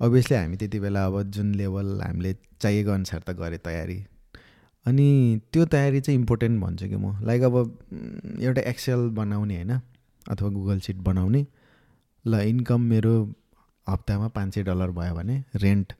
[0.00, 3.98] अभियसली हामी त्यति बेला अब जुन लेभल हामीले चाहिएको अनुसार त गरेँ तयारी।
[4.86, 5.08] अनि
[5.52, 7.54] त्यो तयारी चाहिँ इम्पोर्टेन्ट भन्छु कि म। लाइक अब
[8.40, 9.72] एउटा एक्सेल बनाउने होइन
[10.30, 11.46] अथवा गुगल सिट बनाउने
[12.24, 13.14] ल इन्कम मेरो
[13.88, 15.92] हप्तामा पाँच सय डलर भयो भने रेन्ट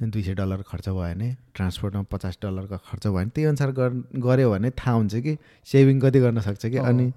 [0.00, 3.90] दुई सय डलर खर्च भयो भने ट्रान्सपोर्टमा पचास डलरको खर्च भयो भने त्यही अनुसार गर
[4.20, 5.36] गऱ्यो भने थाहा हुन्छ कि
[5.68, 7.12] सेभिङ कति गर्न सक्छ कि। अनि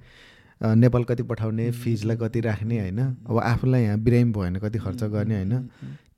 [0.61, 5.03] नेपाल कति पठाउने फिजलाई कति राख्ने होइन अब आफूलाई यहाँ बिरामी भयो भने कति खर्च
[5.05, 5.70] गर्ने होइन।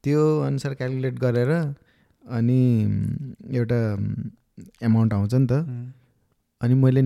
[0.03, 1.51] त्यो अनुसार क्यालकुलेट गरेर
[2.23, 2.61] अनि
[3.57, 3.79] एउटा
[4.83, 5.53] एमाउन्ट आउँछ नि त।
[6.61, 7.01] अनि मैले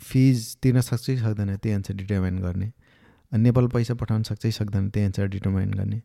[0.00, 2.72] फिज तिर्न सक्छु कि सक्दैन त्यही अनुसार डिटर्माइन गर्ने।
[3.32, 6.00] अनि नेपाल पैसा पठाउन सक्छ कि सक्दैन त्यही अनुसार डिटर्माइन गर्ने।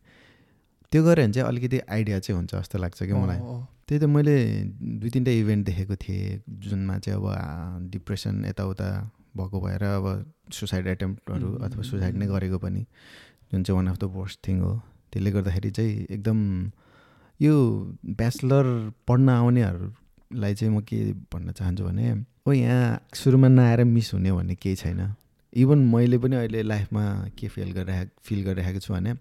[0.91, 3.39] त्यो गऱ्यो भने चाहिँ अलिकति आइडिया चाहिँ हुन्छ जस्तो लाग्छ कि मलाई।
[3.87, 4.35] त्यही त मैले
[5.01, 8.87] दुई तिनवटा इभेन्ट देखेको थिएँ जुनमा चाहिँ अब डिप्रेसन यताउता
[9.37, 10.05] भएको भएर अब
[10.53, 12.25] सुसाइड एटेम्प्टहरू अथवा सुसाइड नै.
[12.27, 12.85] गरेको पनि
[13.51, 14.73] जुन चाहिँ one of the worst thing हो
[15.11, 16.39] त्यसले गर्दाखेरि चाहिँ एकदम
[17.39, 17.53] यो
[18.19, 18.65] ब्याचलर
[19.07, 20.97] पढ्न आउनेहरूलाई चाहिँ म के
[21.33, 25.01] भन्न चाहन्छु भने ओ यहाँ सुरुमा नआएर मिस हुने भन्ने केही छैन
[25.53, 27.03] इभन मैले पनि अहिले लाइफमा
[27.37, 29.13] के फिल गरिरहेको फिल गरिरहेको छु भने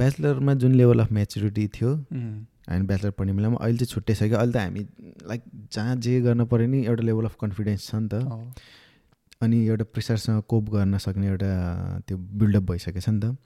[0.00, 1.90] ब्याचलरमा जुन लेभल अफ मेच्युरिटी थियो
[2.68, 4.82] हामी ब्याचलर पढ्ने बेलामा अहिले चाहिँ छुट्टिसक्यो अहिले त हामी
[5.28, 5.42] लाइक
[5.72, 8.14] जहाँ जे गर्न पऱ्यो नि एउटा लेभल अफ कन्फिडेन्स छ नि त।
[9.42, 11.50] अनि एउटा प्रेसरसँग कोप गर्न सक्ने एउटा
[12.06, 13.36] त्यो बिल्डअप भइसकेको छ नि त।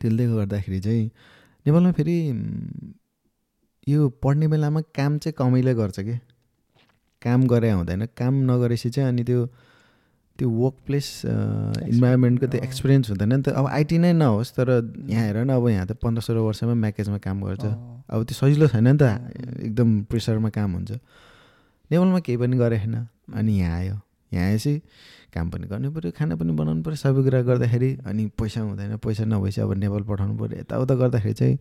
[0.00, 1.04] त्यसले गर्दाखेरि चाहिँ
[1.66, 2.16] नेपालमा फेरि
[3.86, 6.16] यो पढ्ने बेलामा काम चाहिँ कमैले गर्छ कि?
[7.22, 9.40] काम गरे हुँदैन। काम नगरेपछि चाहिँ अनि त्यो
[10.38, 14.68] त्यो वर्क प्लेस इन्भाइरोमेन्टको त्यो। एक्सपिरियन्स हुँदैन नि त अब आइटी नै नहोस् तर
[15.10, 17.64] यहाँ हेर न अब यहाँ त पन्ध्र सोह्र वर्षमा म्याकेजमा काम गर्छ।
[18.06, 19.02] अब त्यो सजिलो छैन नि त.
[19.66, 20.90] एकदम प्रेसरमा काम हुन्छ
[21.90, 22.94] नेपालमा केही पनि गरेन
[23.34, 23.96] अनि यहाँ आयो
[24.32, 24.72] यहाँ आएपछि
[25.34, 29.24] काम पनि गर्नु पऱ्यो खाना पनि बनाउनु पऱ्यो सबै कुरा गर्दाखेरि अनि पैसा हुँदैन पैसा
[29.24, 31.56] नभएपछि अब नेपाल पठाउनु पऱ्यो यताउता गर्दाखेरि चाहिँ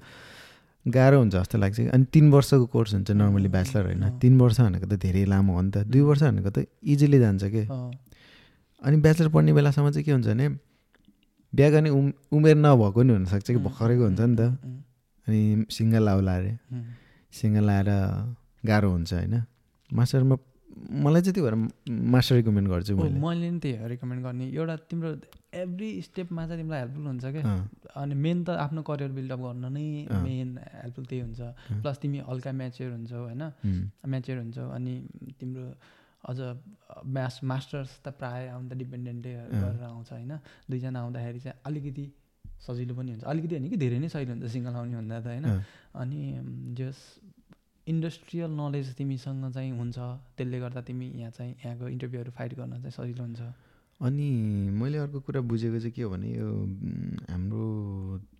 [0.85, 4.87] गाह्रो हुन्छ जस्तो लाग्छ अनि तिन वर्षको कोर्स हुन्छ नर्मली ब्याचलर होइन। तिन वर्ष भनेको
[4.87, 7.63] त धेरै लामो हो नि त दुई वर्ष भनेको त इजिली जान्छ कि।
[8.81, 10.47] अनि ब्याचलर पढ्ने बेलासम्म चाहिँ के हुन्छ भने
[11.53, 14.41] बिहा गर्ने उम उमेर नभएको नि हुनसक्छ कि भर्खरैको हुन्छ नि त।
[15.27, 16.53] अनि सिङ्गल आउला अरे
[17.33, 17.89] सिङ्गल आएर
[18.65, 19.35] गाह्रो हुन्छ होइन।
[19.89, 20.35] मास्टरमा
[20.77, 21.55] मलाई चाहिँ त्यही भएर
[22.13, 25.09] मास्टर रिकमेन्ड गर्छु मैले। मैले नि त्यही रिकमेन्ड गर्ने। एउटा तिम्रो
[25.57, 27.43] एभ्री स्टेपमा चाहिँ तिमीलाई हेल्पफुल हुन्छ क्या
[28.01, 29.85] अनि मेन त आफ्नो करियर बिल्डअप गर्न नै।
[30.21, 31.41] मेन हेल्पफुल त्यही हुन्छ।
[31.81, 34.93] प्लस तिमी हल्का म्याच्योर हुन्छौ होइन। उम्, म्याच्योर हुन्छौ अनि
[35.39, 35.65] तिम्रो
[36.27, 36.39] अझ
[37.07, 40.33] म्यास मास्टर्स त प्रायः आउँदा डिपेन्डेन्टै गरेर आउँछ होइन?
[40.69, 42.05] दुईजना आउँदाखेरि चाहिँ अलिकति
[42.67, 45.45] सजिलो पनि हुन्छ। अलिकति होइन कि धेरै नै सजिलो हुन्छ सिङ्गल आउने भन्दा त होइन?
[45.95, 46.21] अनि
[46.75, 46.97] जस
[47.87, 49.97] इन्डस्ट्रियल नलेज तिमीसँग चाहिँ हुन्छ
[50.37, 53.41] त्यसले गर्दा तिमी यहाँ चाहिँ यहाँको इन्टरभ्यूहरू फाइट गर्न चाहिँ सजिलो हुन्छ।
[53.99, 54.27] अनि
[54.77, 56.49] मैले अर्को कुरा बुझेको चाहिँ के हो भने यो
[57.31, 57.63] हाम्रो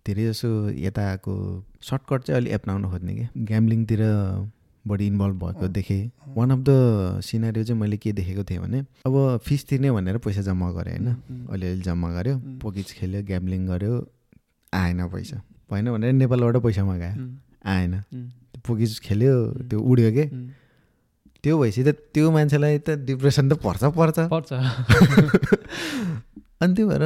[0.06, 1.34] धेरै जसो यताको
[1.82, 3.24] सर्टकट चाहिँ अलिक एप्नाउन खोज्ने कि?
[3.48, 4.02] ग्याम्लिङतिर
[4.88, 9.40] बढी इन्भल्भ भएको देखेँ। वान अफ द सिनारियो चाहिँ मैले के देखेको थिएँ भने अब
[9.44, 13.94] फिस तिर्ने भनेर पैसा जम्मा गरेँ होइन। अलिअलि जम्मा गऱ्यो। पोकिज खेल्यो ग्याम्लिङ गऱ्यो
[14.72, 15.36] आएन पैसा।
[15.70, 17.14] भएन भनेर नेपालबाट पैसा मगायो
[17.66, 17.92] आएन।
[18.66, 19.34] पोकिज खेल्यो।
[19.68, 20.24] त्यो उड्यो के।
[21.42, 24.50] त्यो भएपछि त त्यो मान्छेलाई त डिप्रेसन त पर्छ पर्छ। पर्छ।
[26.60, 27.04] अनि त्यही भएर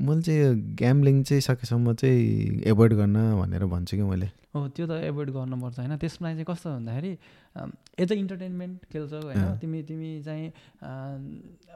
[0.00, 0.50] मैले चाहिँ यो
[0.80, 5.78] ग्याम्लिङ चाहिँ सकेसम्म चाहिँ एभोइड गर्न भनेर भन्छु कि मैले हो त्यो त एभोइड गर्नुपर्छ
[5.78, 7.12] होइन त्यसमा चाहिँ कस्तो भन्दाखेरि
[8.00, 10.48] एज अ इन्टरटेनमेन्ट खेल्छौ होइन। तिमी तिमी चाहिँ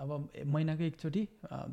[0.00, 0.08] अब
[0.46, 1.22] महिनाको एकचोटि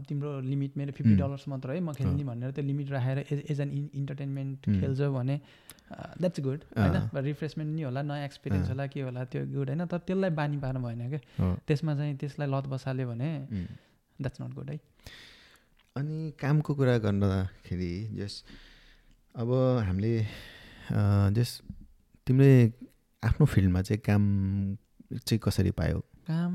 [0.09, 1.15] तिम्रो लिमिट मेरो फिफ्टी.
[1.15, 4.59] डलर्स मात्र है म खेल्ने भनेर त्यो लिमिट राखेर एज एज एन इन्टरटेनमेन्ट.
[4.67, 5.39] खेल्छौ भने
[6.19, 9.97] द्याट्स गुड होइन। रिफ्रेसमेन्ट नि होला नयाँ एक्सपिरियन्स। होला के होला त्यो गुड होइन तर
[10.03, 13.31] त्यसलाई बानी पार्नु भएन क्या त्यसमा चाहिँ त्यसलाई लत बसाल्यो भने.
[14.21, 14.79] द्याट्स नट गुड है
[15.95, 18.43] अनि कामको कुरा गर्दाखेरि जस
[19.35, 19.49] अब
[19.87, 20.13] हामीले
[21.37, 21.49] जस
[22.27, 22.51] तिमीले
[23.23, 24.23] आफ्नो फिल्डमा चाहिँ काम
[25.13, 25.99] चाहिँ कसरी पायौ?
[26.27, 26.53] काम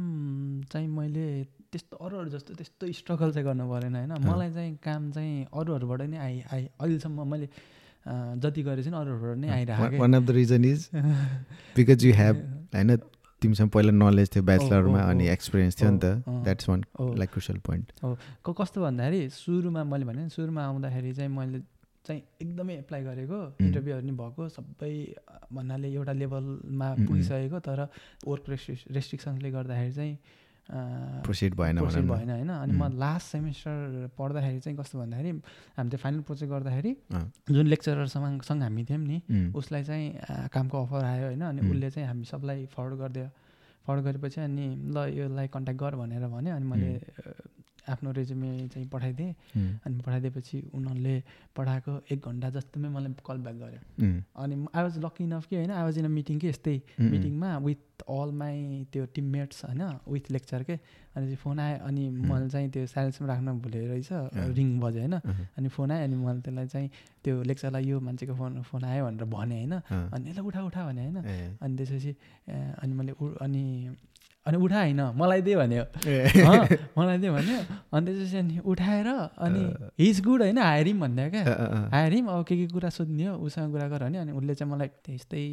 [0.72, 1.26] चाहिँ मैले
[1.72, 4.12] त्यस्तो अरूहरू जस्तो त्यस्तो स्ट्रगल चाहिँ गर्नु परेन होइन?
[4.20, 7.48] मलाई चाहिँ काम चाहिँ अरूहरूबाट नै आइ आइ अहिलेसम्म मैले
[8.43, 10.89] जति गरेको छु नि अरूहरूबाट नै आइरहेको। One of the reason is
[11.76, 12.36] because you have
[12.74, 12.90] होइन?
[13.43, 16.85] तिमीसँग पहिला नलेज थियो ब्याचलरमा हो, अनि हो। एक्सपिरियन्स थियो नि त हो। द्याट्स वान
[17.01, 17.86] हो लाइक क्रुसल पोइन्ट
[18.44, 21.60] क- कस्तो भन्दाखेरि सुरुमा मैले भने सुरुमा आउँदाखेरि चाहिँ मैले
[22.05, 24.93] चाहिँ एकदमै एप्लाई गरेको इन्टरभ्यूहरू नि भएको सबै
[25.52, 27.81] भन्नाले एउटा लेभलमा उम्। पुगिसकेको तर
[28.27, 30.14] वर्क रेस्ट्रिक्स रेस्ट्रिक्सन्सले गर्दाखेरि चाहिँ
[30.70, 32.89] प्रोसिड भएन न। भएन होइन अनि म.
[32.98, 35.30] लास्ट सेमिस्टर पढ्दाखेरि चाहिँ कस्तो भन्दाखेरि
[35.76, 36.93] हामी त्यो फाइनल प्रोजेक्ट गर्दाखेरि।
[37.51, 39.18] जुन लेक्चररसँग सँग हामी थियौँ नि
[39.55, 40.06] उसलाई चाहिँ
[40.52, 41.60] कामको अफर आयो होइन अनि.
[41.70, 43.28] उसले चाहिँ हामी सबलाई फरवर्ड गरिदियो
[43.86, 46.90] फरवर्ड गरेपछि अनि ल योलाई कन्ट्याक्ट गर भनेर भन्यो अनि मैले
[47.89, 49.35] आफ्नो रेजुमे चाहिँ पठाइदिएँ।
[49.87, 51.23] अनि पठाइदिएपछि उनीहरूले
[51.57, 53.81] पठाएको एक घन्टा जस्तोमै मलाई कल ब्याक गर्यो।
[54.37, 56.77] अनि आई वाज लकी इनफ कि होइन I was in a meeting कि यस्तै
[57.11, 60.79] मिटिङमा विथ अल माई त्यो टिममेट्स होइन विथ लेक्चर के।
[61.17, 64.09] अनि फोन आयो अनि मैले चाहिँ त्यो साइलेन्समा राख्न भुलेँ रहेछ
[64.57, 65.15] रिङ बज्यो होइन।
[65.59, 66.89] अनि फोन आयो अनि मैले त्यसलाई चाहिँ
[67.25, 69.73] त्यो लेक्चरलाई यो मान्छेको फोन फोन आयो भनेर भने होइन।
[70.15, 71.17] अनि यसलाई उठा उठा भने होइन।
[71.63, 72.13] अनि त्यसपछि
[72.83, 73.63] अनि मैले उ- अनि
[74.47, 75.85] अनि उठा होइन। मलाई दे भन्यो।
[76.98, 77.59] मलाई दे भन्यो।
[77.94, 79.09] अनि त्यसपछि अनि उठाएर
[79.39, 79.62] अनि
[80.01, 81.43] हिज गुड होइन हायरिम भन्यो क्या।
[81.94, 84.89] हायरिम अब के के कुरा सोध्ने हो उसँग कुरा गर भने अनि उसले चाहिँ मलाई
[85.06, 85.44] त्यस्तै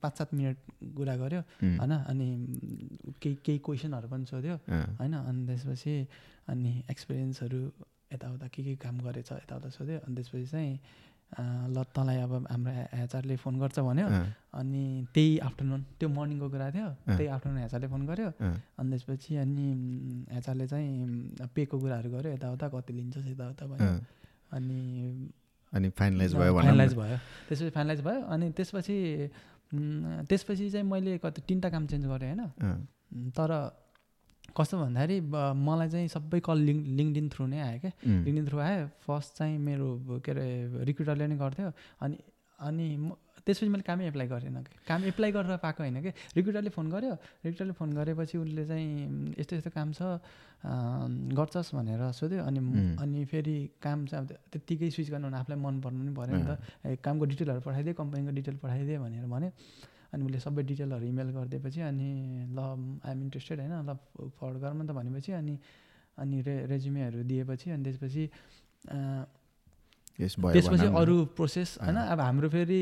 [0.00, 0.56] पाँच सात मिनट
[0.96, 2.26] कुरा गर्यो होइन। अनि
[3.20, 4.56] केही केही क्वेसनहरू पनि सोध्यो
[5.00, 5.94] होइन। अनि त्यसपछि
[6.48, 7.60] अनि एक्सपिरियन्सहरू
[8.08, 10.80] यताउता के के काम गरेछ यताउता सोध्यो। अनि त्यसपछि चाहिँ
[11.36, 12.72] ल तँलाई अब हाम्रो
[13.04, 14.06] एचआरले फोन गर्छ भन्यो।
[14.58, 14.82] अनि
[15.14, 18.30] त्यही आफ्टरनुन त्यो मर्निङको कुरा थियो। त्यही आफ्टरनुन एचआरले फोन गर्यो।
[18.78, 19.66] अनि त्यसपछि अनि
[20.38, 23.92] एचआरले चाहिँ पेको कुराहरू गर्यो। यताउता कति लिन्छस् यताउता भयो।
[24.56, 24.80] अनि
[25.72, 27.16] अनि फाइनलाइज भयो फाइनलाइज। भयो।
[27.48, 28.96] त्यसपछि फाइनलाइज भयो। अनि त्यसपछि
[30.28, 33.50] त्यसपछि चाहिँ मैले कति तिनवटा काम चेन्ज गरेँ होइन। तर
[34.56, 35.16] कस्तो भन्दाखेरि
[35.68, 37.92] मलाई चाहिँ सबै कल लिङ्क लिङ्कडिन थ्रु नै आयो क्या।
[38.24, 39.88] लिङ्कडिन थ्रु आयो फर्स्ट चाहिँ मेरो
[40.24, 40.46] के अरे
[40.88, 41.70] रिक्रुटरले नै गर्थ्यो।
[42.02, 42.16] अनि
[42.58, 43.08] अनि म
[43.46, 47.12] त्यसपछि मैले कामै एप्लाई गरेन कि। काम एप्लाई गरेर पाएको होइन कि। रिक्रुटरले फोन गर्यो।
[47.46, 48.88] रिक्रुटरले फोन गरेपछि उसले चाहिँ
[49.38, 50.20] यस्तो यस्तो काम छ
[51.38, 52.60] गर्छस् भनेर सोध्यो। अनि.
[52.98, 56.98] अनि फेरि काम चाहिँ अब त्यत्तिकै स्विच गर्नु आफूलाई मन पर्नु पनि पऱ्यो नि त।
[56.98, 59.48] कामको डिटेलहरू पठाइदिए कम्पनीको डिटेल पठाइदिए भनेर भने
[60.12, 62.10] अनि उसले सबै डिटेलहरू इमेल गरिदिएपछि अनि
[62.52, 62.58] ल
[63.04, 63.90] आइएम इन्ट्रेस्टेड होइन ल
[64.36, 65.54] फरवर्ड गरौँ त भनेपछि अनि
[66.18, 68.24] अनि रे रेज्युमेहरू दिएपछि अनि त्यसपछि
[70.18, 72.80] त्यसपछि। अरू प्रोसेस होइन। अब हाम्रो फेरि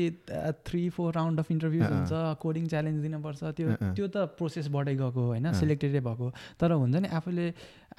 [0.65, 5.21] थ्री फोर राउन्ड अफ अँ। हुन्छ कोडिङ च्यालेन्ज दिनुपर्छ त्यो। त्यो त प्रोसेस बढ्दै गएको
[5.27, 6.27] होइन। सिलेक्टेडै भएको
[6.57, 7.45] तर हुन्छ नि आफूले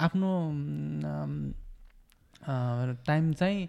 [0.06, 0.30] आफ्नो
[3.06, 3.60] टाइम चाहिँ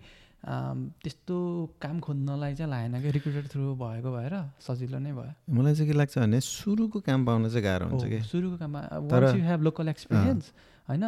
[0.46, 1.36] त्यस्तो
[1.82, 5.98] काम खोज्नलाई चाहिँ लागेन कि रिक्रुटर थ्रु भएको भएर सजिलो नै भयो। मलाई चाहिँ के
[5.98, 9.62] लाग्छ भने सुरुको काम पाउन चाहिँ गाह्रो हुन्छ कि। सुरुको काममा तर- once you have
[9.62, 10.52] local experience
[10.90, 11.04] होइन?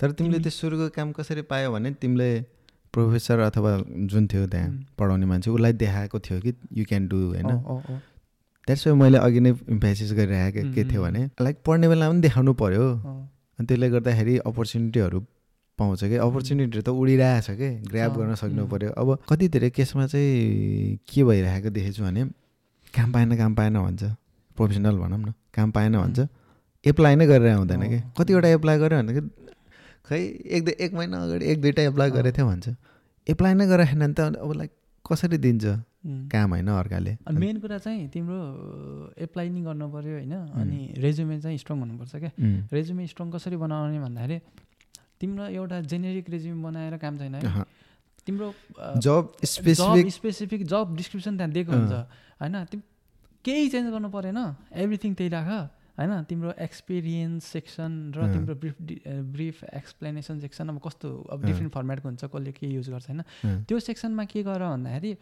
[0.00, 2.30] तर तिमीले तिमी- त्यो सुरुको काम कसरी पायो भने तिमीले
[2.92, 3.70] प्रोफेसर अथवा
[4.10, 4.68] जुन थियो त्यहाँ
[4.98, 7.46] पढाउने मान्छे उसलाई देखाएको थियो कि यु क्यान डु होइन?
[8.68, 12.84] वाइ मैले अघि नै इम्फेसिस गरिरहेको के थियो भने लाइक पढ्ने बेलामा पनि देखाउनु पऱ्यो
[13.58, 15.24] अनि त्यसले गर्दाखेरि अपर्च्युनिटीहरू
[15.78, 16.16] पाउँछ कि?
[16.16, 17.68] अपर्च्युनिटीहरू त उडिरहेछ कि?
[17.90, 18.66] ग्राब अँ, गर्न सक्नु.
[18.68, 22.22] पऱ्यो अब कति धेरै केसमा चाहिँ के भइरहेको देखेको छु भने
[22.94, 24.02] काम पाएन काम पाएन भन्छ।
[24.56, 26.28] प्रोफेसनल भनौँ न। काम पाएन भन्छ।
[26.84, 27.98] एप्लाई नै गरेर आउँदैन कि.
[28.18, 29.20] कतिवटा एप्लाई गर्यो भने
[30.02, 32.10] खै एक दुई एक महिना अगाडि एक दुईवटा एप्लाई.
[32.10, 32.66] गरेको थियो भन्छ।
[33.26, 34.70] एप्लाई नै गरेन भने त अब लाइक
[35.06, 35.64] कसरी दिन्छ.
[36.04, 38.38] काम होइन अर्काले। अनि मेन कुरा चाहिँ तिम्रो
[39.18, 42.30] एप्लाई नि गर्नु पऱ्यो होइन। अनि रेज्युमे चाहिँ स्ट्रङ हुनुपर्छ क्या.
[42.72, 44.36] रेज्युमे स्ट्रङ कसरी बनाउने भन्दाखेरि
[45.22, 47.64] तिम्रो एउटा जेनेरिक रेज्युमे बनाएर काम छैन है।
[48.26, 48.48] तिम्रो
[48.98, 51.92] job specific specific job description त्यहाँ दिएको। हुन्छ
[52.42, 52.82] होइन तिमी
[53.44, 54.38] केही चेन्ज गर्नु परेन
[54.82, 55.48] एभ्रिथिङ त्यही राख
[55.98, 58.76] होइन तिम्रो एक्सपिरियन्स सेक्सन र। तिम्रो ब्रिफ
[59.34, 63.22] ब्रिफ एक्सप्लेनेसन सेक्सन अब कस्तो अब। डिफ्रेन्ट फर्मेटको हुन्छ कसले के युज गर्छ होइन।
[63.66, 65.12] त्यो सेक्सनमा के गर भन्दाखेरि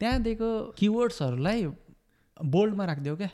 [0.00, 1.66] त्यहाँ दिएको किवर्ड्सहरूलाई
[2.36, 3.30] बोल्डमा राखिदियो क्या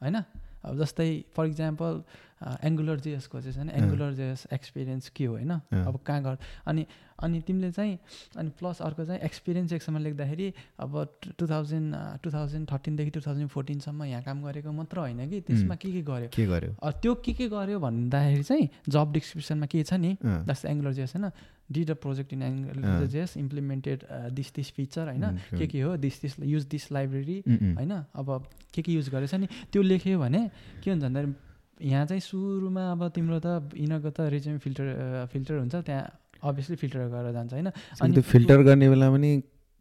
[0.00, 1.92] होइन अब जस्तै फर इक्जाम्पल
[2.38, 6.86] एङ्गुलर जेएसको चाहिँ छैन एङ्गुलर जेएस एक्सपिरियन्स के हो होइन। अब कहाँ गर अनि
[7.18, 7.98] अनि तिमीले चाहिँ
[8.38, 10.92] अनि प्लस अर्को चाहिँ एक्सपिरियन्स सेक्सनमा लेख्दाखेरि अब
[11.38, 15.40] टु थाउजन्ड टु थाउजन्ड थर्टिनदेखि टु थाउजन्ड फोर्टिनसम्म यहाँ काम गरेको मात्र होइन कि?
[15.42, 16.28] त्यसमा के के गर्यो?
[16.30, 16.72] के गर्यो?
[17.02, 20.14] त्यो के के गर्यो भन्दाखेरि चाहिँ जब डिस्क्रिप्सनमा के छ नि?
[20.22, 21.30] द्याट्स एङ्गुलर जेएस होइन?
[21.68, 21.94] Did a.
[21.98, 23.06] Project in Angular.
[23.10, 24.06] JS implemented
[24.38, 25.26] this this feature होइन
[25.58, 25.96] के के हो?
[25.98, 27.42] This this use this library.
[27.50, 27.92] होइन?
[28.14, 29.46] अब के के युज गरेछ नि?
[29.72, 30.50] त्यो लेख्यो भने
[30.84, 31.34] के हुन्छ भन्दाखेरि
[31.80, 34.86] यहाँ चाहिँ सुरुमा अब तिम्रो त यिनीहरूको त रेज्युम फिल्टर
[35.32, 36.04] फिल्टर हुन्छ त्यहाँ
[36.42, 37.68] अभियसली फिल्टर गरेर जान्छ होइन?
[38.02, 39.30] अनि त्यो फिल्टर गर्ने बेला पनि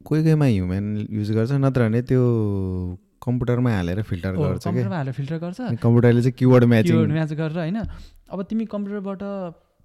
[0.05, 2.21] कोही कोहीमा ह्युमेन युज गर्छ नत्र भने त्यो
[3.25, 7.57] कम्प्युटरमा हालेर फिल्टर गर्छ कम्प्युटरमा हालेर फिल्टर गर्छ। कम्प्युटरले चाहिँ किवर्ड म्याचिङ त्यो म्याच गरेर
[7.57, 7.77] होइन?
[8.29, 9.21] अब तिमी कम्प्युटरबाट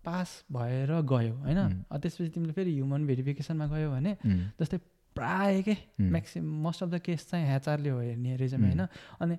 [0.04, 1.60] पास भएर गयो होइन?
[1.92, 4.12] त्यसपछि तिमीले फेरि ह्युमन भेरिफिकेसनमा गयो भने
[4.60, 4.78] जस्तै
[5.16, 5.74] प्राय के?
[6.00, 8.82] Maximum most of the case चाहिँ ह्याचरले हो हेर्ने रेजम होइन?
[9.20, 9.36] अनि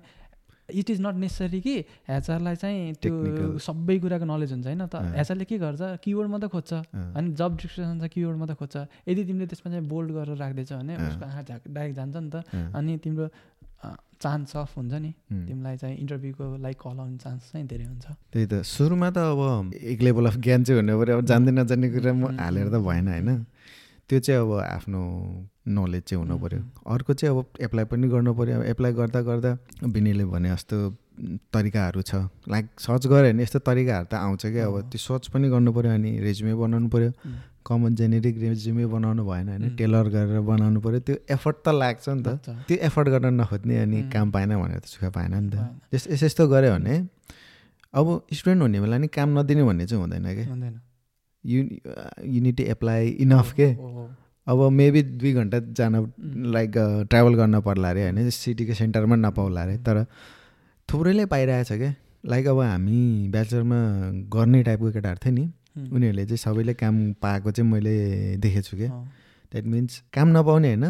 [0.70, 1.74] इट इज नट नेसेसरी कि
[2.08, 3.58] ह्याचरलाई चाहिँ त्यो.
[3.60, 5.82] सबै कुराको नलेज हुन्छ होइन त। ह्याचरले के गर्छ?
[6.00, 6.72] किवर्ड मात्रै खोज्छ।
[7.16, 8.76] अनि जब डिस्क्रिप्सन छ किवर्ड मात्रै खोज्छ।
[9.08, 12.36] यदि तिमीले त्यसमा चाहिँ बोल्ड गरेर राख्दैछ भने। उसको आँखा झाक डाइरेक्ट जान्छ नि त।
[12.72, 13.26] अनि तिम्रो
[14.24, 15.12] चान्स अफ हुन्छ नि.
[15.28, 19.76] तिमीलाई चाहिँ इन्टरभ्यूको लागि कल आउने चान्स चाहिँ धेरै हुन्छ। त्यही त। सुरुमा त अब
[19.76, 23.08] एक लेभल अफ ज्ञान चाहिँ हुनु पऱ्यो। अब जान्दै नजान्ने कुरा म हालेर त भएन
[23.12, 23.28] होइन।
[24.08, 25.00] त्यो चाहिँ अब आफ्नो
[25.66, 26.60] नलेज चाहिँ हुनु पऱ्यो
[26.94, 29.52] अर्को चाहिँ अब एप्लाई पनि गर्नु पऱ्यो अब एप्लाई गर्दा गर्दा
[29.86, 30.76] बिनीले भने जस्तो
[31.54, 32.14] तरिकाहरू छ
[32.52, 35.90] लाइक सर्च गऱ्यो भने यस्तो तरिकाहरू त आउँछ क्या अब। त्यो सर्च पनि गर्नु पऱ्यो
[35.94, 37.10] अनि रेज्युमे बनाउनु पऱ्यो.
[37.64, 39.76] कमन जेनेरिक रेज्युमे बनाउनु भएन होइन.
[39.76, 42.28] टेलर गरेर बनाउनु पऱ्यो त्यो एफर्ट त लाग्छ नि त।
[42.68, 43.98] त्यो एफर्ट गर्न नखोज्ने अनि.
[44.12, 45.54] काम पाएन भनेर त सुख पाएन नि त।
[45.94, 46.94] यस यस- यस्तो गऱ्यो भने
[47.94, 50.74] अब स्टुडेन्ट हुने बेला नि काम नदिने भन्ने चाहिँ हुँदैन कि हुँदैन
[51.44, 51.60] यु
[52.34, 53.68] युनिट एप्लाई इनफ के।
[54.46, 55.94] अब मेबी दुई घन्टा जान.
[56.52, 56.72] लाइक
[57.10, 60.04] ट्राभल गर्न पर्ला अरे होइन सिटीको सेन्टरमा नपाउला अरे तर
[60.88, 61.94] थुप्रैले पाइरहेछ क्या
[62.26, 63.78] लाइक अब हामी ब्याचलरमा
[64.34, 65.44] गर्ने टाइपको केटाहरू थियो नि.
[65.92, 67.94] उनीहरूले चाहिँ सबैले काम पाएको चाहिँ मैले
[68.36, 68.88] देखेको छु क्या।
[69.52, 70.84] द्याट मिन्स काम नपाउने होइन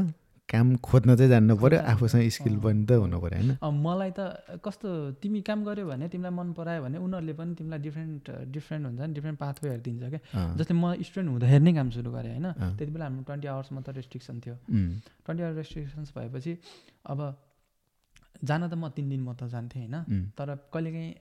[0.44, 3.50] काम खोज्न चाहिँ जान्नु पऱ्यो आफूसँग स्किल। पनि त हुनु पऱ्यो होइन?
[3.64, 4.20] मलाई त
[4.60, 4.88] कस्तो
[5.22, 9.12] तिमी काम गर्यो भने तिमीलाई मन परायो भने उनीहरूले पनि तिमीलाई डिफ्रेन्ट डिफ्रेन्ट हुन्छ नि
[9.16, 10.20] डिफ्रेन्ट पाथवेहरू दिन्छ क्या।
[10.60, 12.48] जस्तै म स्टुडेन्ट हुँदाखेरि नै काम सुरु गरेँ होइन?
[12.76, 14.56] त्यति बेला हाम्रो ट्वेन्टी आवर्स मात्र रेस्ट्रिक्सन थियो।
[15.24, 16.52] ट्वेन्टी आवर रेस्ट्रिक्सन्स भएपछि
[17.08, 17.18] अब
[18.44, 19.96] जान त म तिन दिन म त जान्थेँ होइन?
[20.36, 21.12] तर कहिलेकाहीँ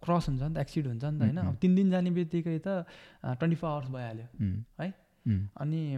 [0.00, 1.38] क्रस हुन्छ नि त एक्सिड हुन्छ नि त होइन?
[1.38, 2.68] अब तिन दिन जाने बित्तिकै त
[3.36, 4.26] ट्वेन्टी फोर आवर्स भइहाल्यो।
[4.80, 4.88] है?
[5.28, 5.96] अनि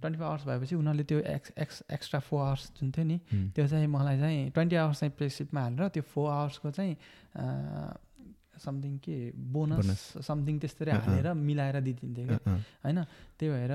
[0.00, 3.18] ट्वेन्टी फोर आवर्स भएपछि उनीहरूले त्यो ex ex extra four hours जुन थियो नि
[3.54, 6.96] त्यो चाहिँ मलाई चाहिँ ट्वेन्टी आवर्स चाहिँ प्लेसिपमा हालेर त्यो फोर आवर्सको चाहिँ
[8.58, 9.16] समथिङ के
[9.52, 10.22] बोनस.
[10.26, 12.38] समथिङ त्यस्तै। हालेर मिलाएर दिइदिन्थ्यो क्या।
[12.84, 12.98] होइन?
[13.38, 13.72] त्यही भएर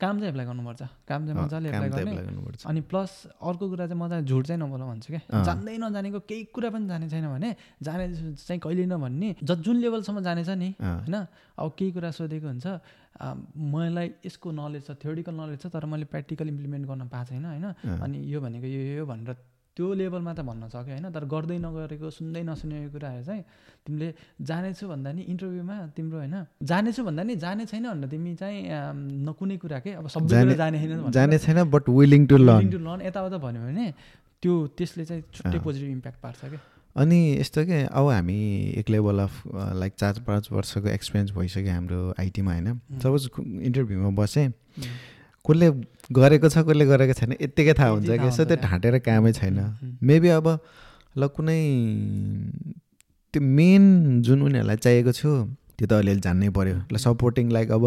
[0.00, 4.00] काम चाहिँ एप्लाई गर्नुपर्छ। काम चाहिँ मजाले एप्लाई गर्ने। गर्नुपर्छ। अनि प्लस अर्को कुरा चाहिँ
[4.02, 7.50] मजाले झुट चाहिँ नबोल भन्छु क्या। जान्दै नजानेको केही कुरा पनि जाने छैन भने
[7.82, 8.04] जाने
[8.36, 11.16] चाहिँ कहिले नभन्ने ज जुन लेभलसम्म जानेछ नि होइन?
[11.58, 12.66] अब केही कुरा सोधेको हुन्छ
[13.18, 17.66] मलाई यसको नलेज छ थ्योरिकल नलेज छ तर मैले प्र्याक्टिकल इम्प्लिमेन्ट गर्न पाएको छैन होइन?
[18.02, 19.34] अनि यो भनेको यो यो भनेर
[19.78, 23.42] त्यो लेभलमा त भन्न सक्यो होइन तर गर्दै नगरेको सुन्दै नसुनेको कुराहरू चाहिँ
[23.86, 24.08] तिमीले
[24.42, 26.34] जानेछु भन्दा नि इन्टरभ्यूमा तिम्रो होइन
[26.66, 28.58] जानेछु भन्दा नि जाने छैन भनेर तिमी चाहिँ
[29.22, 32.70] न कुनै कुरा के अब सबै जाने- छैन जाने छैन but willing to willing learn
[32.70, 33.86] to learn यताउता भन्यो भने
[34.42, 36.60] त्यो त्यसले चाहिँ छुट्टै। पोजिटिभ इम्प्याक्ट पार्छ क्या
[36.96, 38.38] अनि यस्तो के अब हामी
[38.78, 39.34] एक लेभल अफ
[39.78, 42.68] लाइक चार पाँच वर्षको एक्सपिरियन्स भइसक्यो हाम्रो आइटीमा होइन।
[42.98, 44.46] सपोज इन्टरभ्यूमा बसेँ।
[45.48, 45.68] कसले
[46.18, 49.58] गरेको छ कसले गरेको छैन यत्तिकै थाहा हुन्छ कि यसो त्यो। ढाँटेर कामै छैन।
[50.02, 50.46] मेबी अब
[51.16, 51.58] ल कुनै
[53.34, 53.84] त्यो मेन
[54.22, 55.28] जुन उनीहरूलाई चाहिएको छु
[55.78, 57.84] त्यो त अलिअलि जान्नै पऱ्यो ल सपोर्टिङ लाइक अब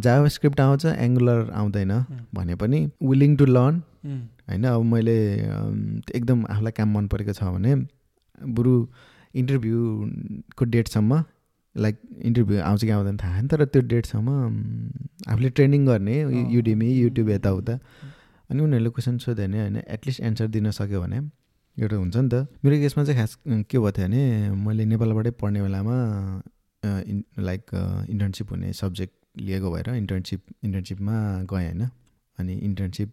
[0.00, 3.74] जावा स्क्रिप्ट आउँछ एङ्गुलर आउँदैन उम्, भने पनि विलिङ टु लर्न
[4.48, 5.16] होइन अब मैले
[6.14, 7.72] एकदम आफूलाई काम मन परेको छ भने
[8.56, 8.74] बरु
[9.34, 11.10] इन्टरभ्यूको डेटसम्म
[11.76, 14.28] लाइक इन्टरभ्यू आउँछ कि आउँदैन थाहा छैन तर त्यो डेटसम्म
[15.28, 16.14] आफूले ट्रेनिङ गर्ने।
[16.54, 17.74] युडेमी युट्युब यताउता।
[18.50, 21.18] अनि उनीहरूले क्वेसन सोध्यो भने होइन एटलिस्ट एन्सर दिन सक्यो भने
[21.76, 22.34] एउटा हुन्छ नि त।
[22.64, 24.22] मेरो केसमा चाहिँ खास के भएको थियो भने
[24.64, 25.96] मैले नेपालबाटै पढ्ने बेलामा
[26.82, 27.62] इन लाइक
[28.10, 31.16] इन्टर्नसिप हुने सब्जेक्ट लिएको भएर इन्टर्नसिप इन्टर्नसिपमा
[31.50, 31.82] गएँ होइन।
[32.38, 33.10] अनि इन्टर्नसिप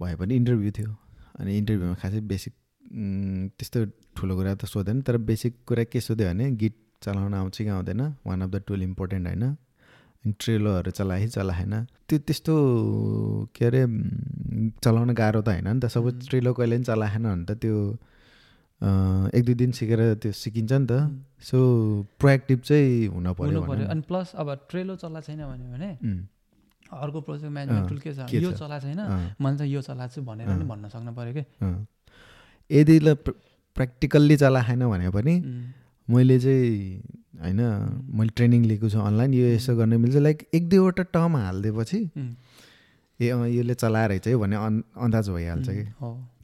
[0.00, 0.90] भए पनि इन्टरभ्यू थियो।
[1.40, 2.54] अनि इन्टरभ्यूमा खासै बेसिक
[3.58, 3.84] त्यस्तो
[4.16, 8.02] ठुलो कुरा त सोधेन तर बेसिक कुरा के सोध्यो भने गिट चलाउन आउँछ कि आउँदैन।
[8.26, 9.44] One of the tool important होइन?
[10.38, 11.74] ट्रेलोहरू चलाए चलाएन
[12.08, 12.54] त्यो त्यस्तो
[13.54, 13.82] के अरे
[14.78, 16.26] चलाउन गाह्रो त होइन नि त। सपोज उम्.
[16.30, 17.76] ट्रेलो कहिले पनि चलाएन भने त त्यो
[19.34, 20.92] एक दुई दिन सिकेर त्यो सिकिन्छ नि त।
[21.42, 21.58] सो
[22.18, 25.90] प्रोएक्टिभ चाहिँ हुन पऱ्यो अनि प्लस अब ट्रेलो चला छैन भन्यो भने
[26.92, 28.52] अर्को प्रोजेक्ट म्यानेजमेन्ट टुल के छ यो?
[28.52, 29.00] चला छैन
[29.42, 31.44] मैले चाहिँ यो चलाएको छु भनेर नि अँ। भन्न सक्नु पऱ्यो कि।
[32.70, 33.14] यदि ल
[33.76, 35.34] प्र्याक्टिकल्ली चलाएन भने पनि
[36.08, 37.02] मैले चाहिँ
[37.42, 37.60] होइन
[38.18, 42.00] मैले ट्रेनिङ लिएको छु अनलाइन यो यसो गर्न मिल्छ। लाइक एक दुईवटा टर्म हालिदिएपछि
[43.20, 45.84] ए अँ यसले चलाएर रहेछ है भन्ने अन् अन्दाज भइहाल्छ कि।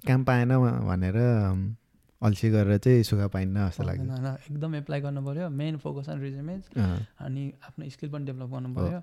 [0.06, 0.51] काम पाएन
[0.89, 1.18] भनेर
[2.22, 4.01] अल्छी गरेर चाहिँ सुख पाइन्न जस्तो लाग्छ
[4.51, 9.01] एकदम एप्लाई गर्नु पऱ्यो मेन फोकस अन रिजमेज अनि आफ्नो स्किल पनि डेभलप गर्नु पऱ्यो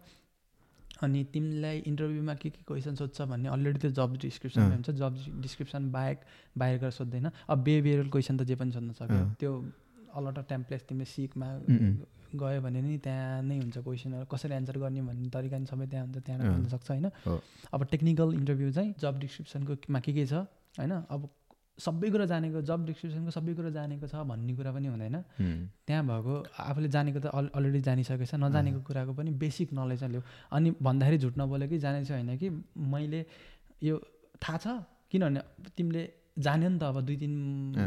[1.04, 5.42] अनि तिमीलाई इन्टरभ्यूमा के के क्वेसन सोध्छ भन्ने अलरेडी त्यो जब डिस्क्रिप्सनमा अँ। हुन्छ। जब
[5.42, 6.20] डिस्क्रिप्सन बाहेक
[6.58, 9.52] बाहिर गएर सोध्दैन। अब बिहेभियरल क्वेसन त जे पनि सोध्न सक्यो। त्यो
[10.16, 11.48] अलट अफ टेम्प्लेट्स तिमीले सिकमा.
[12.36, 16.06] गयो भने नि त्यहाँ नै हुन्छ क्वेसनहरू। कसरी एन्सर गर्ने भन्ने तरिका नि सबै त्यहाँ
[16.06, 17.08] हुन्छ त्यहाँ। खोज्न सक्छ होइन।
[17.74, 20.34] अब टेक्निकल इन्टरभ्यू चाहिँ जब डिस्क्रिप्सनको मा के के छ
[20.76, 20.94] होइन?
[21.08, 21.22] अब
[21.80, 25.16] सबै कुरा जानेको जब डिस्क्रिप्सनको सबै कुरा जानेको छ भन्ने कुरा पनि हुँदैन।
[25.88, 30.22] त्यहाँ भएको आफूले जानेको त अल अलरेडी जानिसकेको छ नजानेको कुराको पनि बेसिक नलेज लियो
[30.52, 33.26] अनि भन्दाखेरि झुट नबोल्यो कि जानेको छैन कि मैले
[33.84, 33.96] यो
[34.44, 34.68] थाहा छ?
[35.12, 35.40] किनभने
[35.76, 36.04] तिमीले
[36.38, 37.34] जान्यो नि त अब दुई तिन।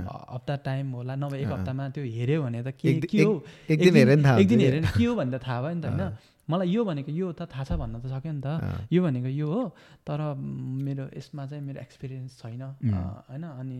[0.08, 3.44] हप्ता टाइम होला नभए एक। हप्तामा त्यो हेऱ्यो भने त के के हो?
[3.68, 6.16] एक दिन हेऱ्यो भने के हो भने त थाहा भयो नि त होइन।
[6.48, 9.46] मलाई यो भनेको यो त थाहा छ भन्न त सक्यो नि त। यो भनेको यो
[9.52, 9.62] हो
[10.08, 13.44] तर मेरो यसमा चाहिँ मेरो एक्सपिरियन्स छैन होइन?
[13.44, 13.78] अनि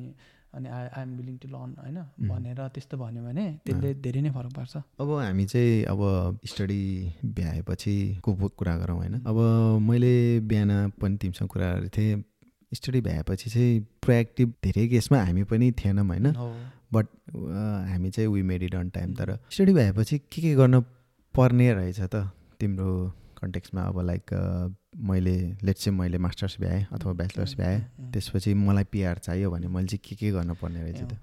[0.49, 1.99] अनि I I'm willing to learn होइन.
[2.29, 6.01] भनेर त्यस्तो भन्यो भने त्यसले धेरै नै फरक पार्छ। अब हामी चाहिँ अब
[6.45, 6.83] स्टडी
[7.37, 9.15] भ्याएपछि को कुरा गरौँ होइन?
[9.25, 9.39] अब
[9.89, 10.71] मैले बिहान
[11.01, 12.25] पनि तिमीसँग कुरा गरेको थिएँ।
[12.73, 16.33] स्टडी भ्याएपछि चाहिँ प्रोएक्टिभ धेरै केसमा हामी पनि थिएनौँ होइन।
[16.93, 17.07] बट
[17.91, 20.81] हामी चाहिँ we made it on time तर स्टडी भएपछि के के गर्न
[21.35, 22.29] पर्ने रहेछ त
[22.61, 22.91] तिम्रो
[23.41, 24.33] कन्टेक्समा अब लाइक
[25.09, 27.81] मैले लेट्स चाहिँ मैले मास्टर्स भ्याएँ अथवा ब्याचलर्स भ्याएँ.
[28.13, 31.19] त्यसपछि मलाई पिआर चाहियो भने मैले चाहिँ के के गर्न पर्ने रहेछ त?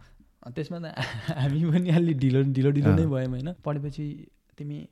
[0.56, 0.94] त्यसमा त
[1.42, 4.06] हामी पनि अलि ढिलो ढिलो ढिलो नै। भयौँ होइन। पढेपछि
[4.58, 4.88] तिमी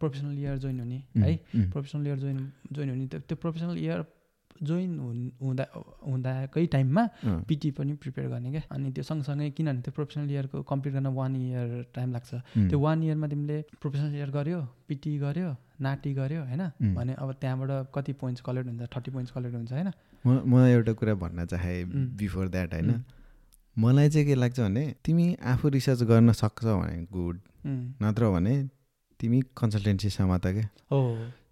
[0.00, 1.36] प्रोफेसनल इयर जोइन हुने है?
[1.72, 2.38] प्रोफेसनल इयर जोइन
[2.72, 4.04] जोइन हुने त्यो प्रोफेसनल इयर
[4.62, 4.90] जोइन
[5.42, 5.64] हुँदा
[6.06, 7.02] हुँदाकै टाइममा
[7.48, 11.36] पिटी पनि प्रिपेयर गर्ने क्या। अनि त्यो सँगसँगै किनभने त्यो प्रोफेसनल इयरको कम्प्लिट गर्न वान
[11.36, 12.30] इयर टाइम लाग्छ।
[12.70, 16.62] त्यो वान इयरमा तिमीले प्रोफेसनल इयर गर्यो पिटी गर्यो नाटी गर्यो होइन.
[16.94, 19.90] भने अब त्यहाँबाट कति पोइन्ट्स कलेक्ट हुन्छ थर्टी पोइन्ट्स कलेक्ट हुन्छ होइन?
[20.24, 21.84] म म एउटा कुरा भन्न चाहेँ.
[22.16, 23.02] बिफोर द्याट होइन.
[23.76, 27.38] मलाई चाहिँ के लाग्छ भने तिमी आफू रिसर्च गर्न सक्छ भने गुड.
[28.02, 28.54] नत्र भने
[29.20, 31.00] तिमी कन्सल्टेन्सी समात क्या हो।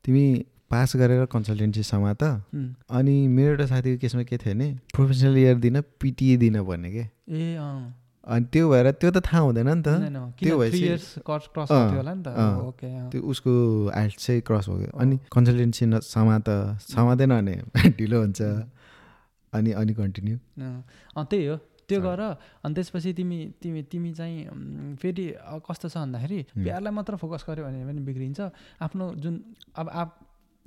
[0.05, 0.25] तिमी
[0.71, 2.23] पास गरेर कन्सल्टेन्सी समात.
[2.91, 7.05] अनि मेरो एउटा साथीको केसमा के थियो भने प्रोफेसनल इयर दिन पिटिए दिन पर्ने के।
[7.35, 7.57] ए
[8.31, 9.89] अनि त्यो भएर त्यो त थाहा हुँदैन नि त।
[10.39, 11.19] त्यो थ्री भएपछि-
[12.31, 13.53] अँ। त्यो उसको
[13.91, 15.85] आइल्स चाहिँ क्रस भयो अनि कन्सल्टेन्सी
[16.15, 16.47] समात
[16.87, 17.55] समातेन भने
[17.99, 18.41] ढिलो हुन्छ।
[19.53, 20.37] अनि अनि कन्टिन्यू
[21.31, 21.57] त्यही हो।
[21.91, 21.99] त्यो.
[22.01, 22.21] गर।
[22.65, 25.27] अनि त्यसपछि तिमी तिमी तिमी चाहिँ फेरि
[25.67, 26.39] कस्तो छ भन्दाखेरि.
[26.63, 28.41] प्यारलाई मात्र फोकस गर्यो भने पनि बिग्रिन्छ।
[28.85, 29.35] आफ्नो जुन
[29.75, 30.09] अब आप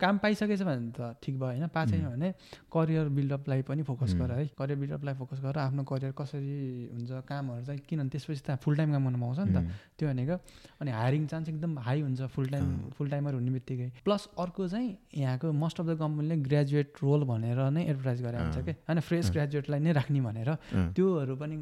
[0.04, 1.68] काम पाइसकेछ भने त ठिक भयो होइन?
[1.72, 2.06] पाएको छैन.
[2.12, 2.30] भने
[2.68, 4.14] करियर बिल्डअपलाई पनि फोकस.
[4.20, 6.56] गर है। करियर बिल्डअपलाई फोकस गर। आफ्नो करियर कसरी
[6.94, 9.60] हुन्छ कामहरू चाहिँ किनभने त्यसपछि त फुल टाइम काम गर्न पाउँछ नि त।
[9.98, 10.36] त्यो भनेको।
[10.82, 12.66] अनि हायरिङ चान्स एकदम हाई हुन्छ फुल टाइम।
[12.98, 17.60] फुल टाइमर हुने बित्तिकै। प्लस अर्को चाहिँ यहाँको मोस्ट अफ द कम्पनीले ग्रेजुएट रोल भनेर
[17.72, 18.72] नै एडभर्टाइज गरेर हुन्छ। कि?
[18.88, 19.00] होइन?
[19.00, 20.50] फ्रेस। ग्रेजुएटलाई नै राख्ने भनेर।
[20.94, 21.56] त्योहरू पनि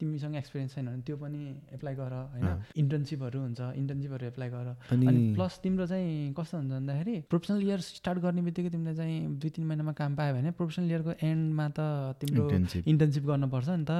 [0.00, 1.40] तिमीसँग एक्सपिरियन्स छैन भने त्यो पनि
[1.76, 7.16] एप्लाई गर होइन। इन्टर्नसिपहरू हुन्छ इन्टर्नसिपहरू एप्लाई गर। अनि प्लस तिम्रो चाहिँ कस्तो हुन्छ भन्दाखेरि
[7.30, 11.12] प्रोफेसनल इयर स्टार्ट गर्ने बित्तिकै तिमीले चाहिँ दुई तिन महिनामा काम पायो भने प्रोफेसनल इयरको
[11.22, 11.80] एन्डमा त
[12.20, 12.44] तिम्रो
[12.86, 13.92] इन्टर्नसिप गर्नुपर्छ नि त।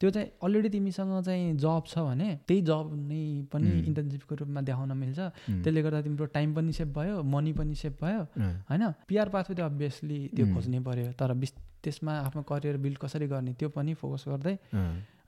[0.00, 3.22] त्यो चाहिँ अलरेडी तिमीसँग चाहिँ जब छ भने त्यही जब नै
[3.52, 3.70] पनि.
[3.88, 5.18] इन्टर्नसिपको रूपमा देखाउन मिल्छ।
[5.64, 8.22] त्यसले गर्दा तिम्रो टाइम पनि सेभ भयो मनी पनि सेभ भयो
[8.68, 8.82] होइन?
[9.08, 10.44] पिआर पाथवे त अभियसली त्यो.
[10.54, 11.52] खोज्नै पऱ्यो तर बिस
[11.84, 14.54] त्यसमा आफ्नो करियर बिल्ड कसरी गर्ने त्यो पनि फोकस गर्दै।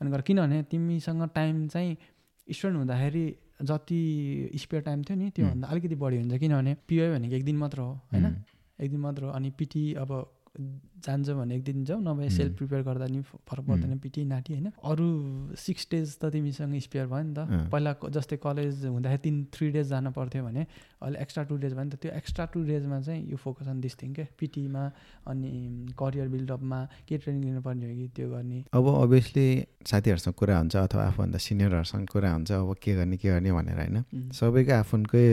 [0.01, 1.97] अनि गर किनभने तिमीसँग टाइम चाहिँ
[2.47, 3.25] स्टुडेन्ट हुँदाखेरि
[3.63, 7.81] जति स्पेयर टाइम थियो नि त्योभन्दा अलिकति बढी हुन्छ किनभने पिओ भनेको एक दिन मात्र
[7.81, 8.45] हो होइन?
[8.81, 10.33] एक दिन मात्र हो। अनि पिटी अब
[10.97, 12.57] जान्छ भने एक दिन जाऊ नभए सेल्फ.
[12.57, 14.71] प्रिपेयर गर्दा नि फरक पर्दैन पिटी नाटी होइन?
[14.85, 15.07] अरू
[15.59, 19.87] सिक्स डेज त तिमीसँग स्पेयर भयो नि त। पहिला जस्तै कलेज हुँदाखेरि तिन थ्री डेज
[19.89, 20.67] जानु पर्थ्यो भने
[21.03, 23.81] अहिले एक्स्ट्रा टु डेज भयो नि त त्यो एक्स्ट्रा टु डेजमा चाहिँ यो फोकस अन
[23.81, 24.85] दिस थिङ के पिटीमा
[25.29, 25.51] अनि
[25.95, 29.47] करियर बिल्डअपमा के ट्रेनिङ लिनुपर्ने हो कि त्यो गर्ने। अब अभियसली
[29.87, 33.97] साथीहरूसँग कुरा हुन्छ अथवा आफूभन्दा सिनियरहरूसँग कुरा हुन्छ अब के गर्ने के गर्ने भनेर होइन.
[34.33, 35.25] सबैको आफ्नकै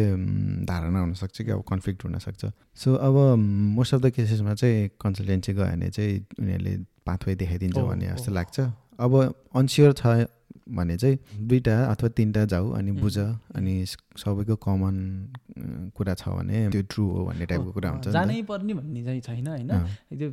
[0.68, 2.46] धारणा हुनसक्छ कि अब कन्फ्लिक्ट हुनसक्छ।
[2.76, 3.16] सो अब
[3.78, 6.74] मोस्ट अफ द केसेसमा चाहिँ कन्सल्टेन्सी गयो भने चाहिँ उनीहरूले
[7.06, 8.58] पाथवे देखाइदिन्छ भन्ने। जस्तो लाग्छ
[9.00, 9.12] अब
[9.56, 10.06] अनस्योर छ
[10.64, 12.92] भने चाहिँ दुईवटा अथवा तिनवटा जाऊ अनि.
[12.96, 13.74] बुझ अनि
[14.16, 14.96] सबैको कमन
[15.96, 19.22] कुरा छ भने त्यो ट्रु हो भन्ने टाइपको कुरा हुन्छ नि। जानै पर्ने भन्ने चाहिँ
[19.22, 19.72] छैन होइन
[20.16, 20.30] त्यो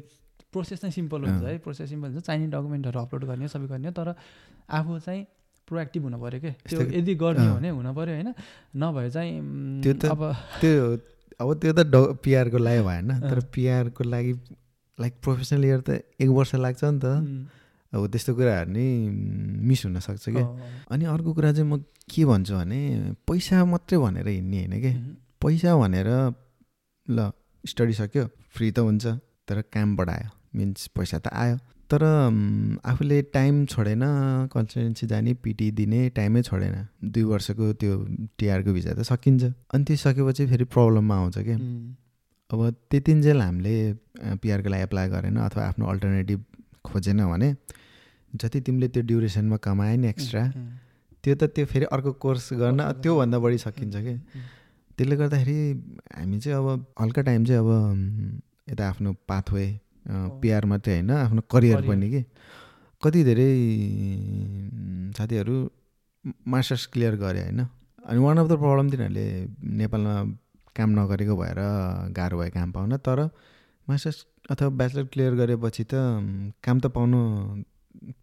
[0.53, 4.15] प्रोसेस चाहिँ सिम्पल हुन्छ। है प्रोसेस सिम्पल हुन्छ चाहिने डकुमेन्टहरू अपलोड गर्ने सबै गर्ने तर
[4.71, 5.27] आफू चाहिँ
[5.69, 8.31] प्रोएक्टिभ हुनु पऱ्यो क्या त्यो यदि गर्ने हो। भने हुनु पऱ्यो होइन
[8.77, 9.35] नभए चाहिँ
[9.83, 10.23] त्यो त अब
[10.61, 10.83] त्यो
[11.41, 14.33] अब त्यो त ड पिआरको लागि भएन तर पिआरको लागि
[15.01, 15.91] लाइक प्रोफेसनल इयर त
[16.21, 17.07] एक वर्ष लाग्छ नि त।
[17.93, 18.87] अब त्यस्तो कुराहरू नि
[19.67, 20.47] मिस हुनसक्छ क्या।
[20.91, 22.81] अनि अर्को कुरा चाहिँ म के भन्छु भने
[23.27, 24.93] पैसा मात्रै भनेर हिँड्ने होइन कि
[25.43, 26.09] पैसा भनेर
[27.09, 27.31] ल
[27.65, 28.25] स्टडी सक्यो
[28.55, 29.05] फ्री त हुन्छ
[29.47, 31.57] तर काम बढायो मिन्स पैसा त आयो।
[31.91, 32.03] तर
[32.87, 34.03] आफूले टाइम छोडेन
[34.55, 37.95] कन्सल्टेन्सी जाने पिटी दिने टाइमै छोडेन। दुई वर्षको त्यो
[38.39, 39.43] टिआरको भिजा त सकिन्छ।
[39.75, 41.59] अनि त्यो सकेपछि फेरि प्रब्लममा आउँछ क्या।
[42.51, 42.61] अब
[42.91, 43.75] त्यतिन्जेल हामीले
[44.43, 46.41] पिआरको लागि एप्लाई गरेन अथवा आफ्नो अल्टरनेटिभ
[46.85, 47.49] खोजेन भने
[48.33, 50.45] जति तिमीले त्यो ड्युरेसनमा कमाए नि एक्स्ट्रा
[51.25, 54.15] त्यो त त्यो फेरि अर्को कोर्स गर्न त्योभन्दा बढी सकिन्छ कि?
[54.97, 55.59] त्यसले गर्दाखेरि
[56.17, 57.71] हामी चाहिँ अब हल्का टाइम चाहिँ अब
[58.71, 59.67] यता आफ्नो पाथवे
[60.43, 61.81] पिआर मात्रै होइन आफ्नो करियर.
[61.89, 62.23] पनि कि?
[63.03, 63.51] कति धेरै
[65.19, 65.57] साथीहरू
[66.49, 67.61] मास्टर्स क्लियर गरे होइन?
[68.09, 69.27] अनि वान अफ द प्रब्लम तिनीहरूले
[69.81, 70.15] नेपालमा
[70.77, 71.61] काम नगरेको भएर
[72.17, 73.21] गाह्रो भयो काम पाउन तर
[73.89, 75.95] मास्टर्स अथवा ब्याचलर क्लियर गरेपछि त
[76.65, 77.21] काम त पाउनु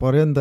[0.02, 0.40] पऱ्यो नि त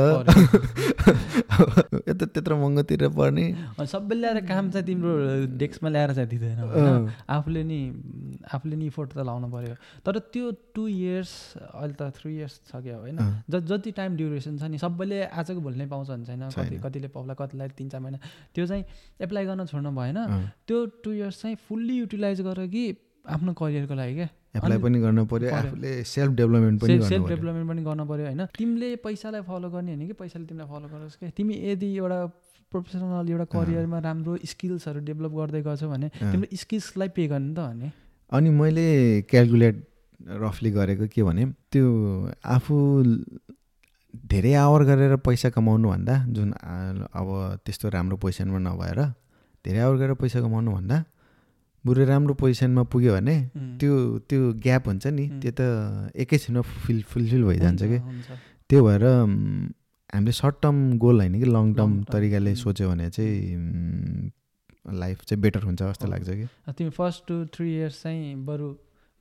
[2.08, 3.44] यता त्यत्रो महँगो तिरेर पर्ने
[3.84, 5.12] सबैले ल्याएर काम चाहिँ तिम्रो
[5.60, 6.60] डेस्कमा ल्याएर चाहिँ दिँदैन
[7.28, 7.80] आफूले नि
[8.54, 9.74] आफूले नि इफोर्ट त लाउनु पऱ्यो
[10.06, 13.18] तर त्यो टु इयर्स अहिले त थ्री इयर्स छ क्या होइन
[13.50, 17.08] ज जति टाइम ड्युरेसन छ नि सबैले आजको भोलि नै पाउँछ भने छैन कति। कतिले
[17.08, 18.18] पाउला कतिलाई तिन चार महिना
[18.54, 18.84] त्यो चाहिँ
[19.20, 20.18] एप्लाई गर्न छोड्नु भएन।
[20.66, 22.84] त्यो टु इयर्स चाहिँ फुल्ली युटिलाइज गर कि
[23.26, 27.82] आफ्नो करियरको लागि क्या एप्लाई पनि गर्नु पर्यो। आफूले सेल्फ डेभलपमेन्ट पनि सेल्फ डेभलपमेन्ट पनि
[27.88, 28.42] गर्न पऱ्यो होइन?
[28.58, 32.20] तिमीले पैसालाई फलो गर्ने होइन कि पैसाले तिमीलाई फलो गरोस् क्या तिमी यदि एउटा
[32.72, 37.92] प्रोफेसनल एउटा करियरमा राम्रो स्किल्सहरू डेभलप गर्दै गर्छौ भने। तिम्रो स्किल्सलाई पे गर्ने त भने।
[38.32, 38.86] अनि मैले
[39.30, 39.76] क्यालकुलेट
[40.42, 41.86] रफली गरेको के भने त्यो
[42.42, 42.74] आफू
[44.32, 46.50] धेरै आवर गरेर पैसा कमाउनु भन्दा जुन
[47.12, 47.28] अब
[47.64, 49.00] त्यस्तो राम्रो पोजिसनमा नभएर
[49.64, 50.96] धेरै आवर गरेर पैसा कमाउनु भन्दा
[51.86, 53.36] बरु राम्रो पोजिसनमा पुग्यो भने
[53.80, 53.92] त्यो
[54.28, 55.24] त्यो ग्याप हुन्छ नि.
[55.42, 55.60] त्यो त
[56.14, 57.98] एकैछिनमा फुल फुलफिल भइजान्छ कि।
[58.70, 62.54] त्यो भएर हामीले सर्ट टर्म गोल होइन कि लङ टर्म तरिकाले.
[62.54, 63.36] सोच्यो भने चाहिँ
[64.84, 68.66] लाइफ चाहिँ बेटर हुन्छ जस्तो। लाग्छ कि तिमी फर्स्ट टु थ्री इयर्स चाहिँ बरु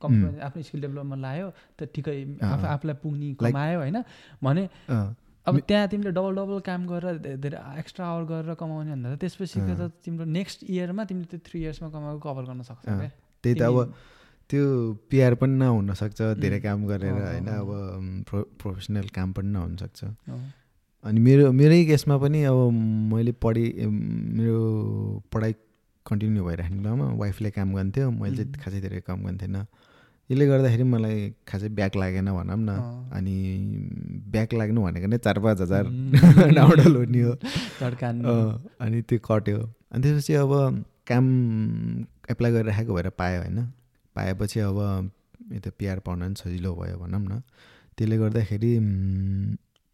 [0.02, 1.46] कम्पनी आफ्नो स्किल डेभलपमा लायो
[1.78, 3.98] त ठिकै। आफूलाई पुग्ने कमायो होइन
[4.42, 4.64] भने
[5.46, 9.58] अब त्यहाँ तिमीले डबल डबल काम गरेर धेरै एक्स्ट्रा आवर गरेर कमाउने भन्दा त त्यसपछि।
[9.62, 13.10] त तिम्रो नेक्स्ट इयरमा तिमीले त्यो थ्री इयर्समा कमाएको कभर गर्न सक्छौ। क्या
[13.44, 13.76] त्यही त अब
[14.50, 14.62] त्यो
[15.10, 16.58] पिआर पनि नहुनसक्छ धेरै.
[16.66, 17.70] काम गरेर होइन अब
[18.26, 20.00] प्रो प्रोफेसनल काम पनि नहुनसक्छ।
[21.04, 22.58] अनि मेरो मेरै केसमा पनि अब
[23.14, 24.58] मैले पढी मेरो
[25.30, 25.52] पढाइ
[26.06, 28.58] कन्टिन्यू भइराख्ने बेलामा वाइफले काम गर्न्थ्यो मैले चाहिँ.
[28.62, 29.56] खासै धेरै काम गर्ने थिएन
[30.30, 32.70] यसले गर्दाखेरि मलाई खासै ब्याक लागेन भनौँ न।
[33.12, 33.36] अनि
[34.26, 35.84] ब्याक लाग्नु भनेको नै चार पाँच हजार.
[36.58, 37.32] डाउडल हुने हो।
[38.80, 39.58] अनि त्यो कट्यो।
[39.92, 40.52] अनि त्यसपछि अब
[41.06, 41.24] काम
[42.30, 43.58] एप्लाई गरिराखेको भएर पायो होइन।
[44.16, 45.10] पाएपछि अब
[45.52, 47.42] यता पिआर पाउन पनि सजिलो भयो भनौँ न।
[47.98, 48.72] त्यसले गर्दाखेरि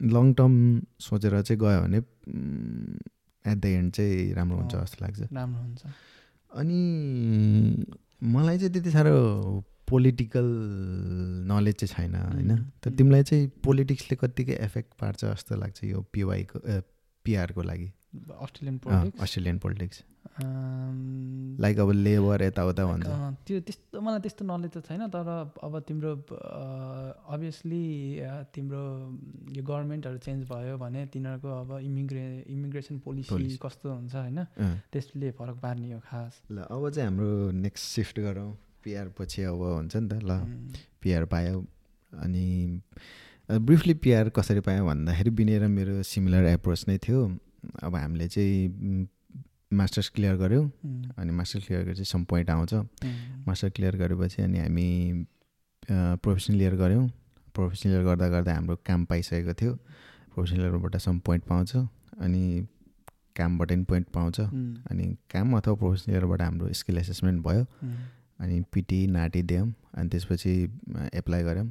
[0.00, 0.54] लङ टर्म
[1.00, 1.98] सोचेर चाहिँ गयो भने
[3.50, 5.82] एट द एन्ड चाहिँ राम्रो हुन्छ। जस्तो लाग्छ। राम्रो हुन्छ।
[6.56, 6.80] अनि
[8.22, 10.46] मलाई चाहिँ त्यति साह्रो पोलिटिकल
[11.48, 12.50] नलेज चाहिँ छैन होइन?
[12.82, 12.90] तर.
[12.90, 16.58] तिमीलाई चाहिँ पोलिटिक्सले कत्तिकै एफेक्ट पार्छ जस्तो लाग्छ यो पिवाईको
[17.24, 20.02] पिआरको लागि। Australian politics Australian politics
[21.60, 23.06] like अब लेबर यताउता भन्छ।
[23.46, 25.28] त्यो त्यस्तो मलाई त्यस्तो नलेज त छैन तर
[25.64, 26.12] अब तिम्रो
[27.24, 27.84] अभियसली
[28.52, 28.82] तिम्रो
[29.56, 33.56] यो गभर्मेन्टहरू चेन्ज भयो भने तिनीहरूको अब इमिग्रे इमिग्रेसन पोलिसी.
[33.56, 34.38] कस्तो हुन्छ होइन?
[34.92, 37.30] त्यसले फरक पार्ने हो खास। ल अब चाहिँ हाम्रो
[37.64, 38.52] नेक्स्ट सिफ्ट गरौँ।
[38.84, 40.30] पिआर पछि अब हुन्छ नि त ल।
[41.02, 41.64] पिआर पायो।
[42.12, 42.46] अनि
[43.48, 47.20] ब्रिफली पिआर कसरी पायो भन्दाखेरि बिने र मेरो सिमिलर एप्रोच नै थियो।
[47.82, 49.08] अब हामीले चाहिँ
[49.72, 50.64] मास्टर्स क्लियर गऱ्यौँ।
[51.18, 52.74] अनि मास्टर्स क्लियर गरेपछि सम पोइन्ट आउँछ।
[53.46, 54.88] मास्टर क्लियर गरेपछि अनि हामी
[56.22, 57.08] प्रोफेसनल इयर गऱ्यौँ।
[57.54, 59.72] प्रोफेसनल इयर गर्दा गर्दा हाम्रो काम पाइसकेको थियो।
[60.34, 61.76] प्रोफेसनल इयरबाट सम पोइन्ट पाउँछ।
[62.20, 62.42] अनि
[63.36, 67.64] कामबाट पनि पोइन्ट पाउँछ। अनि काम अथवा प्रोफेसनल इयरबाट हाम्रो स्किल एसेसमेन्ट भयो।
[68.40, 70.52] अनि पिटी नाटी दियौँ अनि त्यसपछि
[71.14, 71.68] एप्लाई गऱ्यौँ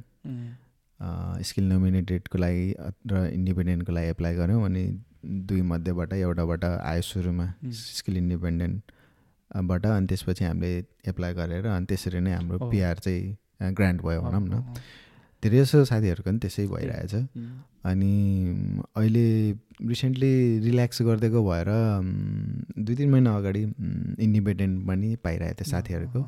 [1.42, 2.66] स्किल नोमिनेटेडको लागि
[3.10, 4.84] र इन्डिपेन्डेन्टको लागि एप्लाई गऱ्यौँ अनि
[5.22, 10.72] दुई मध्येबाट एउटाबाट आयो सुरुमा। स्किल इन्डिपेन्डेन्टबाट अनि त्यसपछि हामीले
[11.10, 14.62] एप्लाई गरेर अनि त्यसरी नै हाम्रो। पिआर चाहिँ ग्रान्ट भयो भनौँ न।
[15.42, 17.14] धेरै जसो साथीहरूको पनि त्यसै भइरहेछ।
[17.90, 18.12] अनि
[18.96, 19.26] अहिले
[19.90, 20.32] रिसेन्टली
[20.66, 21.68] रिल्याक्स गरिदिएको भएर
[22.78, 23.62] दुई तिन महिना अगाडि
[24.26, 26.20] इन्डिपेन्डेन्ट पनि पाइरहेको थियो साथीहरूको।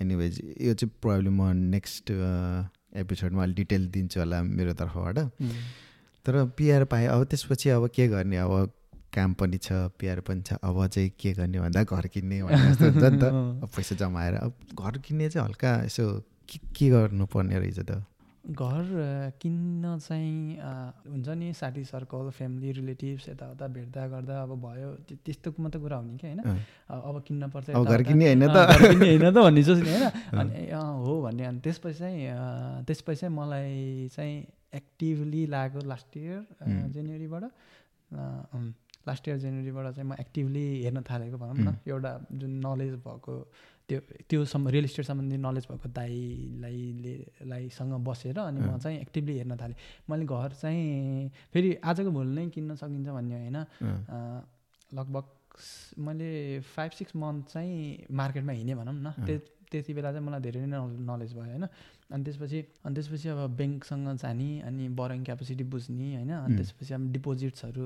[0.00, 2.10] एनिवेज यो चाहिँ प्रब्लम म नेक्स्ट
[3.02, 5.52] एपिसोडमा अलिक डिटेल दिन्छु होला मेरो तर्फबाट। उम्,
[6.26, 8.36] तर पिआर पाएँ अब त्यसपछि अब के गर्ने?
[8.36, 8.72] अब
[9.14, 12.84] काम पनि छ पिआर पनि छ अब चाहिँ के गर्ने भन्दा घर किन्ने भन्ने जस्तो
[12.84, 13.24] हुन्छ नि त।
[13.76, 16.04] पैसा जमाएर अब घर किन्ने चाहिँ हल्का यसो
[16.48, 18.04] के के गर्नुपर्ने रहेछ त?
[18.48, 18.84] घर
[19.42, 20.56] किन्न चाहिँ
[21.12, 25.96] हुन्छ नि साथी सर्कल फ्यामिली रिलेटिभ्स यताउता भेट्दा गर्दा अब भयो त्य- त्यस्तो मात्रै कुरा
[25.96, 26.40] हो नि क्या होइन।
[26.88, 28.56] अब अब किन्न पर्छ अब घर। किन्ने होइन त
[29.04, 30.70] होइन त भन्ने सोच्ने होइन अनि
[31.04, 34.36] हो भन्ने अनि त्यसपछि चाहिँ त्यसपछि चाहिँ मलाई चाहिँ
[34.74, 36.40] एक्टिभली लाग्यो लास्ट इयर.
[36.94, 37.44] जनवरीबाट
[39.08, 41.76] लास्ट इयर जनवरीबाट चाहिँ म एक्टिभली हेर्न थालेको भनौँ न.
[41.86, 43.34] एउटा जुन नलेज भएको
[43.88, 43.98] त्यो
[44.28, 48.78] त्यो सम् रियल इस्टेट सम्बन्धी नलेज भएको दाईलाई ले- लाईसँग बसेर अनि म.
[48.78, 49.76] चाहिँ एक्टिभली हेर्न थालेँ
[50.08, 53.56] मैले घर चाहिँ फेरि आजको भोलि नै किन्न सकिन्छ भन्ने होइन
[54.90, 55.24] लगभग
[55.98, 56.30] मैले
[56.66, 59.38] फाइभ सिक्स मन्थ चाहिँ मार्केटमा हिँडेँ भनौँ न। त्यो
[59.70, 61.64] त्यति बेला चाहिँ मलाई धेरै नै नलेज भयो होइन
[62.10, 66.56] अनि त्यसपछि अनि त्यसपछि अब ब्याङ्कसँग जाने अनि बरोइङ क्यापेसिटी बुझ्ने होइन अनि.
[66.56, 67.84] त्यसपछि अब डिपोजिट्सहरू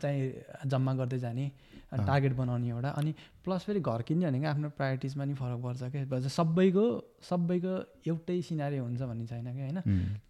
[0.00, 0.22] चाहिँ
[0.66, 1.46] जम्मा गर्दै जाने।
[1.92, 3.14] टार्गेट बनाउने एउटा। अनि
[3.44, 6.84] प्लस फेरि घर किन्ने भनेको आफ्नो प्रायोरिटिजमा नि फरक पर्छ क्या सबैको
[7.22, 7.74] सबैको
[8.06, 9.80] एउटै सिनारी हुन्छ भन्ने छैन क्या होइन?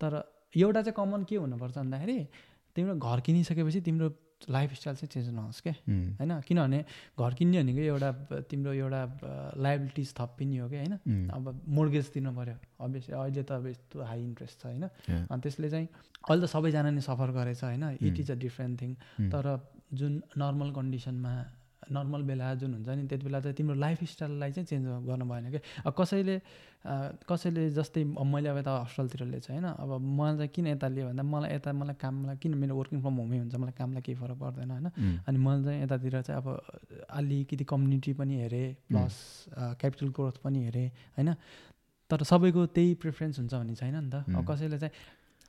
[0.00, 0.12] तर
[0.54, 2.18] एउटा चाहिँ कमन के हुनुपर्छ भन्दाखेरि
[2.76, 4.08] तिम्रो घर किनिसकेपछि तिम्रो
[4.52, 5.72] लाइफ स्टाइल चाहिँ चेन्ज नहोस् क्या
[6.20, 6.32] होइन?
[6.44, 6.78] किनभने
[7.16, 8.10] घर किन्ने भनेको एउटा
[8.52, 9.00] तिम्रो एउटा
[9.56, 10.94] लाइबिलिटिज थपिने हो क्या होइन?
[11.32, 14.84] अब मोर्गेज तिर्नु पऱ्यो अभियसली अहिले त अब यस्तो हाई इन्ट्रेस्ट छ होइन?
[15.24, 15.88] अनि त्यसले चाहिँ
[16.28, 17.84] अहिले त सबैजना नै सफर गरेछ होइन?
[17.96, 18.16] It.
[18.20, 18.92] Is a different thing
[19.32, 19.44] तर
[19.92, 21.32] जुन नर्मल कन्डिसनमा
[21.92, 25.44] नर्मल बेला जुन हुन्छ नि त्यति बेला चाहिँ तिम्रो लाइफ स्टाइललाई चाहिँ चेन्ज गर्नु भएन
[25.86, 26.40] अब कसैले
[27.30, 31.22] कसैले जस्तै मैले अब यता हस्टेलतिर लिएछु होइन अब मलाई चाहिँ किन यता लियो भन्दा
[31.22, 34.70] मलाई यता मलाई कामलाई किन मेरो वर्किङ फ्रम होमै हुन्छ मलाई कामलाई केही फरक पर्दैन
[34.70, 34.86] होइन।
[35.26, 36.46] अनि मैले चाहिँ यतातिर चाहिँ अब
[37.10, 39.14] अलिकति कम्युनिटी पनि हेरेँ प्लस
[39.54, 40.88] क्यापिटल ग्रोथ पनि हेरेँ
[41.18, 41.34] होइन।
[42.10, 44.46] तर सबैको त्यही प्रिफरेन्स हुन्छ भन्ने छैन नि त। अब.
[44.46, 44.94] कसैले चाहिँ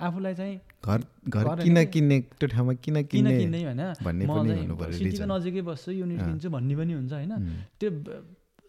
[0.01, 0.55] आफूलाई चाहिँ
[0.85, 6.49] घर घर किन किन्ने त्यो ठाउँमा किन किन किन्ने होइन म। नजिकै बस्छु युनिट। किन्छु
[6.49, 7.33] भन्ने पनि हुन्छ होइन
[7.79, 7.89] त्यो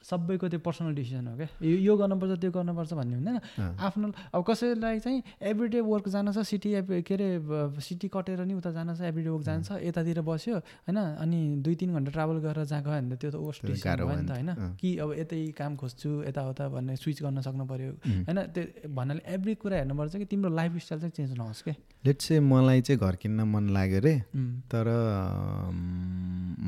[0.08, 1.48] सबैको त्यो पर्सनल डिसिजन हो क्या?
[1.60, 3.36] यो गर्नुपर्छ त्यो गर्नुपर्छ भन्ने हुँदैन।
[3.76, 6.70] आफ्नो अब कसैलाई चाहिँ एभ्रिडे वर्क जानु छ सिटी
[7.04, 7.28] के अरे
[7.80, 10.98] सिटी कटेर नि उता जानु छ एभ्रिडे वर्क जान्छ यतातिर बस्यो होइन?
[11.22, 13.36] अनि दुई तिन घन्टा ट्राभल गरेर जहाँ गयो भने त त्यो त
[13.68, 17.40] डिसिसन गाह्रो भयो नि त। होइन। कि अब यतै काम खोज्छु यताउता भन्ने स्विच गर्न
[17.44, 17.92] सक्नु पऱ्यो।
[18.26, 18.38] होइन?
[18.54, 21.74] त्यो भन्नाले एभ्री कुरा हेर्नुपर्छ कि तिम्रो लाइफ स्टाइल चाहिँ चेन्ज नहोस् क्या?
[22.06, 24.86] लेट्स चाहिँ मलाई चाहिँ घर किन्न मन लाग्यो रे उम्, तर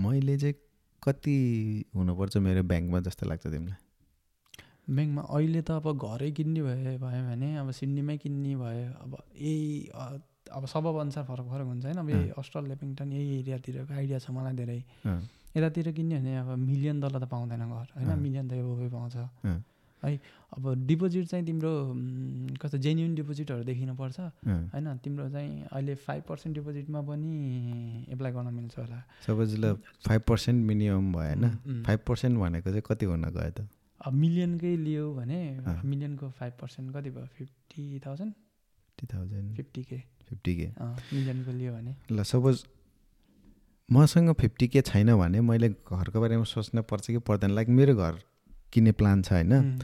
[0.02, 0.54] मैले चाहिँ
[1.02, 1.36] कति
[1.96, 3.78] हुनुपर्छ मेरो ब्याङ्कमा जस्तो लाग्छ तिमीलाई
[4.90, 9.66] ब्याङ्कमा अहिले त अब घरै किन्ने भए भयो भने अब सिडनीमै किन्ने भयो अब यही
[10.50, 14.30] अब सबब अनुसार फरक फरक हुन्छ होइन अब यही। अस्ट्रल लेपिङटन यही एरियातिरको आइडिया छ
[14.34, 14.78] मलाई धेरै
[15.56, 19.16] यतातिर किन्यो भने अब मिलियन डलर त पाउँदैन घर होइन। मिलियन त एबोभै पाउँछ।
[20.04, 20.20] है।
[20.56, 21.72] अब डिपोजिट चाहिँ तिम्रो
[22.62, 28.78] कस्तो जेन्युन डिपोजिटहरू देखिनुपर्छ। होइन तिम्रो चाहिँ अहिले फाइभ पर्सेन्ट डिपोजिटमा पनि एप्लाई गर्न मिल्छ
[28.78, 29.74] होला। सपोज ल
[30.08, 33.68] फाइभ पर्सेन्ट मिनिमम भयो होइन। फाइभ पर्सेन्ट भनेको चाहिँ कति हुन गयो त?
[34.00, 35.38] अब मिलियनकै लियो भने।
[35.84, 37.26] मिलियनको फाइभ पर्सेन्ट कति भयो?
[37.36, 39.98] Fifty thousand fifty thousand fifty के
[40.28, 40.66] फिफ्टी के
[41.12, 42.64] मिलियनको लियो भने। ल सपोज
[43.88, 48.18] मसँग फिफ्टी के छैन भने मैले घरको बारेमा सोच्न पर्छ कि पर्दैन। लाइक मेरो घर
[48.72, 49.78] किन्ने प्लान छ होइन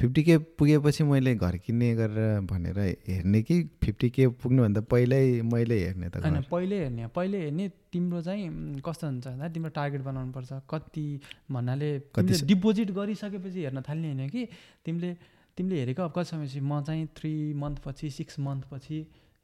[0.00, 2.78] फिफ्टी के पुगेपछि मैले घर किन्ने गरेर भनेर
[3.08, 7.68] हेर्ने कि फिफ्टी के पुग्नुभन्दा पहिल्यै मैले हेर्ने त होइन घर। पहिले हेर्ने पहिले हेर्ने
[7.92, 11.06] तिम्रो चाहिँ कस्तो हुन्छ भन्दा तिम्रो टार्गेट बनाउनु पर्छ कति
[11.52, 14.42] भन्नाले कति डिपोजिट गरिसकेपछि हेर्न थाल्ने होइन कि
[14.84, 15.10] तिमीले
[15.58, 16.60] तिमीले हेरेको अब कति समयपछि?
[16.60, 18.98] म चाहिँ थ्री मन्थ पछि सिक्स मन्थ पछि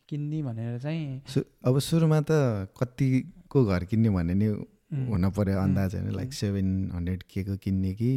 [0.08, 1.22] किन्ने भनेर चाहिँ
[1.64, 4.46] अब सुरुमा त कतिको घर किन्ने भन्ने नि
[5.06, 8.10] हुन उम्, अन्दाज होइन लाइक। सेभेन हन्ड्रेड के को किन्ने कि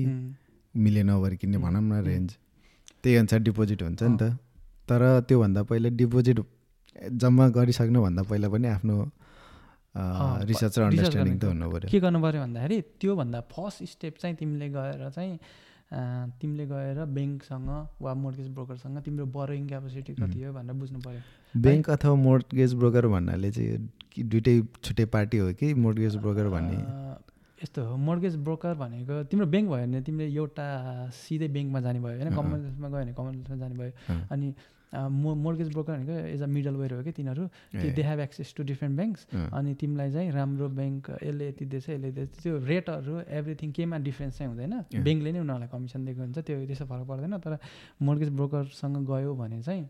[0.76, 2.30] मिलियन ओभर किन्ने भनौँ न। रेन्ज।
[3.02, 4.24] त्यही अनुसार डिपोजिट हुन्छ नि त।
[4.90, 6.38] तर त्योभन्दा पहिला डिपोजिट
[7.22, 8.96] जम्मा गरिसक्नुभन्दा पहिला पनि आफ्नो
[10.50, 14.68] रिसर्च र अन्डरस्ट्यान्डिङ त हुनु पऱ्यो। के गर्नु पऱ्यो भन्दाखेरि त्योभन्दा फर्स्ट स्टेप चाहिँ तिमीले
[14.74, 15.38] गएर चाहिँ
[16.42, 17.70] तिमीले गएर ब्याङ्कसँग
[18.02, 21.22] वा मोर्गेज ब्रोकरसँग तिम्रो बरोइङ क्यापेसिटी कति हो भनेर बुझ्नु पऱ्यो।
[21.54, 26.78] ब्याङ्क अथवा मोर्टगेज ब्रोकर भन्नाले चाहिँ दुइटै छुट्टै पार्टी हो कि मोर्टगेज ब्रोकर भन्ने?
[27.64, 30.68] यस्तो हो मोर्गेज ब्रोकर भनेको तिम्रो ब्याङ्क भयो भने तिमीले एउटा
[31.16, 33.92] सिधै ब्याङ्कमा जाने भयो होइन। कमर्सियलमा गयो भने कमर्सियलमा जाने भयो।
[34.32, 34.48] अनि
[34.94, 38.54] मो मोर्गेज ब्रोकर भनेको एज अ मिडल वेयर हो कि तिनीहरू। ए, they have access
[38.54, 39.22] to different banks
[39.58, 44.38] अनि तिमीलाई चाहिँ राम्रो ब्याङ्क यसले यति दिएछ यसले दिएछ त्यो रेटहरू एभ्रिथिङ केमा डिफ्रेन्स
[44.38, 44.74] चाहिँ हुँदैन.
[44.94, 47.58] ब्याङ्कले नै उनीहरूलाई कमिसन दिएको हुन्छ त्यो त्यस्तो फरक पर्दैन। तर
[48.06, 49.84] मोर्गेज ब्रोकरसँग गयो भने चाहिँ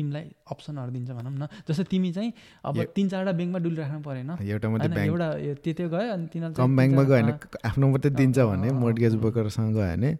[0.00, 2.32] तिमीलाई अप्सनहरू दिन्छ भनौँ न। जस्तै तिमी चाहिँ
[2.64, 2.74] अब.
[2.96, 4.66] तिन चारवटा ब्याङ्कमा डुलिराख्नु परेन। एउटा
[5.04, 5.28] एउटा
[5.60, 7.32] त्यो गयो अनि तिनीहरू कम ब्याङ्कमा गयो भने
[7.68, 10.10] आफ्नो मात्रै दिन्छ भने अँ। ब्रोकरसँग गयो भने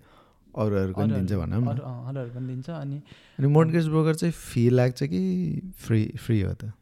[0.51, 1.67] अरूहरूको पनि दिन्छ भनौँ न।
[2.11, 2.99] अरूहरू पनि दिन्छ अनि
[3.39, 5.23] अनि मोर्टगेज ब्रोकर चाहिँ फी लाग्छ कि
[5.79, 6.73] फ्री फ्री हो त?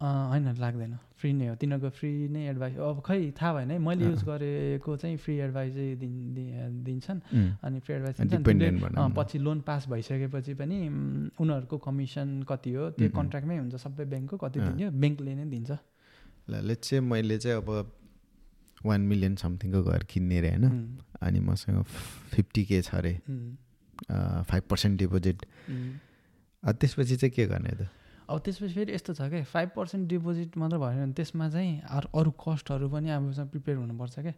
[0.00, 0.92] होइन लाग्दैन।
[1.24, 4.96] फ्री नै हो तिनीहरूको फ्री नै एडभाइस अब खै थाहा भएन है मैले। युज गरेको
[5.00, 7.20] चाहिँ फ्री एडभाइस दिन दिन्छन्
[7.64, 10.76] अनि फ्री एडभाइस दिन्छन्। पछि लोन पास भइसकेपछि पनि
[11.40, 15.70] उनीहरूको कमिसन कति हो त्यो। कन्ट्र्याक्टमै हुन्छ सबै ब्याङ्कको कति। दिन्छ ब्याङ्कले नै दिन्छ
[16.50, 17.68] ल लेट्स चाहिँ मैले चाहिँ अब
[18.84, 20.64] वान मिलियन समथिङको घर किन्ने अरे होइन
[21.24, 21.82] अनि मसँग
[22.36, 23.14] फिफ्टी के छ अरे
[24.44, 25.38] फाइभ पर्सेन्ट डिपोजिट।
[26.62, 27.88] त्यसपछि चाहिँ के गर्ने त
[28.24, 32.08] अब त्यसपछि फेरि यस्तो छ क्या फाइभ पर्सेन्ट डिपोजिट मात्र भएन भने त्यसमा चाहिँ अरू
[32.20, 34.34] अरू कस्टहरू पनि आफूसँग प्रिपेयर हुनुपर्छ क्या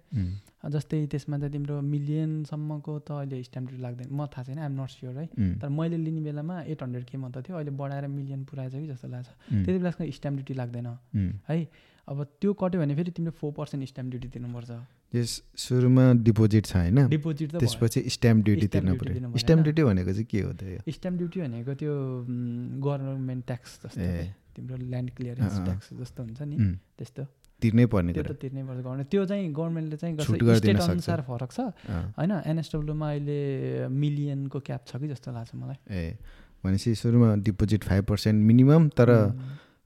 [0.74, 4.90] जस्तै त्यसमा चाहिँ तिम्रो मिलियनसम्मको त अहिले स्ट्याम्प ड्युटी लाग्दैन। म थाहा छैन आइम नट
[4.90, 5.26] स्योर है।
[5.60, 9.08] तर मैले लिने बेलामा एट हन्ड्रेड के मात्र थियो अहिले बढाएर मिलियन पुऱ्याएछ कि जस्तो
[9.08, 9.28] लाग्छ।
[9.62, 10.86] त्यति बेलासम्म स्ट्याम्प ड्युटी लाग्दैन।
[11.48, 11.58] है?
[12.08, 14.70] अब त्यो कट्यो भने फेरि तिमीले फोर पर्सेन्ट स्ट्याम्प ड्युटी तिर्नुपर्छ
[15.14, 16.98] यस सुरुमा डिपोजिट छ होइन?
[17.08, 19.62] डिपोजिट। त्यसपछि स्ट्याम्प ड्युटी तिर्नु पऱ्यो स्ट्याम्प?
[19.64, 20.80] ड्युटी भनेको चाहिँ के हो त यो?
[20.86, 21.94] स्ट्याम्प ड्युटी भनेको त्यो
[22.86, 24.06] गभर्मेन्ट ट्याक्स जस्तो
[24.56, 26.56] तिम्रो ल्यान्ड क्लियरेन्स। ट्याक्स जस्तो हुन्छ नि।
[26.98, 27.22] त्यस्तो।
[27.62, 31.50] तिर्नै पर्ने त्यो त तिर्नै पर्छ। गभर्मेन्ट त्यो चाहिँ गभर्मेन्टले चाहिँ गर्छ। स्टेट। अनुसार फरक
[31.52, 31.60] छ।
[32.16, 33.40] होइन एनएसडब्लुमा अहिले
[33.88, 36.04] मिलियनको क्याप छ कि जस्तो लाग्छ मलाई। ए।
[36.64, 39.10] भनेपछि सुरुमा डिपोजिट फाइभ पर्सेन्ट मिनिमम तर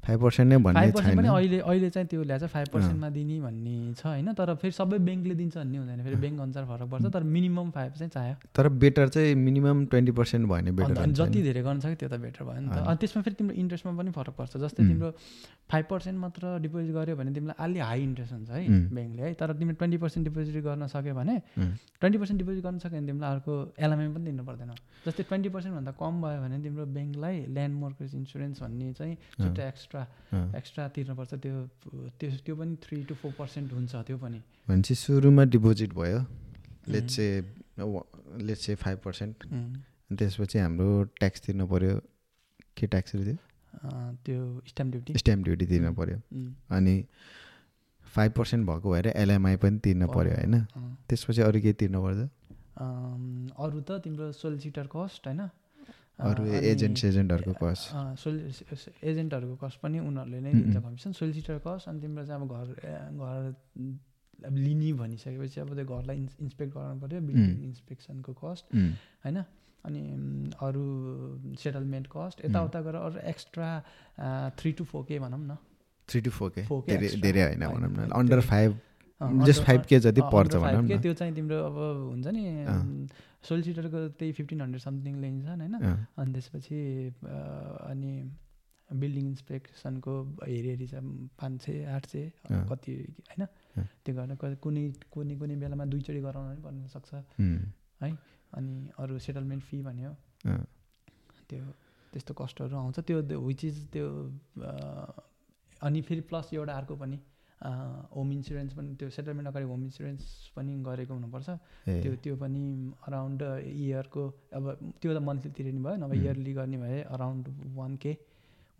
[0.06, 3.08] फाइभ पर्सेन्ट नै भन्ने पर्सेन्ट छैन। पनि अहिले अहिले चाहिँ त्यो ल्याएको छ फाइभ पर्सेन्टमा
[3.10, 4.32] दिने भन्ने छ होइन?
[4.32, 7.92] तर फेरि सबै ब्याङ्कले दिन्छ भन्ने हुँदैन फेरि ब्याङ्क अनुसार फरक पर्छ तर मिनिमम फाइभ
[8.00, 11.96] चाहिँ चाह्यो। तर बेटर चाहिँ मिनिमम ट्वेन्टी पर्सेन्ट भयो भने बेटर जति धेरै गर्न सक्यो
[12.00, 14.82] त्यो त बेटर भयो नि त। अनि त्यसमा फेरि तिम्रो इन्ट्रेस्टमा पनि फरक पर्छ जस्तै.
[14.88, 15.10] तिम्रो
[15.70, 18.62] फाइभ पर्सेन्ट मात्र डिपोजिट गर्यो भने तिमीलाई अलि हाई इन्ट्रेस्ट हुन्छ है.
[18.96, 19.34] ब्याङ्कले है?
[19.40, 21.36] तर तिमीले ट्वेन्टी पर्सेन्ट डिपोजिट गर्न सक्यो भने.
[22.00, 24.70] ट्वेन्टी पर्सेन्ट डिपोजिट गर्न सक्यो भने तिमीलाई अर्को एलएमआई पनि दिनु पर्दैन।
[25.06, 29.89] जस्तै ट्वेन्टी पर्सेन्टभन्दा कम भयो भने तिम्रो ब्याङ्कलाई ल्यान्ड मोर्गेज इन्सुरेन्स भन्ने चाहिँ छुट्टै एक्स्ट्रा
[29.98, 31.56] अँ, एक्स्ट्रा तिर्नुपर्छ त्यो
[32.18, 36.20] त्यो त्यो पनि थ्री टु फोर पर्सेन्ट हुन्छ त्यो पनि। भनेपछि सुरुमा डिपोजिट भयो
[36.88, 37.42] लेट्स चाहिँ
[38.46, 39.34] लेट्स चाहिँ फाइभ पर्सेन्ट
[40.18, 40.88] त्यसपछि हाम्रो
[41.18, 42.00] ट्याक्स तिर्नु पऱ्यो
[42.76, 43.38] के ट्याक्सहरू थियो
[44.24, 44.40] त्यो?
[44.68, 45.92] स्ट्याम्प ड्युटी स्ट्याम्प ड्युटी तिर्नु.
[45.94, 46.18] पऱ्यो.
[46.76, 46.94] अनि
[48.06, 50.54] फाइभ पर्सेन्ट भएको भएर एलएमआई पनि तिर्नु पऱ्यो होइन.
[51.08, 52.20] त्यसपछि अरू केही तिर्नु पर्छ?
[53.64, 55.40] अरू त तिम्रो सोलिसिटर कस्ट होइन?
[56.20, 56.42] अरू
[56.72, 57.84] एजेन्ट सेजेन्टहरूको कस्ट
[59.10, 60.76] एजेन्टहरूको कस्ट पनि उनीहरूले नै दिन्छ.
[60.76, 62.68] कमिसन सोलिसिटर कस्ट अनि तिम्रो चाहिँ अब घर
[63.20, 63.40] घर
[64.48, 67.56] अब लिने भनिसकेपछि अब त्यो घरलाई इन्स इन्सपेक्ट गराउनु पऱ्यो बिल्डिङ.
[67.70, 69.38] इन्सपेक्सनको कस्ट होइन
[69.84, 70.02] अनि
[70.60, 70.84] अरू
[71.62, 73.70] सेटलमेन्ट कस्ट यताउता गरेर अरू एक्स्ट्रा
[74.60, 75.56] थ्री टु फोर के भनौँ न
[76.08, 77.08] थ्री टु फोर के धेरै.
[77.20, 78.70] धेरै होइन भनौँ न अन्डर फाइभ
[79.46, 81.76] जस्ट फाइभ के जति पर्छ भनौँ न त्यो चाहिँ तिम्रो अब
[82.10, 82.44] हुन्छ नि।
[83.48, 85.74] सोलिसिटरको त्यही फिफ्टिन हन्ड्रेड समथिङ लिन्छन् होइन?
[86.18, 86.78] अनि त्यसपछि
[87.90, 88.12] अनि
[88.90, 90.94] बिल्डिङ इन्सपेक्सनको हेरी हेरी छ
[91.40, 92.24] पाँच सय आठ सय।
[92.70, 92.92] कति
[93.30, 93.42] होइन।
[94.04, 94.82] त्यो गर्न कुनै
[95.14, 97.10] कुनै कुनै बेलामा दुईचोटि गराउनु पनि पर्न सक्छ।
[97.40, 98.16] उम्,
[98.58, 100.12] अनि अरू सेटलमेन्ट फी भन्यो।
[101.48, 101.64] त्यो
[102.12, 104.06] त्यस्तो कस्टहरू आउँछ। त्यो विच इज त्यो
[105.86, 107.18] अनि फेरि प्लस एउटा अर्को पनि।
[107.60, 110.22] होम इन्सुरेन्स पनि त्यो सेटलमेन्ट अगाडि होम इन्सुरेन्स
[110.56, 111.48] पनि गरेको हुनुपर्छ।
[112.02, 112.62] त्यो त्यो पनि
[113.06, 114.22] अराउन्ड इयरको
[114.56, 114.64] अब
[115.00, 116.16] त्यो त मन्थली तिर्ने भयो नभए.
[116.16, 117.44] इयरली गर्ने भए अराउन्ड
[117.76, 118.12] वान के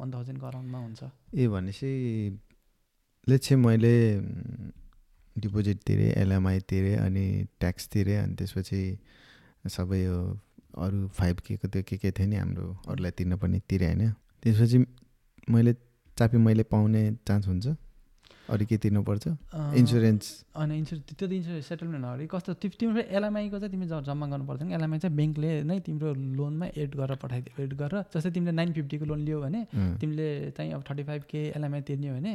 [0.01, 1.01] वान थाउजन्डको अराउन्डमा हुन्छ।
[1.36, 1.90] ए भनेपछि
[3.28, 3.94] लेट्स मैले
[5.36, 7.27] डिपोजिट तिरेँ एलएमआई तिरेँ अनि
[7.61, 8.81] ट्याक्स तिरेँ अनि त्यसपछि
[9.69, 10.16] सबै यो
[10.81, 14.12] अरू फाइभ केको त्यो के के थियो नि हाम्रो अरूलाई तिर्न पनि तिरेँ होइन।
[14.43, 14.78] त्यसपछि
[15.52, 15.73] मैले
[16.16, 17.66] चापी मैले पाउने चान्स हुन्छ?
[18.55, 19.24] अरू के तिर्नुपर्छ
[19.81, 20.24] इन्सुरेन्स
[20.62, 24.72] अनि इन्सुरेन्स त्यो त इन्सुरेन्स सेटलमेन्ट अगाडि कस्तो तिम्रो एलएमआईको चाहिँ तिमी जम्मा गर्नु पर्दैन
[24.78, 26.09] एलएमआई चाहिँ ब्याङ्कले नै तिम्रो
[26.39, 29.60] लोनमा एड गरेर पठाइदियो एड गरेर जस्तै तिमीले नाइन फिफ्टीको लोन लियो भने
[30.01, 30.28] तिमीले
[30.59, 32.35] चाहिँ अब थर्टी फाइभ के एलएमआई तिर्ने हो भने।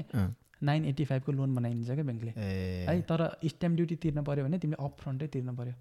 [0.63, 2.31] नाइन एट्टी फाइभको लोन बनाइदिन्छ क्या ब्याङ्कले
[2.89, 3.21] है तर
[3.53, 5.73] स्ट्याम्प ड्युटी तिर्न पऱ्यो भने तिमीले अप फ्रन्टै तिर्नु पऱ्यो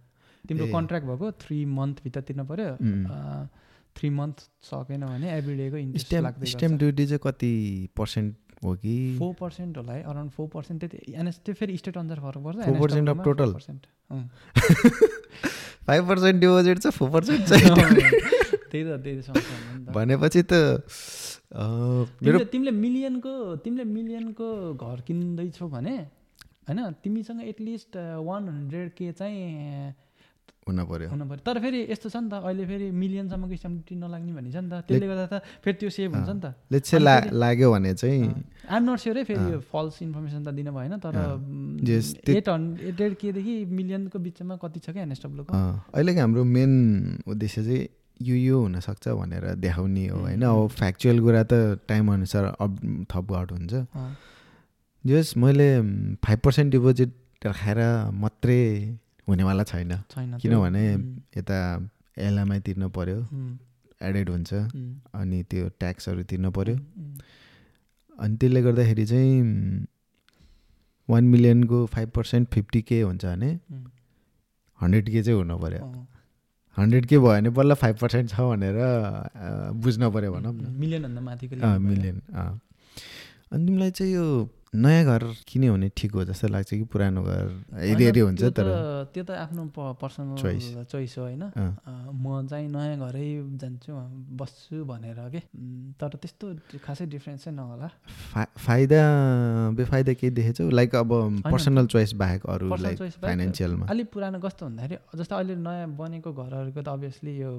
[0.44, 2.70] तिम्रो। कन्ट्र्याक्ट भएको थ्री मन्थभित्र तिर्नु पऱ्यो.
[3.96, 7.52] थ्री मन्थ सकेन भने एभ्री डेको इन्ट्रेस्ट स्ट्याम्प ड्युटी चाहिँ कति
[7.96, 11.96] पर्सेन्ट हो कि फोर पर्सेन्ट होला है अराउन्ड फोर पर्सेन्ट त्यति एनएस त्यो फेरि स्टेट
[11.98, 13.50] अनुसार फरक पर्छ 4% of total?
[14.10, 14.22] अँ।
[15.86, 17.68] फाइभ पर्सेन्ट डिपोजिट छ फोर पर्सेन्ट चाहिँ
[18.70, 20.52] त्यही त त्यही त भनेपछि त
[22.22, 25.96] मेरो तिमीले मिलियनको तिमीले मिलियनको घर किन्दैछौ भने
[26.68, 27.96] होइन तिमीसँग एटलिस्ट
[28.26, 29.94] वान हन्ड्रेड के चाहिँ
[30.68, 34.32] हुन पर्यो। हुनु पऱ्यो तर फेरि यस्तो छ नि त अहिले फेरि मिलियनसम्मको स्ट्याम्प नलाग्ने
[34.32, 35.34] भन्ने छ नि त। त्यसले गर्दा त
[35.64, 38.22] फेरि त्यो सेभ हुन्छ नि त। लेट्स ला लाग्यो भने चाहिँ
[38.68, 41.16] आइएम नट स्योर है फेरि यो फल्स इन्फर्मेसन त दिन भएन तर
[42.36, 46.72] एट हन्ड्रेड एट केदेखि मिलियनको बिचमा कति छ क्या एनएसडब्लुको अहिलेको हाम्रो मेन
[47.28, 47.82] उद्देश्य चाहिँ
[48.20, 50.42] यो यो हुनसक्छ भनेर देखाउने हो होइन?
[50.42, 52.72] अब फ्याक्चुअल कुरा त टाइम अनुसार अप
[53.10, 53.72] थप आउट हुन्छ।
[55.04, 55.68] जस मैले
[56.24, 57.10] फाइभ पर्सेन्ट डिपोजिट
[57.44, 57.80] राखेर
[58.14, 58.62] मात्रै
[59.28, 59.92] हुनेवाला छैन।
[60.42, 60.84] किनभने
[61.38, 61.58] यता
[62.18, 63.18] एलएमआई तिर्नु पऱ्यो
[64.00, 64.50] एडेड हुन्छ
[65.14, 66.76] अनि त्यो ट्याक्सहरू तिर्नु पऱ्यो
[68.18, 69.86] अनि त्यसले गर्दाखेरि चाहिँ
[71.08, 73.50] वान मिलियनको फाइभ पर्सेन्ट फिफ्टी के हुन्छ भने
[74.80, 75.80] हन्ड्रेड के चाहिँ हुनु पऱ्यो
[76.76, 78.76] हन्ड्रेड के भयो भने बल्ल फाइभ पर्सेन्ट छ भनेर
[79.82, 82.60] बुझ्न पऱ्यो भनौँ न। मिलियनभन्दा माथिको भयो। मिलियन अँ।
[83.52, 84.24] अनि तिमीलाई चाहिँ यो
[84.74, 87.46] नयाँ घर किन्यो भने ठिक हो जस्तो लाग्छ कि पुरानो घर?
[87.78, 88.66] हेरी हेरी हुन्छ तर।
[89.14, 89.62] त्यो त आफ्नो
[90.02, 90.66] पर्सनल Choice.
[90.90, 91.42] चोइस हो होइन?
[92.10, 93.26] म चाहिँ नयाँ घरै
[93.62, 93.90] जान्छु
[94.34, 95.40] बस्छु भनेर के?
[95.94, 96.46] तर त्यस्तो
[96.82, 97.88] खासै डिफ्रेन्स चाहिँ नहोला।
[98.34, 99.00] फा फाइदा
[99.78, 100.70] बेफाइदा केही देखेछौ?
[100.70, 101.10] लाइक अब
[101.46, 106.82] पर्सनल चोइस बाहेक अरू लाइक फाइनेन्सियलमा अलिक पुरानो कस्तो भन्दाखेरि जस्तो अहिले नयाँ बनेको घरहरूको
[106.82, 107.50] त अभियसली यो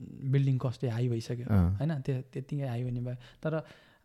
[0.00, 1.90] बिल्डिङ कस्टै हाई भइसक्यो होइन?
[2.06, 3.52] त्यो त्यत्तिकै हाई हुने भयो। तर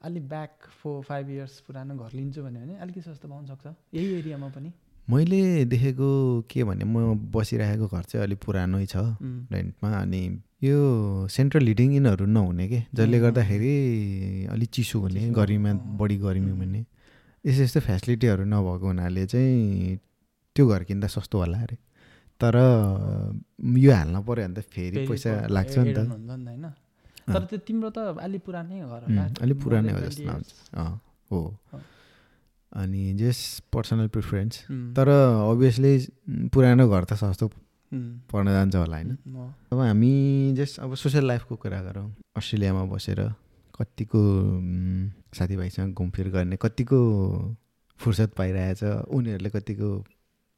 [0.02, 0.52] अलिक ब्याक
[0.82, 3.66] फोर फाइभ इयर्स पुरानो घर लिन्छु भन्यो भने अलिकति सस्तो पाउन सक्छ?
[3.94, 4.72] यही एरियामा पनि?
[5.10, 6.10] मैले देखेको
[6.52, 8.98] के भने म बसिरहेको घर चाहिँ अलिक पुरानै छ
[9.54, 10.22] रेन्टमा अनि
[10.64, 10.78] यो
[11.32, 12.80] सेन्ट्रल हिटिङ इनहरू नहुने के?
[12.94, 13.74] जसले। गर्दाखेरि
[14.52, 16.86] अलिक चिसो हुने गर्मीमा। बढी गर्मी। हुने।
[17.46, 19.98] यस्तो यस्तो फेसिलिटीहरू नभएको हुनाले चाहिँ
[20.56, 21.78] त्यो घर किन्दा सस्तो होला अरे।
[22.42, 22.56] तर
[23.78, 26.00] यो हाल्न पऱ्यो भने त फेरि पैसा लाग्छ नि त।
[27.28, 30.24] हुन्छ तर त्यो तिम्रो त अलिक पुरानै घर more पुरानै हो 20 जस्तो.
[30.24, 31.00] लाग्छ। अँ
[31.32, 31.40] हो।
[32.72, 33.40] अनि जस
[33.74, 34.54] पर्सनल प्रिफरेन्स।
[34.96, 35.08] तर
[35.52, 35.94] अभियसली
[36.54, 37.48] पुरानो घर त सस्तो
[38.32, 39.12] पर्न जान्छ होला होइन।
[39.72, 40.14] अब हामी
[40.58, 43.20] जस्ट अब सोसियल लाइफको कुरा गरौँ। अस्ट्रेलियामा बसेर
[43.80, 44.22] कतिको
[45.38, 47.00] साथीभाइसँग घुमफिर गर्ने कतिको
[48.00, 49.90] फुर्सद पाइरहेछ। उनीहरूले कतिको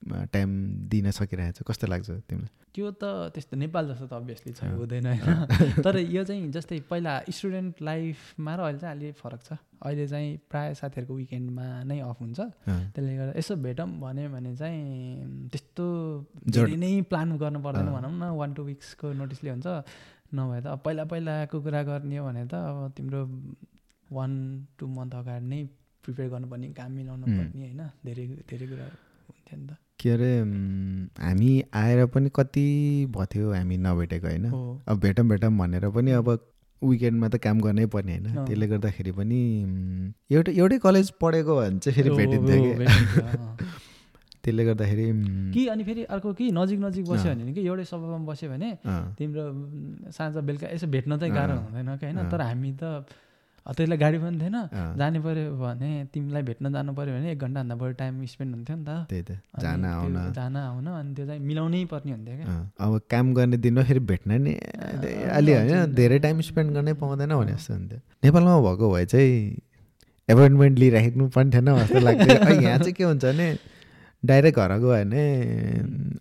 [0.01, 0.49] टाइम
[0.89, 2.49] दिन सकिरहेछ। कस्तो लाग्छ तिमीलाई?
[2.73, 3.03] त्यो त
[3.33, 8.55] त्यस्तो नेपाल जस्तो त अभियसली छ। हुँदैन होइन। तर यो चाहिँ जस्तै पहिला स्टुडेन्ट लाइफमा
[8.55, 9.51] र अहिले चाहिँ अलिक फरक छ।
[9.83, 15.49] अहिले चाहिँ प्रायः साथीहरूको विकेन्डमा नै अफ हुन्छ। त्यसले गर्दा यसो भेटौँ भन्यो भने चाहिँ
[15.49, 15.85] त्यस्तो
[16.47, 19.67] धेरै नै प्लान गर्नु पर्दैन। भनौँ न। वान टू विक्सको नोटिसले हुन्छ।
[20.33, 23.21] नभए त अब पहिला पहिलाको कुरा गर्ने हो भने त अब तिम्रो
[24.11, 24.31] वान
[24.77, 25.59] टू मन्थ अगाडि नै
[26.03, 27.25] प्रिपेयर गर्नुपर्ने काम मिलाउनु.
[27.25, 28.87] पर्ने होइन। धेरै धेरै कुरा
[29.27, 30.31] हुन्थ्यो नि त। के अरे
[31.19, 32.65] हामी आएर पनि कति
[33.11, 34.45] भयो थियो हामी नभेटेको होइन
[34.87, 36.29] अब भेटौँ भेटौँ भनेर पनि अब
[36.81, 39.39] विकेन्डमा त काम गर्नै पर्ने होइन। त्यसले गर्दाखेरि पनि
[40.31, 42.85] एउटै एउटै कलेज पढेको भने चाहिँ फेरि भेटिन्थ्यो कि।
[44.43, 45.05] त्यसले गर्दाखेरि
[45.53, 48.69] कि अनि फेरि अर्को कि नजिक नजिक बस्यो। भने कि एउटै सभामा बस्यो भने
[49.19, 49.43] तिम्रो
[50.11, 53.03] साँझ बेलुका यसो भेट्न चाहिँ गाह्रो। हुँदैन कि होइन। तर हामी त
[53.67, 54.57] त्यसलाई गाडी पनि थिएन
[54.99, 58.83] जानु पऱ्यो भने तिमीलाई भेट्न जानु पऱ्यो भने एक घन्टाभन्दा बढी टाइम स्पेन्ड हुन्थ्यो नि
[58.83, 59.31] त। त्यही त
[59.61, 62.47] जान आउन। जान आउन अनि त्यो चाहिँ मिलाउनै पर्ने हुन्थ्यो क्या।
[62.79, 64.53] अब काम गर्ने दिनमा फेरि भेट्न नि
[65.37, 69.33] अलि होइन। धेरै टाइम स्पेन्ड गर्नै पाउँदैन भने जस्तो हुन्थ्यो। नेपालमा भएको भए चाहिँ
[70.29, 73.47] एपोइन्टमेन्ट लिइराख्नु पनि थिएन जस्तो लाग्थ्यो। यहाँ चाहिँ के हुन्छ भने
[74.23, 75.23] डाइरेक्ट घर गयो भने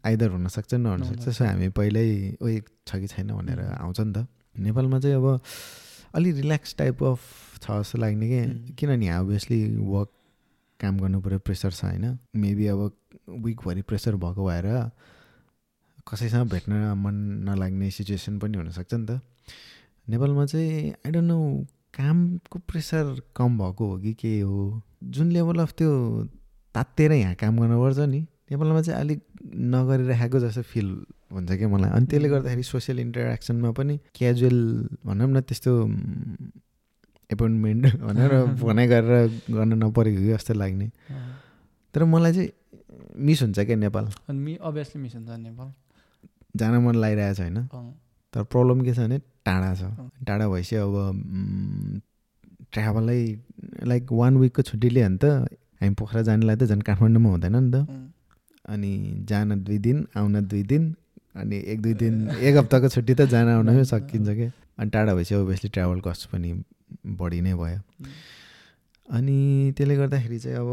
[0.07, 2.55] आइदर हुनसक्छ नहुनसक्छ सो हामी पहिल्यै ओइ
[2.87, 3.61] छ कि छैन भनेर.
[3.83, 4.27] आउँछ नि त।
[4.59, 5.27] नेपालमा चाहिँ अब
[6.15, 7.21] अलिक रिल्याक्स टाइप अफ
[7.63, 8.73] छ जस्तो लाग्ने कि.
[8.75, 10.11] किनभने अभियसली वर्क
[10.81, 12.19] काम गर्नु पऱ्यो प्रेसर छ होइन?
[12.37, 12.81] मेबी अब
[13.45, 14.67] विकभरि प्रेसर भएको भएर
[16.09, 17.15] कसैसँग भेट्न मन
[17.49, 19.21] नलाग्ने सिचुएसन पनि हुनसक्छ नि त।
[20.09, 21.39] नेपालमा चाहिँ आई डोन्ट नो
[21.95, 24.83] कामको प्रेसर कम भएको हो कि के हो?
[25.05, 25.91] जुन लेभल अफ त्यो
[26.75, 28.21] तात्तिएर यहाँ काम गर्नुपर्छ नि।
[28.51, 30.89] नेपालमा चाहिँ अलिक नगरिराखेको जस्तो फिल
[31.31, 31.91] हुन्छ क्या मलाई?
[31.91, 34.59] अनि त्यसले गर्दाखेरि सोसियल इन्टरेक्सनमा पनि क्याजुअल
[35.07, 35.73] भनौँ न त्यस्तो
[37.31, 38.33] एपोइन्टमेन्ट भनेर
[38.63, 40.87] भनाइ गरेर गर्न नपरेको कि जस्तो लाग्ने।
[41.95, 42.51] तर मलाई चाहिँ
[43.27, 45.69] मिस हुन्छ क्या नेपाल। अनि अभियसली मिस हुन्छ नेपाल।
[46.57, 47.59] जान मन लागिरहेको छ होइन।
[48.33, 49.83] तर प्रब्लम के छ भने टाढा छ।
[50.27, 50.95] टाढा भएपछि अब
[52.73, 53.21] ट्राभलै
[53.85, 55.25] लाइक वान विकको छुट्टी लियो भने त
[55.81, 57.77] हामी पोखरा जानुलाई त झन् काठमाडौँमा हुँदैन नि त।
[58.69, 58.93] अनि
[59.29, 60.83] जान दुई दिन आउन दुई दिन
[61.35, 65.35] अनि एक दुई दिन एक हप्ताको छुट्टी त जान आउनमै सकिन्छ क्या अनि टाढा भएपछि
[65.35, 66.53] ओभियसली ट्राभल कस्ट पनि
[67.21, 67.81] बढी नै भयो.
[69.09, 70.71] अनि त्यसले गर्दाखेरि चाहिँ अब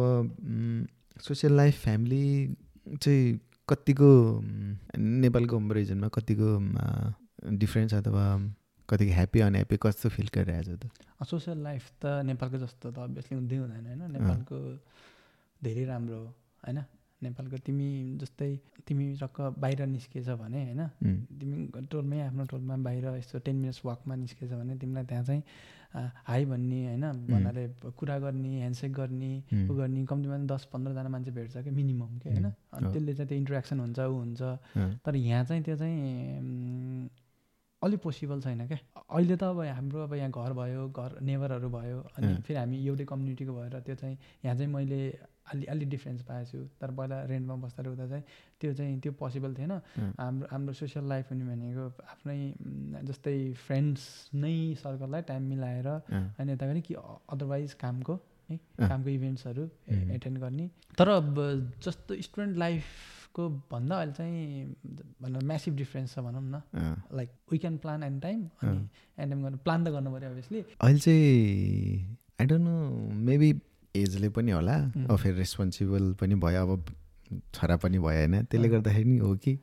[1.24, 2.26] सोसियल लाइफ फ्यामिली
[3.02, 4.10] चाहिँ कतिको
[4.98, 6.50] नेपालको कम्पेरिजनमा कतिको
[7.62, 8.26] डिफ्रेन्स अथवा
[8.90, 10.84] कतिको ह्याप्पी अनह्याप्पी कस्तो फिल गरिरहेछ त?
[11.26, 14.02] सोसियल लाइफ त नेपालको जस्तो त अभियसली हुँदै हुँदैन होइन?
[14.12, 14.58] नेपालको
[15.62, 16.28] धेरै राम्रो हो
[16.64, 16.80] होइन?
[17.22, 17.90] नेपालको तिमी
[18.22, 18.50] जस्तै
[18.88, 20.82] तिमी टक्क बाहिर निस्किएछ भने होइन?
[21.40, 21.58] तिमी
[21.92, 25.44] टोलमै आफ्नो टोलमा बाहिर यस्तो टेन मिनट्स वाकमा निस्केछ भने तिमीलाई त्यहाँ चाहिँ
[26.28, 27.06] हाई भन्ने होइन?
[27.32, 27.64] भन्नाले
[27.98, 29.32] कुरा गर्ने ह्यान्डसेक गर्ने
[29.70, 32.46] उ गर्ने कम्तीमा दस पन्ध्रजना मान्छे भेट्छ क्या मिनिमम के होइन?
[32.46, 34.42] अनि। त्यसले चाहिँ त्यो इन्ट्रेक्सन हुन्छ ऊ हुन्छ।
[35.06, 37.10] तर यहाँ चाहिँ त्यो चाहिँ
[37.82, 42.00] अलिक पोसिबल छैन क्या। अहिले त अब हाम्रो अब यहाँ घर भयो घर नेबरहरू भयो
[42.18, 45.00] अनि। फेरि हामी एउटै कम्युनिटीको भएर त्यो चाहिँ यहाँ चाहिँ मैले
[45.54, 48.24] अलि अलि डिफ्रेन्स पाएको छु तर पहिला रेन्टमा बस्दा हुँदा चाहिँ
[48.60, 49.72] त्यो चाहिँ त्यो पोसिबल थिएन।
[50.20, 52.38] हाम्रो हाम्रो सोसियल लाइफ हुने भनेको आफ्नै
[53.08, 54.02] जस्तै फ्रेन्ड्स
[54.36, 56.94] नै सर्कललाई टाइम मिलाएर अनि यता गर्ने कि
[57.34, 58.20] अदरवाइज कामको
[58.50, 59.70] है। कामको इभेन्ट्सहरू.
[59.90, 61.08] एटेन्ड गर्ने। तर
[61.86, 64.76] जस्तो स्टुडेन्ट लाइफको भन्दा अहिले चाहिँ
[65.22, 66.62] भनौँ म्यासिभ डिफ्रेन्स छ भनौँ न।
[67.14, 68.78] Like we can plan and time अनि
[69.18, 72.76] एन्ड टाइम गर्नु प्लान त गर्नु पऱ्यो अभियसली अहिले चाहिँ आई डोन्ट नो
[73.30, 73.52] मेबी
[73.96, 74.76] एजले पनि होला.
[75.10, 76.86] अब फेरि रेस्पोन्सिबल पनि भयो अब
[77.56, 79.54] छोरा पनि भयो होइन। त्यसले। गर्दाखेरि नि हो कि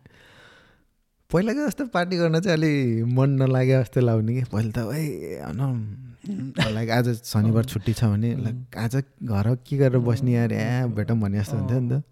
[1.31, 2.73] पहिलाको जस्तो पार्टी गर्न चाहिँ अलि
[3.09, 8.35] मन नलागे जस्तो लाग्ने कि। पहिले त ए भनौँ लाइक आज शनिबार छुट्टी छ भने.
[8.37, 8.95] लाइक आज
[9.25, 10.53] घर के गरेर बस्ने यार?
[10.53, 12.03] ए भेटौँ भने जस्तो हुन्थ्यो नि त।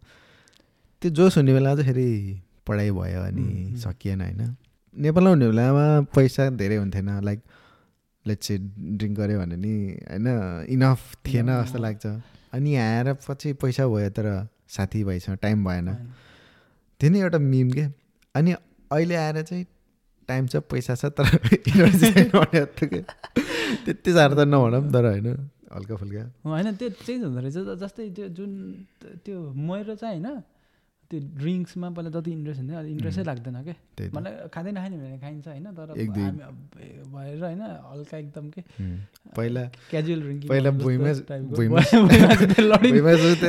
[1.02, 2.09] त्यो जोस हुने बेला चाहिँ फेरि
[2.66, 3.76] पढाइ भयो अनि.
[3.78, 4.56] सकिएन होइन।
[4.94, 7.40] नेपालमा हुने बेलामा पैसा धेरै हुन्थेन। लाइक
[8.31, 8.61] लेट्स चाहिँ
[8.97, 9.74] ड्रिङ्क गऱ्यो भने नि
[10.07, 10.28] होइन
[10.70, 12.07] इनफ थिएन। जस्तो लाग्छ।
[12.55, 14.27] अनि आएर पछि पैसा भयो तर
[14.70, 15.89] साथीभाइसँग टाइम भएन।
[17.01, 17.85] त्यो नै एउटा मिम के?
[18.35, 18.51] अनि
[18.90, 19.66] अहिले आएर चाहिँ
[20.28, 21.27] टाइम छ पैसा छ तर
[23.85, 25.28] त्यति साह्रो त नभनौँ तर होइन
[25.74, 28.51] हल्का फुल्का। होइन त्यो चेन्ज हुँदो रहेछ। जस्तै त्यो जुन
[29.24, 30.43] त्यो मेरो चाहिँ होइन
[31.11, 33.74] त्यो ड्रिङ्क्समा पहिला जति इन्ट्रेस्ट हुन्थ्यो अहिले इन्ट्रेस्टै लाग्दैन क्या
[34.15, 35.95] मलाई खाँदैन खाने भने खाइन्छ होइन तर
[37.12, 38.62] भएर होइन हल्का एकदम के.
[39.37, 40.70] पहिला क्याजुअल ड्रिङ्किङ पहिला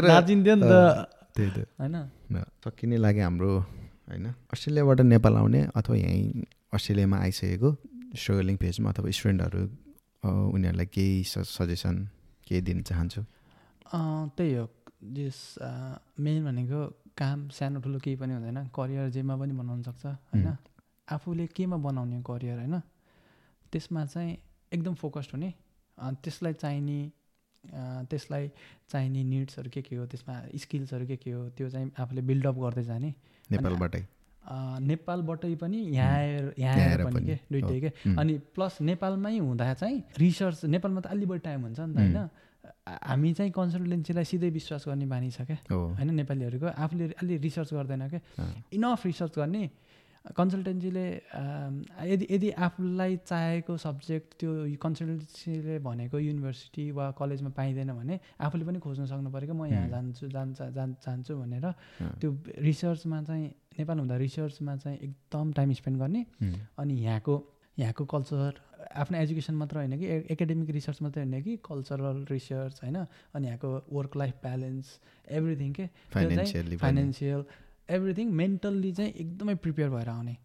[0.12, 0.66] नाचिन्थ्यो नि त।
[1.36, 1.96] त्यही त। होइन?
[2.32, 3.52] न, सकिने लाग्यो हाम्रो
[4.10, 4.26] होइन?
[4.54, 6.44] अस्ट्रेलियाबाट नेपाल आउने अथवा यहीँ
[6.74, 7.76] अस्ट्रेलियामा आइसकेको
[8.16, 9.64] स्ट्रगलिङ फेजमा अथवा स्टुडेन्टहरू
[10.50, 11.24] उनीहरूलाई केही
[11.56, 12.08] सजेसन
[12.48, 13.22] केही दिन चाहन्छु?
[14.36, 14.70] त्यही हो।
[15.02, 15.58] जस
[16.20, 16.80] मेन भनेको
[17.18, 20.48] काम सानो ठुलो केही पनि हुँदैन। करियर जेमा पनि बनाउन सक्छ होइन.
[21.12, 22.80] आफूले केमा बनाउने करियर होइन?
[23.72, 24.38] त्यसमा चाहिँ
[24.74, 25.54] एकदम फोकस्ड हुने।
[26.24, 27.00] त्यसलाई चाहिने
[28.10, 28.48] त्यसलाई
[28.92, 30.06] चाहिने निड्सहरू के के हो?
[30.06, 31.50] त्यसमा स्किल्सहरू के के हो?
[31.54, 33.14] त्यो चाहिँ आफूले बिल्डअप गर्दै जाने।
[33.52, 34.02] नेपालबाटै।
[34.82, 37.36] नेपालबाटै पनि यहाँ आएर यहाँ आएर पनि के?
[37.52, 37.90] दुइटै के.
[38.18, 42.18] अनि प्लस नेपालमै हुँदा चाहिँ रिसर्च नेपालमा त अलि बढी टाइम हुन्छ नि त होइन?
[42.88, 48.04] हामी चाहिँ कन्सल्टेन्सीलाई सिधै विश्वास गर्ने बानी छ क्या। होइन नेपालीहरूको आफूले अलि रिसर्च गर्दैन
[48.10, 48.22] क्या।
[48.74, 49.64] इनफ रिसर्च गर्ने
[50.38, 51.06] कन्सल्टेन्सीले
[52.06, 58.80] यदि यदि आफूलाई चाहेको सब्जेक्ट त्यो कन्सल्टेन्सीले भनेको युनिभर्सिटी वा कलेजमा पाइँदैन भने आफूले पनि
[58.86, 59.90] खोज्न सक्नु पऱ्यो क्या। म यहाँ.
[59.90, 61.66] जान्छु जान्छ जान चाहन्छु भनेर
[62.22, 62.30] त्यो
[62.62, 63.48] रिसर्चमा चाहिँ
[63.82, 66.22] नेपाल हुँदा रिसर्चमा चाहिँ एकदम टाइम स्पेन्ड गर्ने.
[66.78, 67.36] अनि यहाँको
[67.78, 68.60] यहाँको कल्चर
[68.96, 72.98] आफ्नो एजुकेसन मात्र होइन कि एकाडेमिक रिसर्च मात्रै होइन कि कल्चरल रिसर्च होइन
[73.36, 75.00] अनि यहाँको वर्क लाइफ ब्यालेन्स
[75.32, 77.44] एभ्रिथिङ के फाइनेन्सियली
[77.90, 80.36] एभ्रिथिङ मेन्टल्ली चाहिँ एकदमै प्रिपेयर भएर आउने।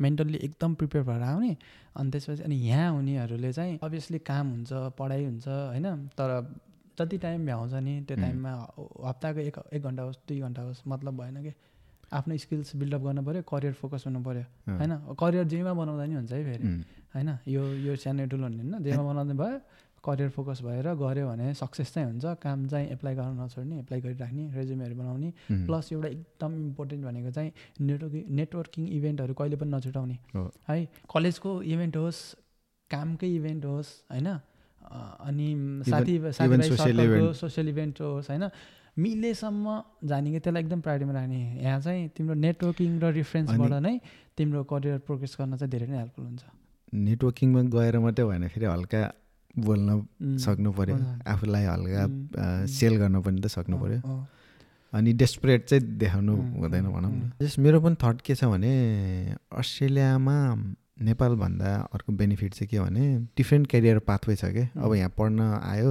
[0.00, 1.56] मेन्टल्ली एकदम प्रिपेयर भएर आउने
[1.96, 6.30] अनि त्यसपछि अनि यहाँ हुनेहरूले चाहिँ अभियसली काम हुन्छ पढाइ हुन्छ होइन तर
[6.98, 8.16] जति टाइम भ्याउँछ नि त्यो.
[8.16, 8.52] टाइममा
[9.08, 11.52] हप्ताको एक एक घन्टा होस् दुई घन्टा होस् मतलब भएन कि
[12.12, 14.44] आफ्नो स्किल्स बिल्डअप गर्नु पऱ्यो करियर फोकस हुनु पऱ्यो
[14.78, 14.92] होइन?
[15.16, 16.66] करियर जेमा बनाउँदा नि हुन्छ है फेरि.
[17.14, 17.28] होइन?
[17.48, 18.82] यो यो सानो ठुलो हुने होइन?
[18.84, 19.58] जेमा बनाउँदै भयो
[20.04, 24.42] करियर फोकस भएर गऱ्यो भने सक्सेस चाहिँ हुन्छ। काम चाहिँ एप्लाई गर्न नछोड्ने एप्लाई गरिराख्ने
[24.52, 25.30] रेज्युमेहरू बनाउने.
[25.64, 27.50] प्लस एउटा एकदम इम्पोर्टेन्ट भनेको चाहिँ
[27.80, 30.44] नेटवर्किङ नेटवर्किङ इभेन्टहरू कहिले पनि नछुटाउने। हो।
[31.08, 32.20] कलेजको इभेन्ट होस्
[32.90, 34.28] कामकै इभेन्ट होस् होइन?
[35.24, 35.48] अनि
[35.88, 37.32] साथी साथीभाइ.
[37.34, 38.44] सोसियल इभेन्ट होस् होइन?
[38.98, 39.66] मिलेसम्म
[40.08, 43.94] जाने कि त्यसलाई एकदम प्रायोरिटीमा राख्ने यहाँ चाहिँ तिम्रो नेटवर्किङ र रिफरेन्सबाट नै
[44.38, 46.42] तिम्रो करियर प्रोग्रेस गर्न चाहिँ धेरै नै हेल्पफुल हुन्छ
[47.08, 49.02] नेटवर्किङमा गएर मात्रै भएन फेरि हल्का
[49.66, 49.88] बोल्न
[50.44, 50.96] सक्नु पऱ्यो।
[51.26, 52.02] आफूलाई हल्का
[52.70, 53.98] सेल गर्न पनि त सक्नु पऱ्यो
[54.92, 57.32] अनि डेस्परेट चाहिँ देखाउनु हुँदैन भनौँ न.
[57.42, 58.72] जस मेरो पनि थट के छ भने
[59.58, 60.36] अस्ट्रेलियामा
[61.02, 63.04] नेपालभन्दा अर्को बेनिफिट चाहिँ के भने
[63.34, 64.94] डिफ्रेन्ट करियर पाथवे छ क्या अब.
[64.94, 65.90] यहाँ पढ्न आयो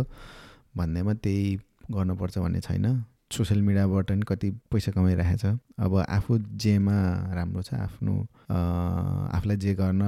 [0.78, 1.60] भन्दैमा त्यही
[1.94, 3.04] गर्नुपर्छ भन्ने छैन।
[3.34, 6.98] सोसियल मिडियाबाट नि कति पैसा कमाइरहेको छ अब आफू जेमा
[7.34, 8.14] राम्रो छ आफ्नो
[8.50, 10.02] आफूलाई जे गर्न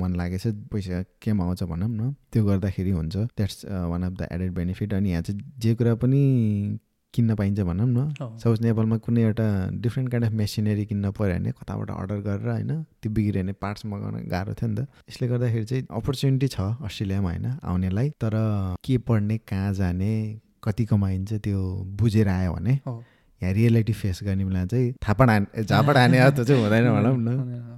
[0.00, 4.52] मन लागेछ पैसा केमा आउँछ भनौँ न त्यो गर्दाखेरि हुन्छ। That's one of the added
[4.54, 6.20] benefit अनि यहाँ चाहिँ जे कुरा पनि
[7.14, 9.46] किन्न पाइन्छ भनौँ न। सपोज नेपालमा कुनै एउटा
[9.80, 13.86] डिफ्रेन्ट काइन्ड अफ मेसिनरी किन्न पऱ्यो भने कताबाट अर्डर गरेर होइन त्यो बिग्रियो भने पार्ट्स
[13.86, 18.34] मगाउन गाह्रो थियो नि त। यसले गर्दाखेरि चाहिँ अपर्च्युनिटी छ अस्ट्रेलियामा होइन आउनेलाई तर
[18.84, 20.12] के पढ्ने कहाँ जाने
[20.66, 21.60] कति कमाइन्छ त्यो
[22.00, 23.02] बुझेर आयो भने हो।
[23.40, 27.28] यहाँ रियालिटी फेस गर्ने बेला चाहिँ थापड हान झापड हाने जस्तो चाहिँ हुँदैन भनौँ न।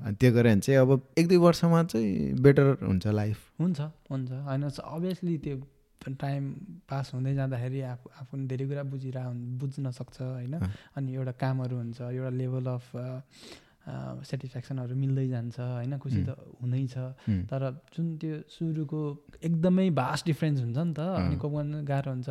[0.07, 4.31] अनि त्यो गऱ्यो भने चाहिँ अब एक दुई वर्षमा चाहिँ बेटर हुन्छ लाइफ हुन्छ हुन्छ
[4.47, 5.57] होइन अभियसली त्यो
[6.09, 6.43] टाइम
[6.89, 9.25] पास हुँदै जाँदाखेरि आफू आफू धेरै कुरा बुझिरह
[9.61, 10.55] बुझ्न सक्छ होइन।
[10.97, 12.87] अनि एउटा कामहरू हुन्छ एउटा लेभल अफ
[14.31, 15.93] सेटिस्फ्याक्सनहरू मिल्दै जान्छ होइन?
[15.99, 17.63] खुसी त उम्, तर
[17.95, 19.01] जुन त्यो सुरुको
[19.49, 22.29] एकदमै भास्ट डिफ्रेन्स हुन्छ नि त अनि। कोप गर्न गाह्रो हुन्छ।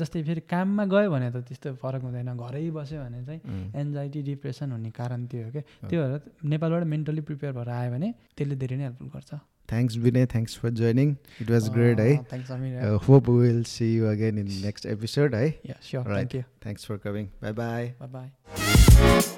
[0.00, 3.40] जस्तै फेरि काममा गयो भने त त्यस्तो फरक हुँदैन। घरै बस्यो भने चाहिँ
[3.76, 8.08] एन्जाइटी डिप्रेसन हुने कारण त्यो हो क्या। त्यो भएर नेपालबाट मेन्टली प्रिपेयर भएर आयो भने
[8.36, 9.32] त्यसले धेरै नै हेल्पफुल गर्छ।
[9.68, 11.08] Thanks Vinay thanks for joining
[11.44, 16.96] it was great है hope will see you again in next episode है thanks for
[17.04, 19.37] coming bye bye bye